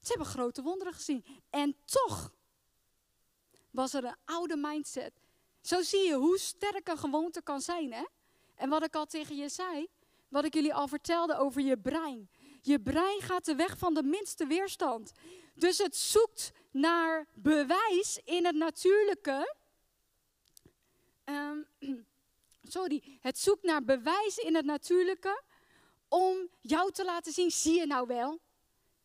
Ze 0.00 0.08
hebben 0.08 0.26
grote 0.26 0.62
wonderen 0.62 0.94
gezien. 0.94 1.24
En 1.50 1.76
toch 1.84 2.32
was 3.70 3.94
er 3.94 4.04
een 4.04 4.16
oude 4.24 4.56
mindset. 4.56 5.12
Zo 5.60 5.82
zie 5.82 6.06
je 6.06 6.14
hoe 6.14 6.38
sterk 6.38 6.88
een 6.88 6.98
gewoonte 6.98 7.42
kan 7.42 7.60
zijn, 7.60 7.92
hè? 7.92 8.04
En 8.54 8.68
wat 8.68 8.84
ik 8.84 8.94
al 8.94 9.06
tegen 9.06 9.36
je 9.36 9.48
zei, 9.48 9.88
wat 10.28 10.44
ik 10.44 10.54
jullie 10.54 10.74
al 10.74 10.88
vertelde 10.88 11.36
over 11.36 11.60
je 11.60 11.78
brein. 11.78 12.30
Je 12.62 12.80
brein 12.80 13.20
gaat 13.20 13.44
de 13.44 13.54
weg 13.54 13.78
van 13.78 13.94
de 13.94 14.02
minste 14.02 14.46
weerstand. 14.46 15.12
Dus 15.54 15.78
het 15.78 15.96
zoekt 15.96 16.52
naar 16.70 17.26
bewijs 17.34 18.20
in 18.24 18.44
het 18.44 18.54
natuurlijke. 18.54 19.54
Um, 21.24 21.66
sorry, 22.62 23.18
het 23.20 23.38
zoekt 23.38 23.62
naar 23.62 23.84
bewijs 23.84 24.36
in 24.36 24.54
het 24.54 24.64
natuurlijke 24.64 25.42
om 26.08 26.48
jou 26.60 26.92
te 26.92 27.04
laten 27.04 27.32
zien, 27.32 27.50
zie 27.50 27.78
je 27.78 27.86
nou 27.86 28.06
wel? 28.06 28.40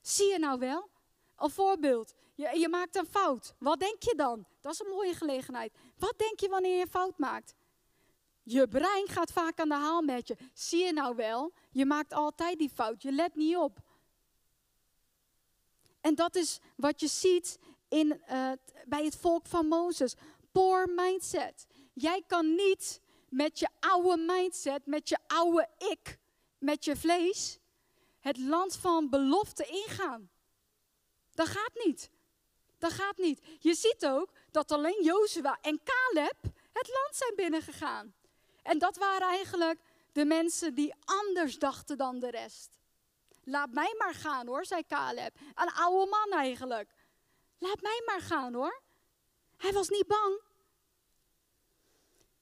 Zie 0.02 0.28
je 0.32 0.40
nou 0.40 0.60
wel? 0.60 0.90
Een 1.38 1.50
voorbeeld, 1.50 2.14
je, 2.36 2.60
je 2.60 2.70
maakt 2.70 2.96
een 2.96 3.06
fout. 3.06 3.54
Wat 3.60 3.80
denk 3.80 4.04
je 4.04 4.14
dan? 4.16 4.46
Dat 4.62 4.74
is 4.74 4.80
een 4.80 4.90
mooie 4.90 5.14
gelegenheid. 5.14 5.74
Wat 5.98 6.14
denk 6.18 6.40
je 6.40 6.50
wanneer 6.50 6.78
je 6.78 6.88
fout 6.88 7.18
maakt? 7.18 7.54
Je 8.44 8.68
brein 8.68 9.08
gaat 9.08 9.32
vaak 9.32 9.60
aan 9.60 9.70
de 9.70 9.76
haal 9.76 10.02
met 10.02 10.28
je. 10.28 10.36
Zie 10.54 10.86
je 10.86 10.94
nou 10.94 11.16
wel? 11.16 11.54
Je 11.72 11.86
maakt 11.86 12.14
altijd 12.14 12.58
die 12.58 12.70
fout. 12.70 13.02
Je 13.02 13.12
let 13.12 13.36
niet 13.36 13.56
op. 13.56 13.80
En 16.02 16.16
dat 16.16 16.36
is 16.36 16.60
wat 16.76 17.00
je 17.00 17.08
ziet 17.08 17.60
in, 17.90 18.22
uh, 18.30 18.52
bij 18.86 19.04
het 19.06 19.16
volk 19.16 19.48
van 19.48 19.68
Mozes. 19.68 20.16
Poor 20.52 20.90
mindset. 20.96 21.66
Jij 21.94 22.24
kan 22.28 22.56
niet 22.56 23.02
met 23.30 23.60
je 23.60 23.68
oude 23.80 24.24
mindset, 24.24 24.86
met 24.86 25.10
je 25.10 25.18
oude 25.28 25.70
ik, 25.78 26.20
met 26.58 26.86
je 26.86 26.96
vlees, 26.96 27.60
het 28.20 28.38
land 28.38 28.76
van 28.76 29.10
belofte 29.10 29.66
ingaan. 29.66 30.30
Dat 31.34 31.48
gaat 31.48 31.86
niet. 31.86 32.10
Dat 32.78 32.92
gaat 32.92 33.18
niet. 33.18 33.42
Je 33.60 33.74
ziet 33.74 34.06
ook 34.06 34.32
dat 34.52 34.72
alleen 34.72 35.04
Jozua 35.04 35.58
en 35.62 35.82
Caleb 35.84 36.38
het 36.74 36.88
land 36.88 37.16
zijn 37.16 37.36
binnengegaan. 37.36 38.14
En 38.64 38.80
dat 38.80 38.98
waren 38.98 39.28
eigenlijk 39.28 39.80
de 40.12 40.26
mensen 40.26 40.74
die 40.74 40.94
anders 41.06 41.60
dachten 41.60 41.98
dan 41.98 42.20
de 42.20 42.30
rest. 42.30 42.80
Laat 43.44 43.72
mij 43.72 43.96
maar 43.98 44.14
gaan 44.14 44.48
hoor, 44.48 44.66
zei 44.66 44.86
Caleb. 44.88 45.36
Een 45.56 45.72
oude 45.72 46.10
man 46.10 46.40
eigenlijk. 46.40 46.90
Laat 47.58 47.82
mij 47.82 48.02
maar 48.06 48.22
gaan 48.22 48.54
hoor. 48.54 48.82
Hij 49.58 49.72
was 49.72 49.90
niet 49.90 50.08
bang. 50.08 50.42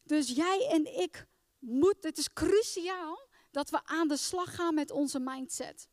Dus 0.04 0.30
jij 0.30 0.68
en 0.70 1.00
ik 1.00 1.26
moeten, 1.60 2.10
het 2.10 2.18
is 2.18 2.34
cruciaal 2.34 3.28
dat 3.52 3.70
we 3.70 3.86
aan 3.86 4.08
de 4.08 4.18
slag 4.18 4.56
gaan 4.56 4.74
met 4.74 4.92
onze 4.92 5.20
mindset. 5.20 5.90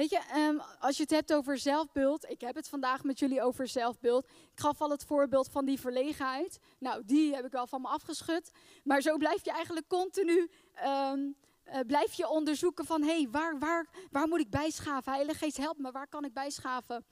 Weet 0.00 0.10
je, 0.10 0.20
ehm, 0.32 0.58
als 0.78 0.96
je 0.96 1.02
het 1.02 1.10
hebt 1.10 1.32
over 1.32 1.58
zelfbeeld, 1.58 2.30
ik 2.30 2.40
heb 2.40 2.54
het 2.54 2.68
vandaag 2.68 3.04
met 3.04 3.18
jullie 3.18 3.42
over 3.42 3.68
zelfbeeld. 3.68 4.24
Ik 4.24 4.60
gaf 4.60 4.80
al 4.80 4.90
het 4.90 5.04
voorbeeld 5.04 5.48
van 5.48 5.64
die 5.64 5.80
verlegenheid. 5.80 6.58
Nou, 6.78 7.02
die 7.04 7.34
heb 7.34 7.44
ik 7.44 7.52
wel 7.52 7.66
van 7.66 7.80
me 7.80 7.88
afgeschud. 7.88 8.50
Maar 8.84 9.00
zo 9.00 9.16
blijf 9.16 9.44
je 9.44 9.50
eigenlijk 9.50 9.88
continu, 9.88 10.50
ehm, 10.74 11.30
eh, 11.64 11.80
blijf 11.86 12.12
je 12.12 12.28
onderzoeken 12.28 12.84
van, 12.84 13.02
hé, 13.02 13.16
hey, 13.16 13.28
waar, 13.30 13.58
waar, 13.58 13.88
waar 14.10 14.28
moet 14.28 14.40
ik 14.40 14.50
bijschaven? 14.50 15.12
Heilige 15.12 15.38
Geest, 15.38 15.56
help 15.56 15.78
me, 15.78 15.90
waar 15.90 16.08
kan 16.08 16.24
ik 16.24 16.32
bijschaven? 16.32 17.04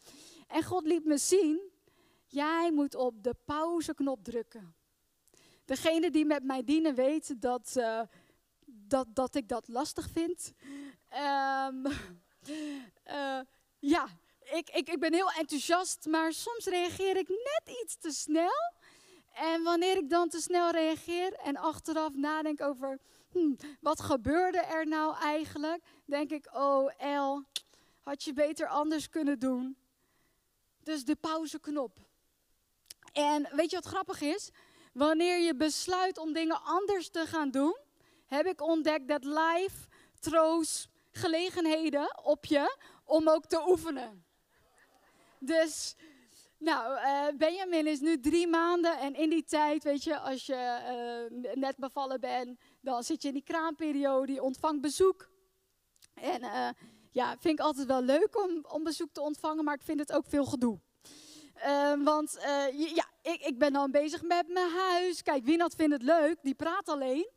En 0.46 0.62
God 0.62 0.86
liet 0.86 1.04
me 1.04 1.18
zien, 1.18 1.60
jij 2.26 2.72
moet 2.72 2.94
op 2.94 3.22
de 3.22 3.34
pauzeknop 3.44 4.24
drukken. 4.24 4.74
Degene 5.64 6.10
die 6.10 6.24
met 6.24 6.44
mij 6.44 6.64
dienen 6.64 6.94
weet 6.94 7.42
dat... 7.42 7.74
Uh, 7.76 8.00
dat, 8.70 9.06
dat 9.14 9.34
ik 9.34 9.48
dat 9.48 9.68
lastig 9.68 10.08
vind. 10.10 10.52
Ehm, 11.08 11.86
eh, 13.02 13.40
ja, 13.78 14.08
ik, 14.44 14.70
ik, 14.70 14.88
ik 14.88 15.00
ben 15.00 15.12
heel 15.12 15.30
enthousiast, 15.30 16.06
maar 16.06 16.32
soms 16.32 16.64
reageer 16.64 17.16
ik 17.16 17.28
net 17.28 17.76
iets 17.82 17.96
te 17.98 18.10
snel. 18.10 18.72
En 19.34 19.62
wanneer 19.62 19.96
ik 19.96 20.10
dan 20.10 20.28
te 20.28 20.40
snel 20.40 20.70
reageer 20.70 21.32
en 21.32 21.56
achteraf 21.56 22.14
nadenk 22.14 22.60
over 22.60 22.98
hm, 23.32 23.54
wat 23.80 24.00
gebeurde 24.00 24.58
er 24.58 24.86
nou 24.86 25.16
eigenlijk, 25.16 25.82
denk 26.04 26.30
ik, 26.30 26.48
oh 26.52 26.92
El, 26.98 27.44
had 28.02 28.22
je 28.24 28.32
beter 28.32 28.68
anders 28.68 29.08
kunnen 29.08 29.38
doen. 29.38 29.76
Dus 30.82 31.04
de 31.04 31.16
pauzeknop. 31.16 31.98
En 33.12 33.48
weet 33.52 33.70
je 33.70 33.76
wat 33.76 33.86
grappig 33.86 34.20
is? 34.20 34.50
Wanneer 34.92 35.38
je 35.38 35.54
besluit 35.54 36.18
om 36.18 36.32
dingen 36.32 36.62
anders 36.62 37.10
te 37.10 37.26
gaan 37.26 37.50
doen, 37.50 37.76
heb 38.26 38.46
ik 38.46 38.62
ontdekt 38.62 39.08
dat 39.08 39.24
life 39.24 39.86
troost 40.20 40.88
gelegenheden 41.18 42.24
op 42.24 42.44
je 42.44 42.76
om 43.04 43.28
ook 43.28 43.46
te 43.46 43.68
oefenen. 43.68 44.24
Dus, 45.38 45.94
nou, 46.58 46.98
uh, 47.00 47.38
Benjamin 47.38 47.86
is 47.86 48.00
nu 48.00 48.20
drie 48.20 48.46
maanden 48.46 48.98
en 48.98 49.14
in 49.14 49.30
die 49.30 49.44
tijd, 49.44 49.84
weet 49.84 50.04
je, 50.04 50.18
als 50.18 50.46
je 50.46 51.28
uh, 51.32 51.54
net 51.54 51.76
bevallen 51.76 52.20
bent, 52.20 52.60
dan 52.80 53.02
zit 53.02 53.22
je 53.22 53.28
in 53.28 53.34
die 53.34 53.42
kraamperiode, 53.42 54.42
ontvangt 54.42 54.80
bezoek. 54.80 55.28
En 56.14 56.42
uh, 56.42 56.68
ja, 57.12 57.36
vind 57.40 57.58
ik 57.58 57.64
altijd 57.64 57.86
wel 57.86 58.02
leuk 58.02 58.44
om, 58.44 58.64
om 58.68 58.82
bezoek 58.82 59.12
te 59.12 59.20
ontvangen, 59.20 59.64
maar 59.64 59.74
ik 59.74 59.82
vind 59.82 60.00
het 60.00 60.12
ook 60.12 60.26
veel 60.28 60.44
gedoe. 60.44 60.78
want 62.04 62.38
ja, 62.72 63.08
ik, 63.22 63.40
ik 63.40 63.58
ben 63.58 63.72
dan 63.72 63.90
bezig 63.90 64.22
met 64.22 64.48
mijn 64.48 64.70
huis. 64.70 65.22
Kijk, 65.22 65.44
Wienat 65.44 65.74
vindt 65.74 65.92
het 65.92 66.02
leuk, 66.02 66.36
die 66.42 66.54
praat 66.54 66.88
alleen. 66.88 67.30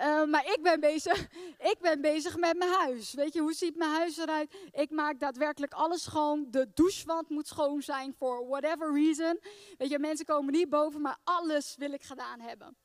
Uh, 0.00 0.24
maar 0.24 0.46
ik 0.46 0.58
ben, 0.62 0.80
bezig, 0.80 1.28
ik 1.72 1.76
ben 1.80 2.00
bezig 2.00 2.36
met 2.36 2.56
mijn 2.56 2.70
huis. 2.70 3.12
Weet 3.12 3.32
je, 3.32 3.40
hoe 3.40 3.52
ziet 3.52 3.76
mijn 3.76 3.90
huis 3.90 4.16
eruit? 4.16 4.54
Ik 4.70 4.90
maak 4.90 5.20
daadwerkelijk 5.20 5.72
alles 5.72 6.02
schoon. 6.02 6.46
De 6.50 6.70
douchewand 6.74 7.28
moet 7.28 7.46
schoon 7.46 7.82
zijn, 7.82 8.14
for 8.18 8.46
whatever 8.46 8.92
reason. 8.92 9.40
Weet 9.78 9.90
je, 9.90 9.98
mensen 9.98 10.26
komen 10.26 10.52
niet 10.52 10.68
boven, 10.68 11.00
maar 11.00 11.18
alles 11.24 11.74
wil 11.78 11.92
ik 11.92 12.02
gedaan 12.02 12.40
hebben. 12.40 12.76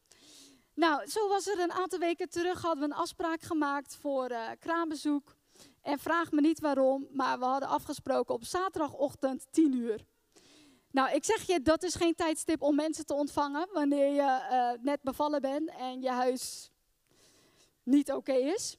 Nou, 0.73 1.07
zo 1.07 1.27
was 1.27 1.47
er 1.47 1.59
een 1.59 1.71
aantal 1.71 1.99
weken 1.99 2.29
terug, 2.29 2.61
hadden 2.61 2.87
we 2.87 2.93
een 2.93 3.01
afspraak 3.01 3.41
gemaakt 3.41 3.95
voor 3.95 4.31
uh, 4.31 4.49
kraambezoek. 4.59 5.35
En 5.81 5.99
vraag 5.99 6.31
me 6.31 6.41
niet 6.41 6.59
waarom, 6.59 7.07
maar 7.11 7.39
we 7.39 7.45
hadden 7.45 7.69
afgesproken 7.69 8.33
op 8.33 8.43
zaterdagochtend 8.43 9.45
10 9.51 9.73
uur. 9.73 10.05
Nou, 10.91 11.11
ik 11.15 11.25
zeg 11.25 11.41
je, 11.41 11.61
dat 11.61 11.83
is 11.83 11.95
geen 11.95 12.15
tijdstip 12.15 12.61
om 12.61 12.75
mensen 12.75 13.05
te 13.05 13.13
ontvangen 13.13 13.67
wanneer 13.73 14.13
je 14.13 14.47
uh, 14.51 14.83
net 14.83 15.01
bevallen 15.01 15.41
bent 15.41 15.69
en 15.69 16.01
je 16.01 16.09
huis 16.09 16.71
niet 17.85 18.11
oké 18.11 18.33
is. 18.33 18.77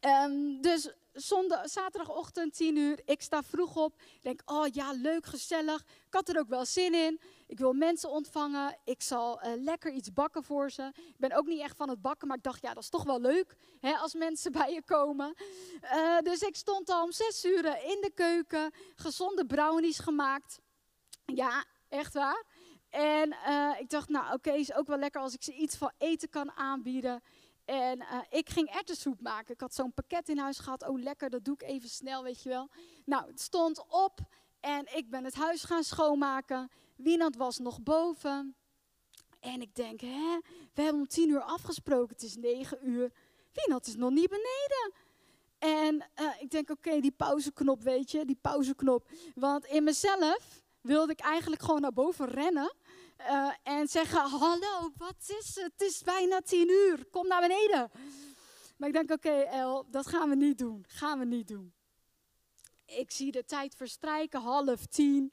Um, 0.00 0.60
dus 0.60 0.92
zondag, 1.12 1.68
zaterdagochtend 1.68 2.54
10 2.54 2.76
uur, 2.76 3.00
ik 3.04 3.22
sta 3.22 3.42
vroeg 3.42 3.76
op. 3.76 3.94
Denk, 4.20 4.42
oh 4.44 4.66
ja, 4.72 4.92
leuk, 4.92 5.26
gezellig. 5.26 5.80
Ik 5.80 6.14
had 6.14 6.28
er 6.28 6.38
ook 6.38 6.48
wel 6.48 6.64
zin 6.64 6.94
in. 6.94 7.20
Ik 7.46 7.58
wil 7.58 7.72
mensen 7.72 8.10
ontvangen. 8.10 8.78
Ik 8.84 9.02
zal 9.02 9.44
uh, 9.44 9.52
lekker 9.62 9.92
iets 9.92 10.12
bakken 10.12 10.44
voor 10.44 10.70
ze. 10.70 10.92
Ik 10.94 11.18
ben 11.18 11.32
ook 11.32 11.46
niet 11.46 11.60
echt 11.60 11.76
van 11.76 11.88
het 11.88 12.00
bakken, 12.00 12.28
maar 12.28 12.36
ik 12.36 12.42
dacht, 12.42 12.62
ja, 12.62 12.74
dat 12.74 12.82
is 12.82 12.88
toch 12.88 13.04
wel 13.04 13.20
leuk 13.20 13.56
hè, 13.80 13.92
als 13.92 14.14
mensen 14.14 14.52
bij 14.62 14.72
je 14.72 14.82
komen. 14.82 15.34
Uh, 15.82 16.18
dus 16.18 16.40
ik 16.40 16.56
stond 16.56 16.90
al 16.90 17.02
om 17.02 17.12
zes 17.12 17.44
uur 17.44 17.64
in 17.64 17.98
de 18.00 18.10
keuken, 18.14 18.70
gezonde 18.94 19.46
brownies 19.46 19.98
gemaakt. 19.98 20.60
Ja, 21.24 21.64
echt 21.88 22.14
waar. 22.14 22.44
En 22.90 23.34
uh, 23.48 23.70
ik 23.78 23.90
dacht, 23.90 24.08
nou 24.08 24.34
oké, 24.34 24.50
is 24.50 24.74
ook 24.74 24.86
wel 24.86 24.98
lekker 24.98 25.20
als 25.20 25.34
ik 25.34 25.42
ze 25.42 25.52
iets 25.52 25.76
van 25.76 25.92
eten 25.98 26.28
kan 26.28 26.52
aanbieden. 26.52 27.22
En 27.68 27.98
uh, 27.98 28.18
ik 28.30 28.50
ging 28.50 28.68
erwtensoep 28.70 29.20
maken. 29.20 29.54
Ik 29.54 29.60
had 29.60 29.74
zo'n 29.74 29.92
pakket 29.92 30.28
in 30.28 30.38
huis 30.38 30.58
gehad. 30.58 30.88
Oh, 30.88 31.00
lekker, 31.00 31.30
dat 31.30 31.44
doe 31.44 31.54
ik 31.54 31.62
even 31.62 31.88
snel, 31.88 32.22
weet 32.22 32.42
je 32.42 32.48
wel. 32.48 32.68
Nou, 33.04 33.26
het 33.26 33.40
stond 33.40 33.84
op 33.88 34.20
en 34.60 34.96
ik 34.96 35.10
ben 35.10 35.24
het 35.24 35.34
huis 35.34 35.64
gaan 35.64 35.84
schoonmaken. 35.84 36.70
Wienand 36.96 37.36
was 37.36 37.58
nog 37.58 37.82
boven. 37.82 38.56
En 39.40 39.60
ik 39.60 39.74
denk, 39.74 40.00
hè, 40.00 40.38
we 40.74 40.82
hebben 40.82 41.00
om 41.00 41.08
tien 41.08 41.28
uur 41.28 41.40
afgesproken. 41.40 42.14
Het 42.14 42.22
is 42.22 42.36
negen 42.36 42.88
uur. 42.88 43.12
Wienand 43.52 43.86
is 43.86 43.96
nog 43.96 44.10
niet 44.10 44.28
beneden. 44.28 44.92
En 45.58 45.94
uh, 46.20 46.40
ik 46.40 46.50
denk, 46.50 46.70
oké, 46.70 47.00
die 47.00 47.12
pauzeknop, 47.12 47.82
weet 47.82 48.10
je, 48.10 48.24
die 48.24 48.38
pauzeknop. 48.40 49.08
Want 49.34 49.64
in 49.64 49.84
mezelf 49.84 50.62
wilde 50.80 51.12
ik 51.12 51.20
eigenlijk 51.20 51.62
gewoon 51.62 51.80
naar 51.80 51.92
boven 51.92 52.28
rennen. 52.28 52.74
Uh, 53.20 53.50
en 53.62 53.88
zeggen: 53.88 54.30
Hallo, 54.30 54.92
wat 54.96 55.16
is 55.18 55.54
het? 55.54 55.72
Het 55.72 55.88
is 55.88 56.02
bijna 56.02 56.40
tien 56.40 56.68
uur, 56.68 57.04
kom 57.10 57.26
naar 57.26 57.40
beneden. 57.40 57.90
Maar 58.76 58.88
ik 58.88 58.94
denk: 58.94 59.10
Oké, 59.10 59.40
El, 59.40 59.86
dat 59.90 60.06
gaan 60.06 60.28
we 60.28 60.34
niet 60.34 60.58
doen. 60.58 60.84
Gaan 60.88 61.18
we 61.18 61.24
niet 61.24 61.48
doen. 61.48 61.72
Ik 62.86 63.10
zie 63.10 63.32
de 63.32 63.44
tijd 63.44 63.74
verstrijken, 63.74 64.40
half 64.40 64.86
tien. 64.86 65.32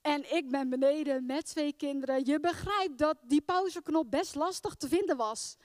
En 0.00 0.34
ik 0.34 0.50
ben 0.50 0.68
beneden 0.68 1.26
met 1.26 1.46
twee 1.46 1.72
kinderen. 1.72 2.24
Je 2.24 2.40
begrijpt 2.40 2.98
dat 2.98 3.16
die 3.22 3.40
pauzeknop 3.40 4.10
best 4.10 4.34
lastig 4.34 4.74
te 4.74 4.88
vinden 4.88 5.16
was 5.16 5.56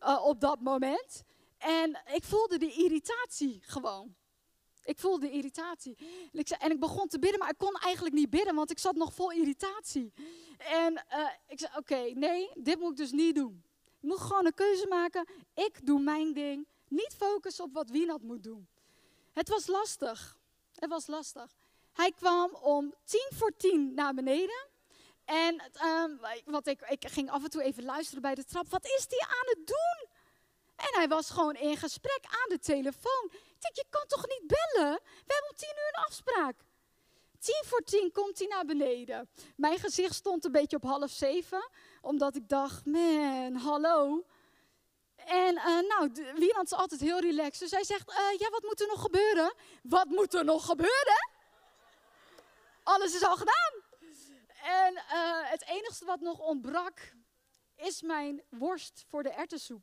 uh, 0.00 0.24
op 0.24 0.40
dat 0.40 0.60
moment. 0.60 1.22
En 1.58 2.02
ik 2.12 2.24
voelde 2.24 2.58
die 2.58 2.84
irritatie 2.84 3.60
gewoon. 3.62 4.14
Ik 4.86 4.98
voelde 4.98 5.30
irritatie. 5.30 5.96
En 6.32 6.38
ik, 6.38 6.48
en 6.48 6.70
ik 6.70 6.80
begon 6.80 7.08
te 7.08 7.18
bidden, 7.18 7.38
maar 7.38 7.50
ik 7.50 7.58
kon 7.58 7.74
eigenlijk 7.74 8.14
niet 8.14 8.30
bidden, 8.30 8.54
want 8.54 8.70
ik 8.70 8.78
zat 8.78 8.94
nog 8.94 9.14
vol 9.14 9.32
irritatie. 9.32 10.12
En 10.58 10.92
uh, 10.92 11.28
ik 11.48 11.58
zei, 11.58 11.72
oké, 11.76 12.10
nee, 12.14 12.50
dit 12.54 12.78
moet 12.78 12.90
ik 12.90 12.96
dus 12.96 13.12
niet 13.12 13.34
doen. 13.34 13.64
Ik 14.00 14.08
moet 14.08 14.20
gewoon 14.20 14.46
een 14.46 14.54
keuze 14.54 14.86
maken. 14.86 15.28
Ik 15.54 15.86
doe 15.86 16.00
mijn 16.00 16.32
ding. 16.32 16.66
Niet 16.88 17.14
focussen 17.18 17.64
op 17.64 17.72
wat 17.72 17.90
Wienat 17.90 18.22
moet 18.22 18.42
doen. 18.42 18.68
Het 19.32 19.48
was 19.48 19.66
lastig. 19.66 20.38
Het 20.74 20.90
was 20.90 21.06
lastig. 21.06 21.56
Hij 21.92 22.12
kwam 22.12 22.54
om 22.54 22.94
tien 23.04 23.28
voor 23.34 23.56
tien 23.56 23.94
naar 23.94 24.14
beneden. 24.14 24.68
En 25.24 25.62
um, 25.84 26.20
wat 26.44 26.66
ik, 26.66 26.80
ik 26.80 27.08
ging 27.08 27.30
af 27.30 27.44
en 27.44 27.50
toe 27.50 27.62
even 27.62 27.84
luisteren 27.84 28.22
bij 28.22 28.34
de 28.34 28.44
trap. 28.44 28.68
Wat 28.68 28.84
is 28.84 29.06
die 29.06 29.22
aan 29.22 29.46
het 29.46 29.66
doen? 29.66 30.08
En 30.76 30.98
hij 30.98 31.08
was 31.08 31.30
gewoon 31.30 31.54
in 31.54 31.76
gesprek 31.76 32.20
aan 32.22 32.48
de 32.48 32.58
telefoon. 32.58 33.30
Je 33.72 33.84
kan 33.90 34.04
toch 34.06 34.26
niet 34.26 34.46
bellen? 34.46 35.00
We 35.02 35.32
hebben 35.34 35.50
om 35.50 35.56
tien 35.56 35.74
uur 35.76 35.88
een 35.88 36.04
afspraak. 36.04 36.56
Tien 37.38 37.62
voor 37.64 37.80
tien 37.80 38.12
komt 38.12 38.38
hij 38.38 38.46
naar 38.46 38.64
beneden. 38.64 39.28
Mijn 39.56 39.78
gezicht 39.78 40.14
stond 40.14 40.44
een 40.44 40.52
beetje 40.52 40.76
op 40.76 40.82
half 40.82 41.10
zeven, 41.10 41.70
omdat 42.00 42.36
ik 42.36 42.48
dacht, 42.48 42.86
man, 42.86 43.54
hallo. 43.54 44.24
En 45.16 45.54
uh, 45.54 45.64
nou, 45.64 46.10
Wieland 46.34 46.66
is 46.66 46.78
altijd 46.78 47.00
heel 47.00 47.20
relaxed. 47.20 47.58
Dus 47.58 47.70
hij 47.70 47.84
zegt, 47.84 48.10
uh, 48.10 48.38
ja, 48.38 48.50
wat 48.50 48.62
moet 48.62 48.80
er 48.80 48.86
nog 48.86 49.00
gebeuren? 49.00 49.54
Wat 49.82 50.06
moet 50.06 50.34
er 50.34 50.44
nog 50.44 50.66
gebeuren? 50.66 51.30
Alles 52.82 53.14
is 53.14 53.24
al 53.24 53.36
gedaan. 53.36 53.82
En 54.62 54.92
uh, 54.94 55.50
het 55.50 55.64
enige 55.66 56.04
wat 56.04 56.20
nog 56.20 56.38
ontbrak, 56.38 57.14
is 57.76 58.02
mijn 58.02 58.42
worst 58.48 59.04
voor 59.08 59.22
de 59.22 59.30
ertessoep. 59.30 59.82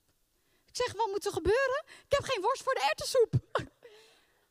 Ik 0.65 0.75
zeg, 0.75 0.93
wat 0.93 1.07
moet 1.07 1.25
er 1.25 1.31
gebeuren? 1.31 1.83
Ik 1.85 2.11
heb 2.11 2.23
geen 2.23 2.41
worst 2.41 2.63
voor 2.63 2.73
de 2.73 2.87
ertessoep. 2.89 3.33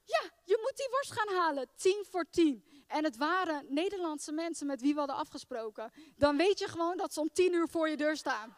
ja, 0.04 0.30
je 0.44 0.58
moet 0.60 0.76
die 0.76 0.88
worst 0.90 1.12
gaan 1.12 1.36
halen. 1.36 1.68
Tien 1.76 2.04
voor 2.10 2.24
tien. 2.30 2.64
En 2.86 3.04
het 3.04 3.16
waren 3.16 3.66
Nederlandse 3.68 4.32
mensen 4.32 4.66
met 4.66 4.80
wie 4.80 4.92
we 4.92 4.98
hadden 4.98 5.16
afgesproken. 5.16 5.92
Dan 6.16 6.36
weet 6.36 6.58
je 6.58 6.68
gewoon 6.68 6.96
dat 6.96 7.12
ze 7.12 7.20
om 7.20 7.32
tien 7.32 7.52
uur 7.52 7.68
voor 7.68 7.88
je 7.88 7.96
deur 7.96 8.16
staan. 8.16 8.56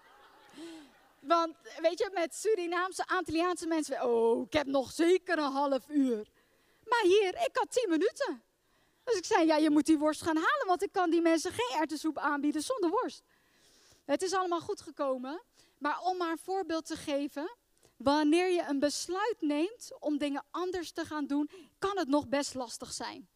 Want 1.20 1.56
weet 1.80 1.98
je, 1.98 2.10
met 2.12 2.34
Surinaamse, 2.34 3.06
Antilliaanse 3.06 3.66
mensen, 3.66 4.02
oh, 4.02 4.46
ik 4.46 4.52
heb 4.52 4.66
nog 4.66 4.92
zeker 4.92 5.38
een 5.38 5.52
half 5.52 5.88
uur. 5.88 6.28
Maar 6.84 7.02
hier, 7.02 7.28
ik 7.28 7.50
had 7.52 7.70
tien 7.70 7.90
minuten. 7.90 8.42
Dus 9.04 9.16
ik 9.16 9.24
zei, 9.24 9.46
ja, 9.46 9.56
je 9.56 9.70
moet 9.70 9.86
die 9.86 9.98
worst 9.98 10.22
gaan 10.22 10.36
halen, 10.36 10.66
want 10.66 10.82
ik 10.82 10.92
kan 10.92 11.10
die 11.10 11.20
mensen 11.20 11.52
geen 11.52 11.78
erwtensoep 11.80 12.18
aanbieden 12.18 12.62
zonder 12.62 12.90
worst. 12.90 13.22
Het 14.04 14.22
is 14.22 14.32
allemaal 14.32 14.60
goed 14.60 14.80
gekomen. 14.80 15.42
Maar 15.78 16.00
om 16.00 16.16
maar 16.16 16.30
een 16.30 16.38
voorbeeld 16.38 16.86
te 16.86 16.96
geven, 16.96 17.56
wanneer 17.96 18.50
je 18.50 18.64
een 18.68 18.78
besluit 18.78 19.36
neemt 19.40 19.90
om 20.00 20.18
dingen 20.18 20.44
anders 20.50 20.90
te 20.90 21.04
gaan 21.04 21.26
doen, 21.26 21.50
kan 21.78 21.98
het 21.98 22.08
nog 22.08 22.28
best 22.28 22.54
lastig 22.54 22.92
zijn. 22.92 23.28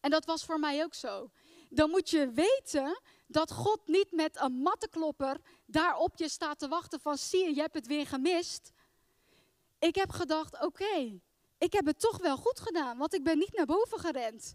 En 0.00 0.10
dat 0.10 0.24
was 0.24 0.44
voor 0.44 0.58
mij 0.58 0.84
ook 0.84 0.94
zo. 0.94 1.30
Dan 1.70 1.90
moet 1.90 2.10
je 2.10 2.30
weten 2.30 3.00
dat 3.26 3.52
God 3.52 3.80
niet 3.86 4.12
met 4.12 4.40
een 4.40 4.52
mattenklopper 4.52 5.40
daar 5.66 5.96
op 5.96 6.16
je 6.16 6.28
staat 6.28 6.58
te 6.58 6.68
wachten 6.68 7.00
van 7.00 7.18
zie 7.18 7.44
je, 7.44 7.54
je 7.54 7.60
hebt 7.60 7.74
het 7.74 7.86
weer 7.86 8.06
gemist. 8.06 8.72
Ik 9.78 9.94
heb 9.94 10.10
gedacht, 10.10 10.62
oké, 10.62 11.20
ik 11.58 11.72
heb 11.72 11.86
het 11.86 12.00
toch 12.00 12.18
wel 12.18 12.36
goed 12.36 12.60
gedaan, 12.60 12.98
want 12.98 13.14
ik 13.14 13.22
ben 13.24 13.38
niet 13.38 13.56
naar 13.56 13.66
boven 13.66 13.98
gerend. 13.98 14.54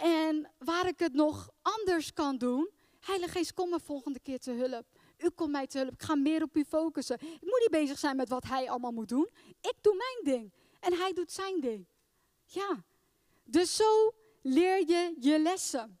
En 0.00 0.50
waar 0.58 0.86
ik 0.86 0.98
het 0.98 1.12
nog 1.12 1.50
anders 1.62 2.12
kan 2.12 2.38
doen, 2.38 2.70
Heilige 3.00 3.32
Geest, 3.32 3.54
kom 3.54 3.70
me 3.70 3.80
volgende 3.80 4.20
keer 4.20 4.38
te 4.38 4.50
hulp. 4.50 4.86
U 5.22 5.30
komt 5.30 5.50
mij 5.50 5.66
te 5.66 5.78
hulp. 5.78 5.92
Ik 5.92 6.02
ga 6.02 6.14
meer 6.14 6.42
op 6.42 6.56
u 6.56 6.64
focussen. 6.64 7.16
Ik 7.20 7.40
moet 7.40 7.60
niet 7.60 7.70
bezig 7.70 7.98
zijn 7.98 8.16
met 8.16 8.28
wat 8.28 8.44
hij 8.44 8.70
allemaal 8.70 8.92
moet 8.92 9.08
doen. 9.08 9.28
Ik 9.60 9.74
doe 9.80 9.94
mijn 9.96 10.36
ding. 10.36 10.52
En 10.80 10.92
hij 10.92 11.12
doet 11.12 11.32
zijn 11.32 11.60
ding. 11.60 11.86
Ja. 12.44 12.84
Dus 13.44 13.76
zo 13.76 14.14
leer 14.42 14.88
je 14.88 15.14
je 15.20 15.38
lessen. 15.38 15.98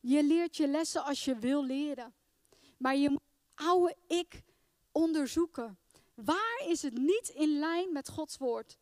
Je 0.00 0.24
leert 0.24 0.56
je 0.56 0.68
lessen 0.68 1.04
als 1.04 1.24
je 1.24 1.38
wil 1.38 1.64
leren. 1.64 2.14
Maar 2.76 2.96
je 2.96 3.10
moet 3.10 3.22
oude 3.54 3.96
ik 4.06 4.42
onderzoeken. 4.92 5.78
Waar 6.14 6.62
is 6.66 6.82
het 6.82 6.98
niet 6.98 7.28
in 7.28 7.58
lijn 7.58 7.92
met 7.92 8.08
Gods 8.08 8.36
woord? 8.36 8.78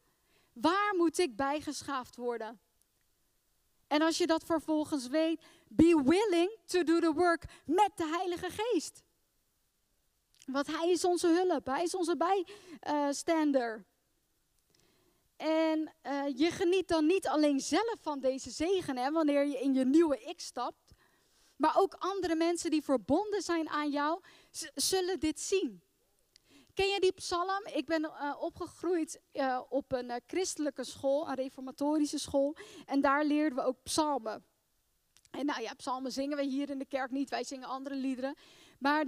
Waar 0.52 0.94
moet 0.96 1.18
ik 1.18 1.36
bijgeschaafd 1.36 2.16
worden? 2.16 2.60
En 3.86 4.02
als 4.02 4.18
je 4.18 4.26
dat 4.26 4.44
vervolgens 4.44 5.06
weet, 5.08 5.42
be 5.68 6.02
willing 6.04 6.58
to 6.64 6.82
do 6.82 7.00
the 7.00 7.12
work 7.12 7.44
met 7.64 7.90
de 7.94 8.06
Heilige 8.06 8.50
Geest. 8.50 9.02
Want 10.52 10.66
Hij 10.66 10.90
is 10.90 11.04
onze 11.04 11.28
hulp, 11.28 11.66
Hij 11.66 11.82
is 11.82 11.94
onze 11.94 12.16
bijstander. 12.16 13.84
En 15.36 15.92
uh, 16.06 16.38
je 16.38 16.50
geniet 16.50 16.88
dan 16.88 17.06
niet 17.06 17.26
alleen 17.26 17.60
zelf 17.60 17.96
van 18.00 18.20
deze 18.20 18.50
zegen, 18.50 18.96
hè, 18.96 19.10
wanneer 19.10 19.46
je 19.46 19.58
in 19.58 19.74
je 19.74 19.84
nieuwe 19.84 20.18
ik 20.18 20.40
stapt, 20.40 20.94
maar 21.56 21.76
ook 21.76 21.94
andere 21.98 22.34
mensen 22.34 22.70
die 22.70 22.82
verbonden 22.82 23.42
zijn 23.42 23.68
aan 23.68 23.90
jou, 23.90 24.20
zullen 24.74 25.20
dit 25.20 25.40
zien. 25.40 25.82
Ken 26.74 26.88
je 26.88 27.00
die 27.00 27.12
psalm? 27.12 27.66
Ik 27.72 27.86
ben 27.86 28.02
uh, 28.02 28.36
opgegroeid 28.40 29.20
uh, 29.32 29.60
op 29.68 29.92
een 29.92 30.20
christelijke 30.26 30.84
school, 30.84 31.28
een 31.28 31.34
reformatorische 31.34 32.18
school. 32.18 32.56
En 32.86 33.00
daar 33.00 33.24
leerden 33.24 33.58
we 33.58 33.64
ook 33.64 33.82
psalmen. 33.82 34.44
En 35.30 35.46
nou 35.46 35.62
ja, 35.62 35.74
psalmen 35.74 36.12
zingen 36.12 36.36
we 36.36 36.42
hier 36.42 36.70
in 36.70 36.78
de 36.78 36.84
kerk 36.84 37.10
niet, 37.10 37.30
wij 37.30 37.44
zingen 37.44 37.68
andere 37.68 37.94
liederen. 37.94 38.34
Maar 38.80 39.04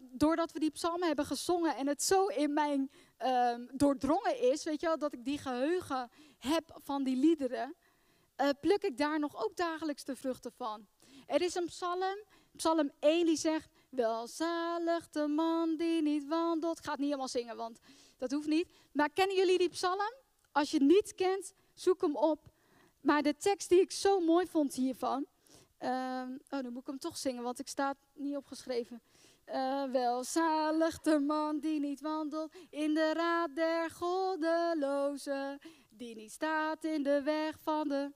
doordat 0.00 0.52
we 0.52 0.58
die 0.58 0.70
psalmen 0.70 1.06
hebben 1.06 1.26
gezongen 1.26 1.76
en 1.76 1.86
het 1.86 2.02
zo 2.02 2.26
in 2.26 2.52
mijn 2.52 2.90
um, 3.18 3.68
doordrongen 3.72 4.40
is, 4.40 4.64
weet 4.64 4.80
je 4.80 4.86
wel, 4.86 4.98
dat 4.98 5.12
ik 5.12 5.24
die 5.24 5.38
geheugen 5.38 6.10
heb 6.38 6.78
van 6.82 7.04
die 7.04 7.16
liederen, 7.16 7.74
pluk 8.60 8.82
ik 8.82 8.98
daar 8.98 9.18
nog 9.18 9.44
ook 9.44 9.56
dagelijks 9.56 10.04
de 10.04 10.16
vruchten 10.16 10.52
van. 10.52 10.86
Er 11.26 11.42
is 11.42 11.54
een 11.54 11.66
psalm, 11.66 12.24
psalm 12.56 12.90
1, 13.00 13.26
die 13.26 13.36
zegt, 13.36 13.68
Welzalig 13.88 15.08
de 15.10 15.26
man 15.26 15.76
die 15.76 16.02
niet 16.02 16.26
wandelt. 16.26 16.78
Ik 16.78 16.84
ga 16.84 16.90
het 16.90 16.98
niet 16.98 17.08
helemaal 17.08 17.28
zingen, 17.28 17.56
want 17.56 17.78
dat 18.16 18.30
hoeft 18.30 18.46
niet. 18.46 18.68
Maar 18.92 19.10
kennen 19.10 19.36
jullie 19.36 19.58
die 19.58 19.68
psalm? 19.68 20.12
Als 20.52 20.70
je 20.70 20.78
het 20.78 20.86
niet 20.86 21.14
kent, 21.14 21.52
zoek 21.74 22.00
hem 22.00 22.16
op. 22.16 22.40
Maar 23.00 23.22
de 23.22 23.36
tekst 23.36 23.68
die 23.68 23.80
ik 23.80 23.90
zo 23.90 24.20
mooi 24.20 24.46
vond 24.46 24.74
hiervan. 24.74 25.26
Uh, 25.80 26.22
oh, 26.50 26.62
dan 26.62 26.72
moet 26.72 26.80
ik 26.80 26.86
hem 26.86 26.98
toch 26.98 27.16
zingen, 27.16 27.42
want 27.42 27.58
ik 27.58 27.68
sta 27.68 27.94
niet 28.14 28.36
opgeschreven. 28.36 29.02
Uh, 29.46 29.84
welzalig 29.84 31.00
de 31.00 31.18
man 31.18 31.60
die 31.60 31.80
niet 31.80 32.00
wandelt 32.00 32.52
in 32.70 32.94
de 32.94 33.12
raad 33.12 33.54
der 33.54 33.90
goddelozen. 33.90 35.58
Die 35.88 36.14
niet 36.14 36.32
staat 36.32 36.84
in 36.84 37.02
de 37.02 37.22
weg 37.22 37.58
van 37.60 37.88
de 37.88 38.12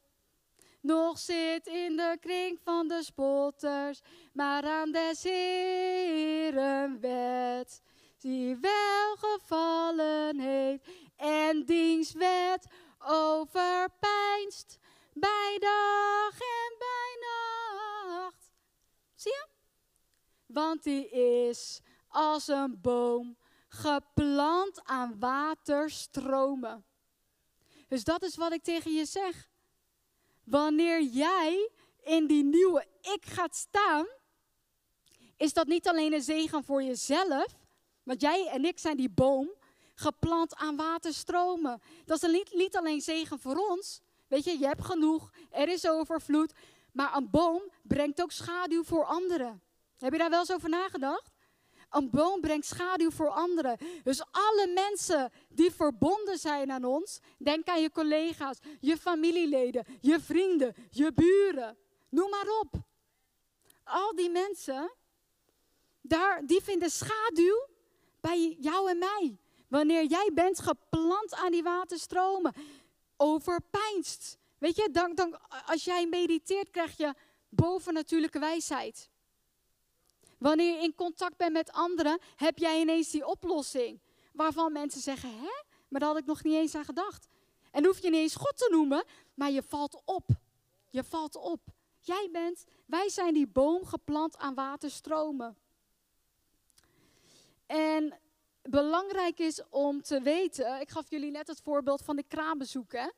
nog 0.82 1.18
zit 1.18 1.66
in 1.66 1.96
de 1.96 2.16
kring 2.20 2.60
van 2.64 2.88
de 2.88 3.02
spotters, 3.02 4.00
maar 4.32 4.64
aan 4.64 4.92
des 4.92 5.22
Heeren 5.22 7.00
wet, 7.00 7.82
die 8.18 8.56
welgevallen 8.56 10.38
heeft 10.38 10.88
en 11.16 11.64
diens 11.64 12.12
wet 12.12 12.66
overpijnst 12.98 14.78
bij 15.12 15.56
dag 15.60 16.40
en 16.40 16.74
bij 16.78 17.16
nacht. 17.20 18.50
Zie 19.14 19.32
je? 19.32 19.46
Want 20.46 20.82
die 20.82 21.08
is 21.10 21.80
als 22.08 22.48
een 22.48 22.80
boom 22.80 23.36
geplant 23.68 24.84
aan 24.84 25.18
waterstromen. 25.18 26.84
Dus 27.88 28.04
dat 28.04 28.22
is 28.22 28.36
wat 28.36 28.52
ik 28.52 28.62
tegen 28.62 28.92
je 28.92 29.04
zeg. 29.04 29.50
Wanneer 30.44 31.02
jij 31.02 31.70
in 32.02 32.26
die 32.26 32.44
nieuwe 32.44 32.86
ik 33.00 33.26
gaat 33.26 33.56
staan, 33.56 34.06
is 35.36 35.52
dat 35.52 35.66
niet 35.66 35.88
alleen 35.88 36.12
een 36.12 36.22
zegen 36.22 36.64
voor 36.64 36.82
jezelf, 36.82 37.46
want 38.02 38.20
jij 38.20 38.48
en 38.48 38.64
ik 38.64 38.78
zijn 38.78 38.96
die 38.96 39.10
boom 39.10 39.50
geplant 39.94 40.54
aan 40.54 40.76
waterstromen. 40.76 41.82
Dat 42.04 42.22
is 42.22 42.30
niet, 42.30 42.52
niet 42.54 42.76
alleen 42.76 43.00
zegen 43.00 43.38
voor 43.38 43.56
ons. 43.56 44.00
Weet 44.32 44.44
je, 44.44 44.58
je 44.58 44.66
hebt 44.66 44.84
genoeg, 44.84 45.30
er 45.50 45.68
is 45.68 45.88
overvloed, 45.88 46.52
maar 46.92 47.16
een 47.16 47.30
boom 47.30 47.62
brengt 47.82 48.22
ook 48.22 48.32
schaduw 48.32 48.84
voor 48.84 49.04
anderen. 49.04 49.62
Heb 49.98 50.12
je 50.12 50.18
daar 50.18 50.30
wel 50.30 50.38
eens 50.38 50.52
over 50.52 50.68
nagedacht? 50.68 51.30
Een 51.90 52.10
boom 52.10 52.40
brengt 52.40 52.66
schaduw 52.66 53.10
voor 53.10 53.28
anderen. 53.28 53.78
Dus 54.02 54.22
alle 54.30 54.70
mensen 54.74 55.32
die 55.48 55.72
verbonden 55.72 56.38
zijn 56.38 56.70
aan 56.70 56.84
ons, 56.84 57.20
denk 57.38 57.68
aan 57.68 57.80
je 57.80 57.90
collega's, 57.90 58.58
je 58.80 58.96
familieleden, 58.96 59.84
je 60.00 60.20
vrienden, 60.20 60.74
je 60.90 61.12
buren, 61.12 61.76
noem 62.08 62.30
maar 62.30 62.48
op. 62.60 62.74
Al 63.84 64.14
die 64.14 64.30
mensen, 64.30 64.92
daar, 66.00 66.46
die 66.46 66.62
vinden 66.62 66.90
schaduw 66.90 67.66
bij 68.20 68.56
jou 68.60 68.90
en 68.90 68.98
mij. 68.98 69.36
Wanneer 69.68 70.04
jij 70.04 70.30
bent 70.34 70.60
geplant 70.60 71.34
aan 71.34 71.50
die 71.50 71.62
waterstromen, 71.62 72.52
overpijnst. 73.22 74.38
Weet 74.58 74.76
je, 74.76 74.88
dan, 74.92 75.14
dan, 75.14 75.38
als 75.66 75.84
jij 75.84 76.06
mediteert, 76.06 76.70
krijg 76.70 76.96
je 76.96 77.14
bovennatuurlijke 77.48 78.38
wijsheid. 78.38 79.10
Wanneer 80.38 80.76
je 80.76 80.82
in 80.82 80.94
contact 80.94 81.36
bent 81.36 81.52
met 81.52 81.72
anderen, 81.72 82.20
heb 82.36 82.58
jij 82.58 82.80
ineens 82.80 83.10
die 83.10 83.26
oplossing. 83.26 84.00
Waarvan 84.32 84.72
mensen 84.72 85.00
zeggen, 85.00 85.30
hè? 85.30 85.62
Maar 85.88 86.00
daar 86.00 86.08
had 86.08 86.18
ik 86.18 86.26
nog 86.26 86.42
niet 86.42 86.54
eens 86.54 86.74
aan 86.74 86.84
gedacht. 86.84 87.28
En 87.70 87.84
hoef 87.84 88.02
je 88.02 88.10
niet 88.10 88.20
eens 88.20 88.34
God 88.34 88.56
te 88.56 88.68
noemen, 88.70 89.04
maar 89.34 89.50
je 89.50 89.62
valt 89.62 90.02
op. 90.04 90.28
Je 90.90 91.04
valt 91.04 91.36
op. 91.36 91.60
Jij 92.00 92.28
bent, 92.32 92.64
wij 92.86 93.08
zijn 93.08 93.34
die 93.34 93.46
boom 93.46 93.84
geplant 93.84 94.36
aan 94.36 94.54
waterstromen. 94.54 95.56
En 97.66 98.20
belangrijk 98.62 99.38
is 99.38 99.60
om 99.70 100.02
te 100.02 100.20
weten, 100.20 100.80
ik 100.80 100.90
gaf 100.90 101.10
jullie 101.10 101.30
net 101.30 101.46
het 101.46 101.60
voorbeeld 101.60 102.02
van 102.02 102.16
de 102.16 102.24
kraambezoek. 102.28 102.92
Hè? 102.92 103.08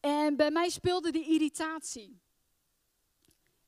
En 0.00 0.36
bij 0.36 0.50
mij 0.50 0.68
speelde 0.68 1.10
die 1.10 1.28
irritatie 1.28 2.20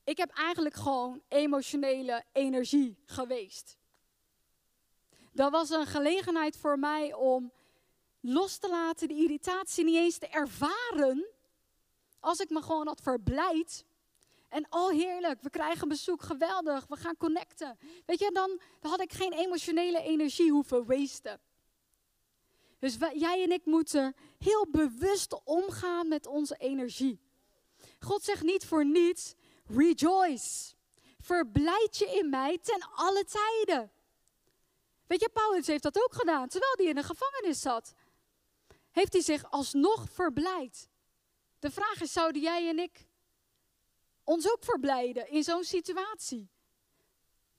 ik 0.05 0.17
heb 0.17 0.31
eigenlijk 0.31 0.75
gewoon 0.75 1.23
emotionele 1.29 2.25
energie 2.33 2.99
geweest. 3.05 3.77
Dat 5.33 5.51
was 5.51 5.71
een 5.71 5.87
gelegenheid 5.87 6.57
voor 6.57 6.79
mij 6.79 7.15
om 7.15 7.53
los 8.21 8.59
te 8.59 8.69
laten, 8.69 9.09
de 9.09 9.15
irritatie 9.15 9.85
niet 9.85 9.97
eens 9.97 10.19
te 10.19 10.29
ervaren. 10.29 11.27
Als 12.21 12.39
ik 12.39 12.51
me 12.51 12.63
gewoon 12.63 12.87
had 12.87 13.01
verblijd. 13.01 13.85
En 14.53 14.67
oh 14.71 14.91
heerlijk, 14.91 15.43
we 15.43 15.51
krijgen 15.51 15.89
bezoek, 15.89 16.23
geweldig, 16.23 16.87
we 16.89 16.97
gaan 16.97 17.17
connecten. 17.17 17.79
Weet 18.07 18.19
je, 18.19 18.31
dan, 18.33 18.61
dan 18.81 18.91
had 18.91 19.01
ik 19.01 19.13
geen 19.13 19.33
emotionele 19.33 20.03
energie 20.03 20.51
hoeven 20.51 20.87
wasten. 20.87 21.41
Dus 22.79 22.97
jij 23.15 23.43
en 23.43 23.53
ik 23.53 23.65
moeten 23.65 24.15
heel 24.39 24.67
bewust 24.71 25.45
omgaan 25.45 26.09
met 26.09 26.27
onze 26.27 26.57
energie. 26.57 27.21
God 27.99 28.23
zegt 28.23 28.43
niet 28.43 28.67
voor 28.67 28.87
niets, 28.87 29.35
Rejoice. 29.67 30.75
Verblijd 31.21 31.97
je 31.97 32.07
in 32.07 32.31
mij 32.31 32.59
ten 32.59 32.89
alle 32.95 33.25
tijden. 33.25 33.93
Weet 35.07 35.21
je, 35.21 35.31
Paulus 35.33 35.67
heeft 35.67 35.83
dat 35.83 36.05
ook 36.05 36.15
gedaan, 36.15 36.49
terwijl 36.49 36.75
hij 36.77 36.87
in 36.87 36.95
de 36.95 37.03
gevangenis 37.03 37.61
zat. 37.61 37.95
Heeft 38.91 39.13
hij 39.13 39.23
zich 39.23 39.51
alsnog 39.51 40.11
verblijd. 40.11 40.89
De 41.59 41.71
vraag 41.71 42.01
is, 42.01 42.13
zouden 42.13 42.43
jij 42.43 42.69
en 42.69 42.79
ik 42.79 43.11
ons 44.25 44.53
ook 44.53 44.65
verblijden 44.65 45.29
in 45.29 45.43
zo'n 45.43 45.65
situatie? 45.65 46.51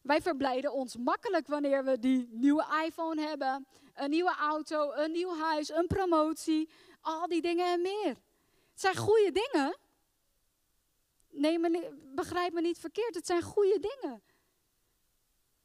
Wij 0.02 0.22
verblijden 0.22 0.74
ons 0.74 0.98
makkelijk 0.98 1.48
wanneer 1.48 1.84
we 1.84 2.00
die 2.00 2.28
nieuwe 2.32 2.84
iPhone 2.86 3.22
hebben, 3.22 3.68
een 3.94 4.10
nieuwe 4.10 4.36
auto, 4.36 4.92
een 4.92 5.12
nieuw 5.12 5.38
huis, 5.38 5.70
een 5.70 5.88
promotie, 5.88 6.70
al 7.02 7.28
die 7.28 7.42
dingen 7.42 7.72
en 7.72 7.82
meer. 7.82 8.16
Het 8.72 8.82
zijn 8.82 8.96
goede 8.96 9.32
dingen, 9.32 9.78
Nee, 11.34 11.60
me, 11.60 11.98
begrijp 12.16 12.54
me 12.54 12.62
niet 12.62 12.78
verkeerd, 12.78 13.16
het 13.16 13.26
zijn 13.26 13.42
goede 13.42 13.80
dingen. 13.80 14.24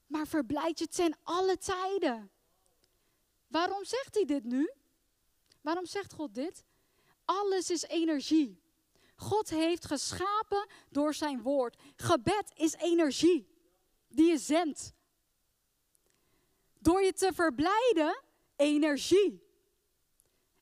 Maar 0.06 0.26
verblijd 0.26 0.78
je 0.78 0.88
ten 0.88 1.18
alle 1.22 1.58
tijden. 1.58 2.30
Waarom 3.46 3.84
zegt 3.84 4.14
hij 4.14 4.24
dit 4.24 4.44
nu? 4.44 4.72
Waarom 5.60 5.86
zegt 5.86 6.12
God 6.12 6.34
dit? 6.34 6.64
Alles 7.24 7.70
is 7.70 7.82
energie. 7.82 8.62
God 9.18 9.50
heeft 9.50 9.84
geschapen 9.84 10.66
door 10.90 11.14
zijn 11.14 11.42
woord. 11.42 11.76
Gebed 11.96 12.52
is 12.54 12.74
energie 12.74 13.48
die 14.08 14.30
je 14.30 14.38
zendt. 14.38 14.92
Door 16.78 17.02
je 17.02 17.12
te 17.12 17.32
verblijden, 17.34 18.22
energie. 18.56 19.46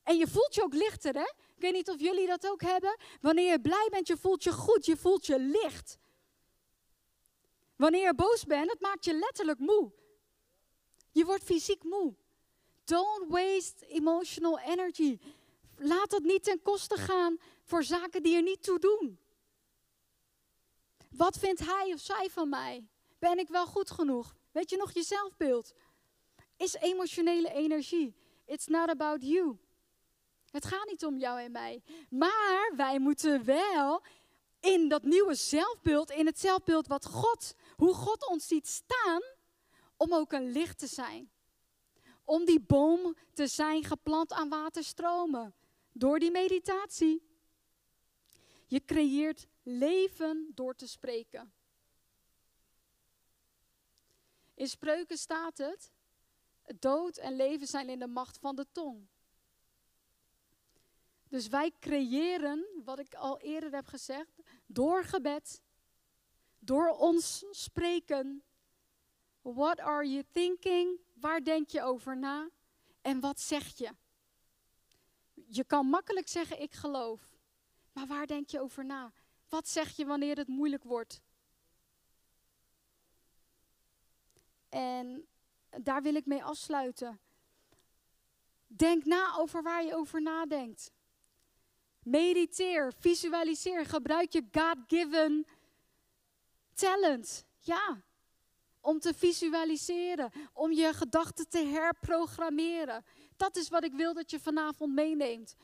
En 0.03 0.17
je 0.17 0.27
voelt 0.27 0.55
je 0.55 0.63
ook 0.63 0.73
lichter, 0.73 1.13
hè? 1.13 1.31
Ik 1.55 1.63
weet 1.63 1.73
niet 1.73 1.89
of 1.89 1.99
jullie 1.99 2.27
dat 2.27 2.47
ook 2.47 2.61
hebben. 2.61 2.97
Wanneer 3.21 3.51
je 3.51 3.61
blij 3.61 3.87
bent, 3.91 4.07
je 4.07 4.17
voelt 4.17 4.43
je 4.43 4.51
goed, 4.51 4.85
je 4.85 4.97
voelt 4.97 5.25
je 5.25 5.39
licht. 5.39 5.97
Wanneer 7.75 8.03
je 8.03 8.15
boos 8.15 8.45
bent, 8.45 8.71
het 8.71 8.81
maakt 8.81 9.05
je 9.05 9.13
letterlijk 9.13 9.59
moe. 9.59 9.91
Je 11.11 11.25
wordt 11.25 11.43
fysiek 11.43 11.83
moe. 11.83 12.15
Don't 12.83 13.25
waste 13.27 13.85
emotional 13.87 14.59
energy. 14.59 15.19
Laat 15.75 16.11
het 16.11 16.23
niet 16.23 16.43
ten 16.43 16.61
koste 16.61 16.95
gaan 16.95 17.37
voor 17.67 17.83
zaken 17.83 18.23
die 18.23 18.35
er 18.35 18.41
niet 18.41 18.63
toe 18.63 18.79
doen. 18.79 19.19
Wat 21.09 21.37
vindt 21.37 21.65
hij 21.65 21.93
of 21.93 21.99
zij 21.99 22.29
van 22.29 22.49
mij? 22.49 22.87
Ben 23.19 23.39
ik 23.39 23.47
wel 23.47 23.65
goed 23.65 23.91
genoeg? 23.91 24.35
Weet 24.51 24.69
je 24.69 24.77
nog 24.77 24.91
je 24.91 25.03
zelfbeeld? 25.03 25.73
is 26.57 26.73
emotionele 26.73 27.53
energie. 27.53 28.15
It's 28.45 28.67
not 28.67 28.89
about 28.89 29.21
you. 29.21 29.57
Het 30.51 30.65
gaat 30.65 30.85
niet 30.85 31.05
om 31.05 31.17
jou 31.17 31.39
en 31.41 31.51
mij. 31.51 31.83
Maar 32.09 32.71
wij 32.75 32.99
moeten 32.99 33.45
wel 33.45 34.01
in 34.59 34.89
dat 34.89 35.03
nieuwe 35.03 35.35
zelfbeeld, 35.35 36.11
in 36.11 36.25
het 36.25 36.39
zelfbeeld 36.39 36.87
wat 36.87 37.05
God, 37.05 37.55
hoe 37.75 37.93
God 37.93 38.27
ons 38.27 38.47
ziet 38.47 38.67
staan, 38.67 39.21
om 39.97 40.13
ook 40.13 40.31
een 40.31 40.51
licht 40.51 40.79
te 40.79 40.87
zijn. 40.87 41.31
Om 42.23 42.45
die 42.45 42.59
boom 42.59 43.15
te 43.33 43.47
zijn 43.47 43.83
geplant 43.83 44.31
aan 44.31 44.49
waterstromen. 44.49 45.55
Door 45.91 46.19
die 46.19 46.31
meditatie. 46.31 47.26
Je 48.67 48.85
creëert 48.85 49.47
leven 49.63 50.51
door 50.55 50.75
te 50.75 50.87
spreken. 50.87 51.53
In 54.53 54.67
spreuken 54.67 55.17
staat 55.17 55.57
het: 55.57 55.91
dood 56.79 57.17
en 57.17 57.35
leven 57.35 57.67
zijn 57.67 57.89
in 57.89 57.99
de 57.99 58.07
macht 58.07 58.37
van 58.37 58.55
de 58.55 58.65
tong. 58.71 59.07
Dus 61.29 61.47
wij 61.47 61.71
creëren, 61.79 62.65
wat 62.83 62.99
ik 62.99 63.15
al 63.15 63.39
eerder 63.39 63.71
heb 63.71 63.85
gezegd, 63.85 64.41
door 64.65 65.03
gebed, 65.03 65.61
door 66.59 66.89
ons 66.89 67.45
spreken. 67.51 68.43
What 69.41 69.79
are 69.79 70.09
you 70.09 70.23
thinking? 70.31 70.99
Waar 71.13 71.43
denk 71.43 71.69
je 71.69 71.81
over 71.81 72.17
na? 72.17 72.49
En 73.01 73.19
wat 73.19 73.39
zeg 73.39 73.77
je? 73.77 73.95
Je 75.33 75.63
kan 75.63 75.85
makkelijk 75.85 76.27
zeggen 76.27 76.61
ik 76.61 76.73
geloof. 76.73 77.36
Maar 77.97 78.07
waar 78.07 78.27
denk 78.27 78.49
je 78.49 78.59
over 78.59 78.85
na? 78.85 79.11
Wat 79.49 79.67
zeg 79.67 79.95
je 79.95 80.05
wanneer 80.05 80.37
het 80.37 80.47
moeilijk 80.47 80.83
wordt? 80.83 81.21
En 84.69 85.27
daar 85.81 86.01
wil 86.01 86.15
ik 86.15 86.25
mee 86.25 86.43
afsluiten. 86.43 87.19
Denk 88.67 89.05
na 89.05 89.35
over 89.37 89.63
waar 89.63 89.83
je 89.83 89.95
over 89.95 90.21
nadenkt. 90.21 90.91
Mediteer, 92.03 92.93
visualiseer, 92.93 93.85
gebruik 93.85 94.31
je 94.31 94.43
God-given 94.51 95.47
talent. 96.73 97.45
Ja, 97.59 98.01
om 98.81 98.99
te 98.99 99.13
visualiseren, 99.13 100.31
om 100.53 100.71
je 100.71 100.93
gedachten 100.93 101.49
te 101.49 101.65
herprogrammeren. 101.65 103.05
Dat 103.37 103.55
is 103.55 103.69
wat 103.69 103.83
ik 103.83 103.93
wil 103.93 104.13
dat 104.13 104.31
je 104.31 104.39
vanavond 104.39 104.93
meeneemt. 104.93 105.55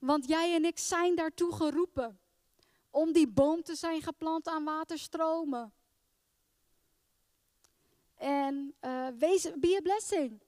Want 0.00 0.28
jij 0.28 0.54
en 0.54 0.64
ik 0.64 0.78
zijn 0.78 1.14
daartoe 1.14 1.52
geroepen. 1.52 2.20
Om 2.90 3.12
die 3.12 3.28
boom 3.28 3.62
te 3.62 3.74
zijn 3.74 4.02
geplant 4.02 4.48
aan 4.48 4.64
waterstromen. 4.64 5.72
En 8.14 8.74
uh, 8.80 9.06
wees, 9.18 9.50
be 9.56 9.76
a 9.76 9.80
blessing. 9.80 10.42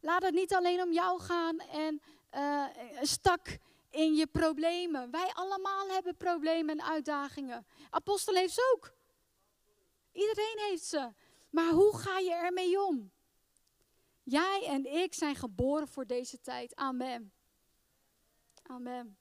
Laat 0.00 0.22
het 0.22 0.34
niet 0.34 0.54
alleen 0.54 0.82
om 0.82 0.92
jou 0.92 1.20
gaan 1.20 1.58
en 1.58 2.02
uh, 2.34 2.64
stak 3.02 3.58
in 3.90 4.14
je 4.14 4.26
problemen. 4.26 5.10
Wij 5.10 5.30
allemaal 5.32 5.88
hebben 5.88 6.16
problemen 6.16 6.78
en 6.78 6.84
uitdagingen. 6.84 7.66
Apostel 7.90 8.34
heeft 8.34 8.54
ze 8.54 8.72
ook. 8.76 8.92
Iedereen 10.12 10.58
heeft 10.68 10.84
ze. 10.84 11.12
Maar 11.50 11.70
hoe 11.70 11.96
ga 11.96 12.18
je 12.18 12.34
ermee 12.34 12.82
om? 12.82 13.10
Jij 14.22 14.66
en 14.66 14.86
ik 14.86 15.14
zijn 15.14 15.36
geboren 15.36 15.88
voor 15.88 16.06
deze 16.06 16.40
tijd. 16.40 16.74
Amen. 16.74 17.32
Amen. 18.72 19.16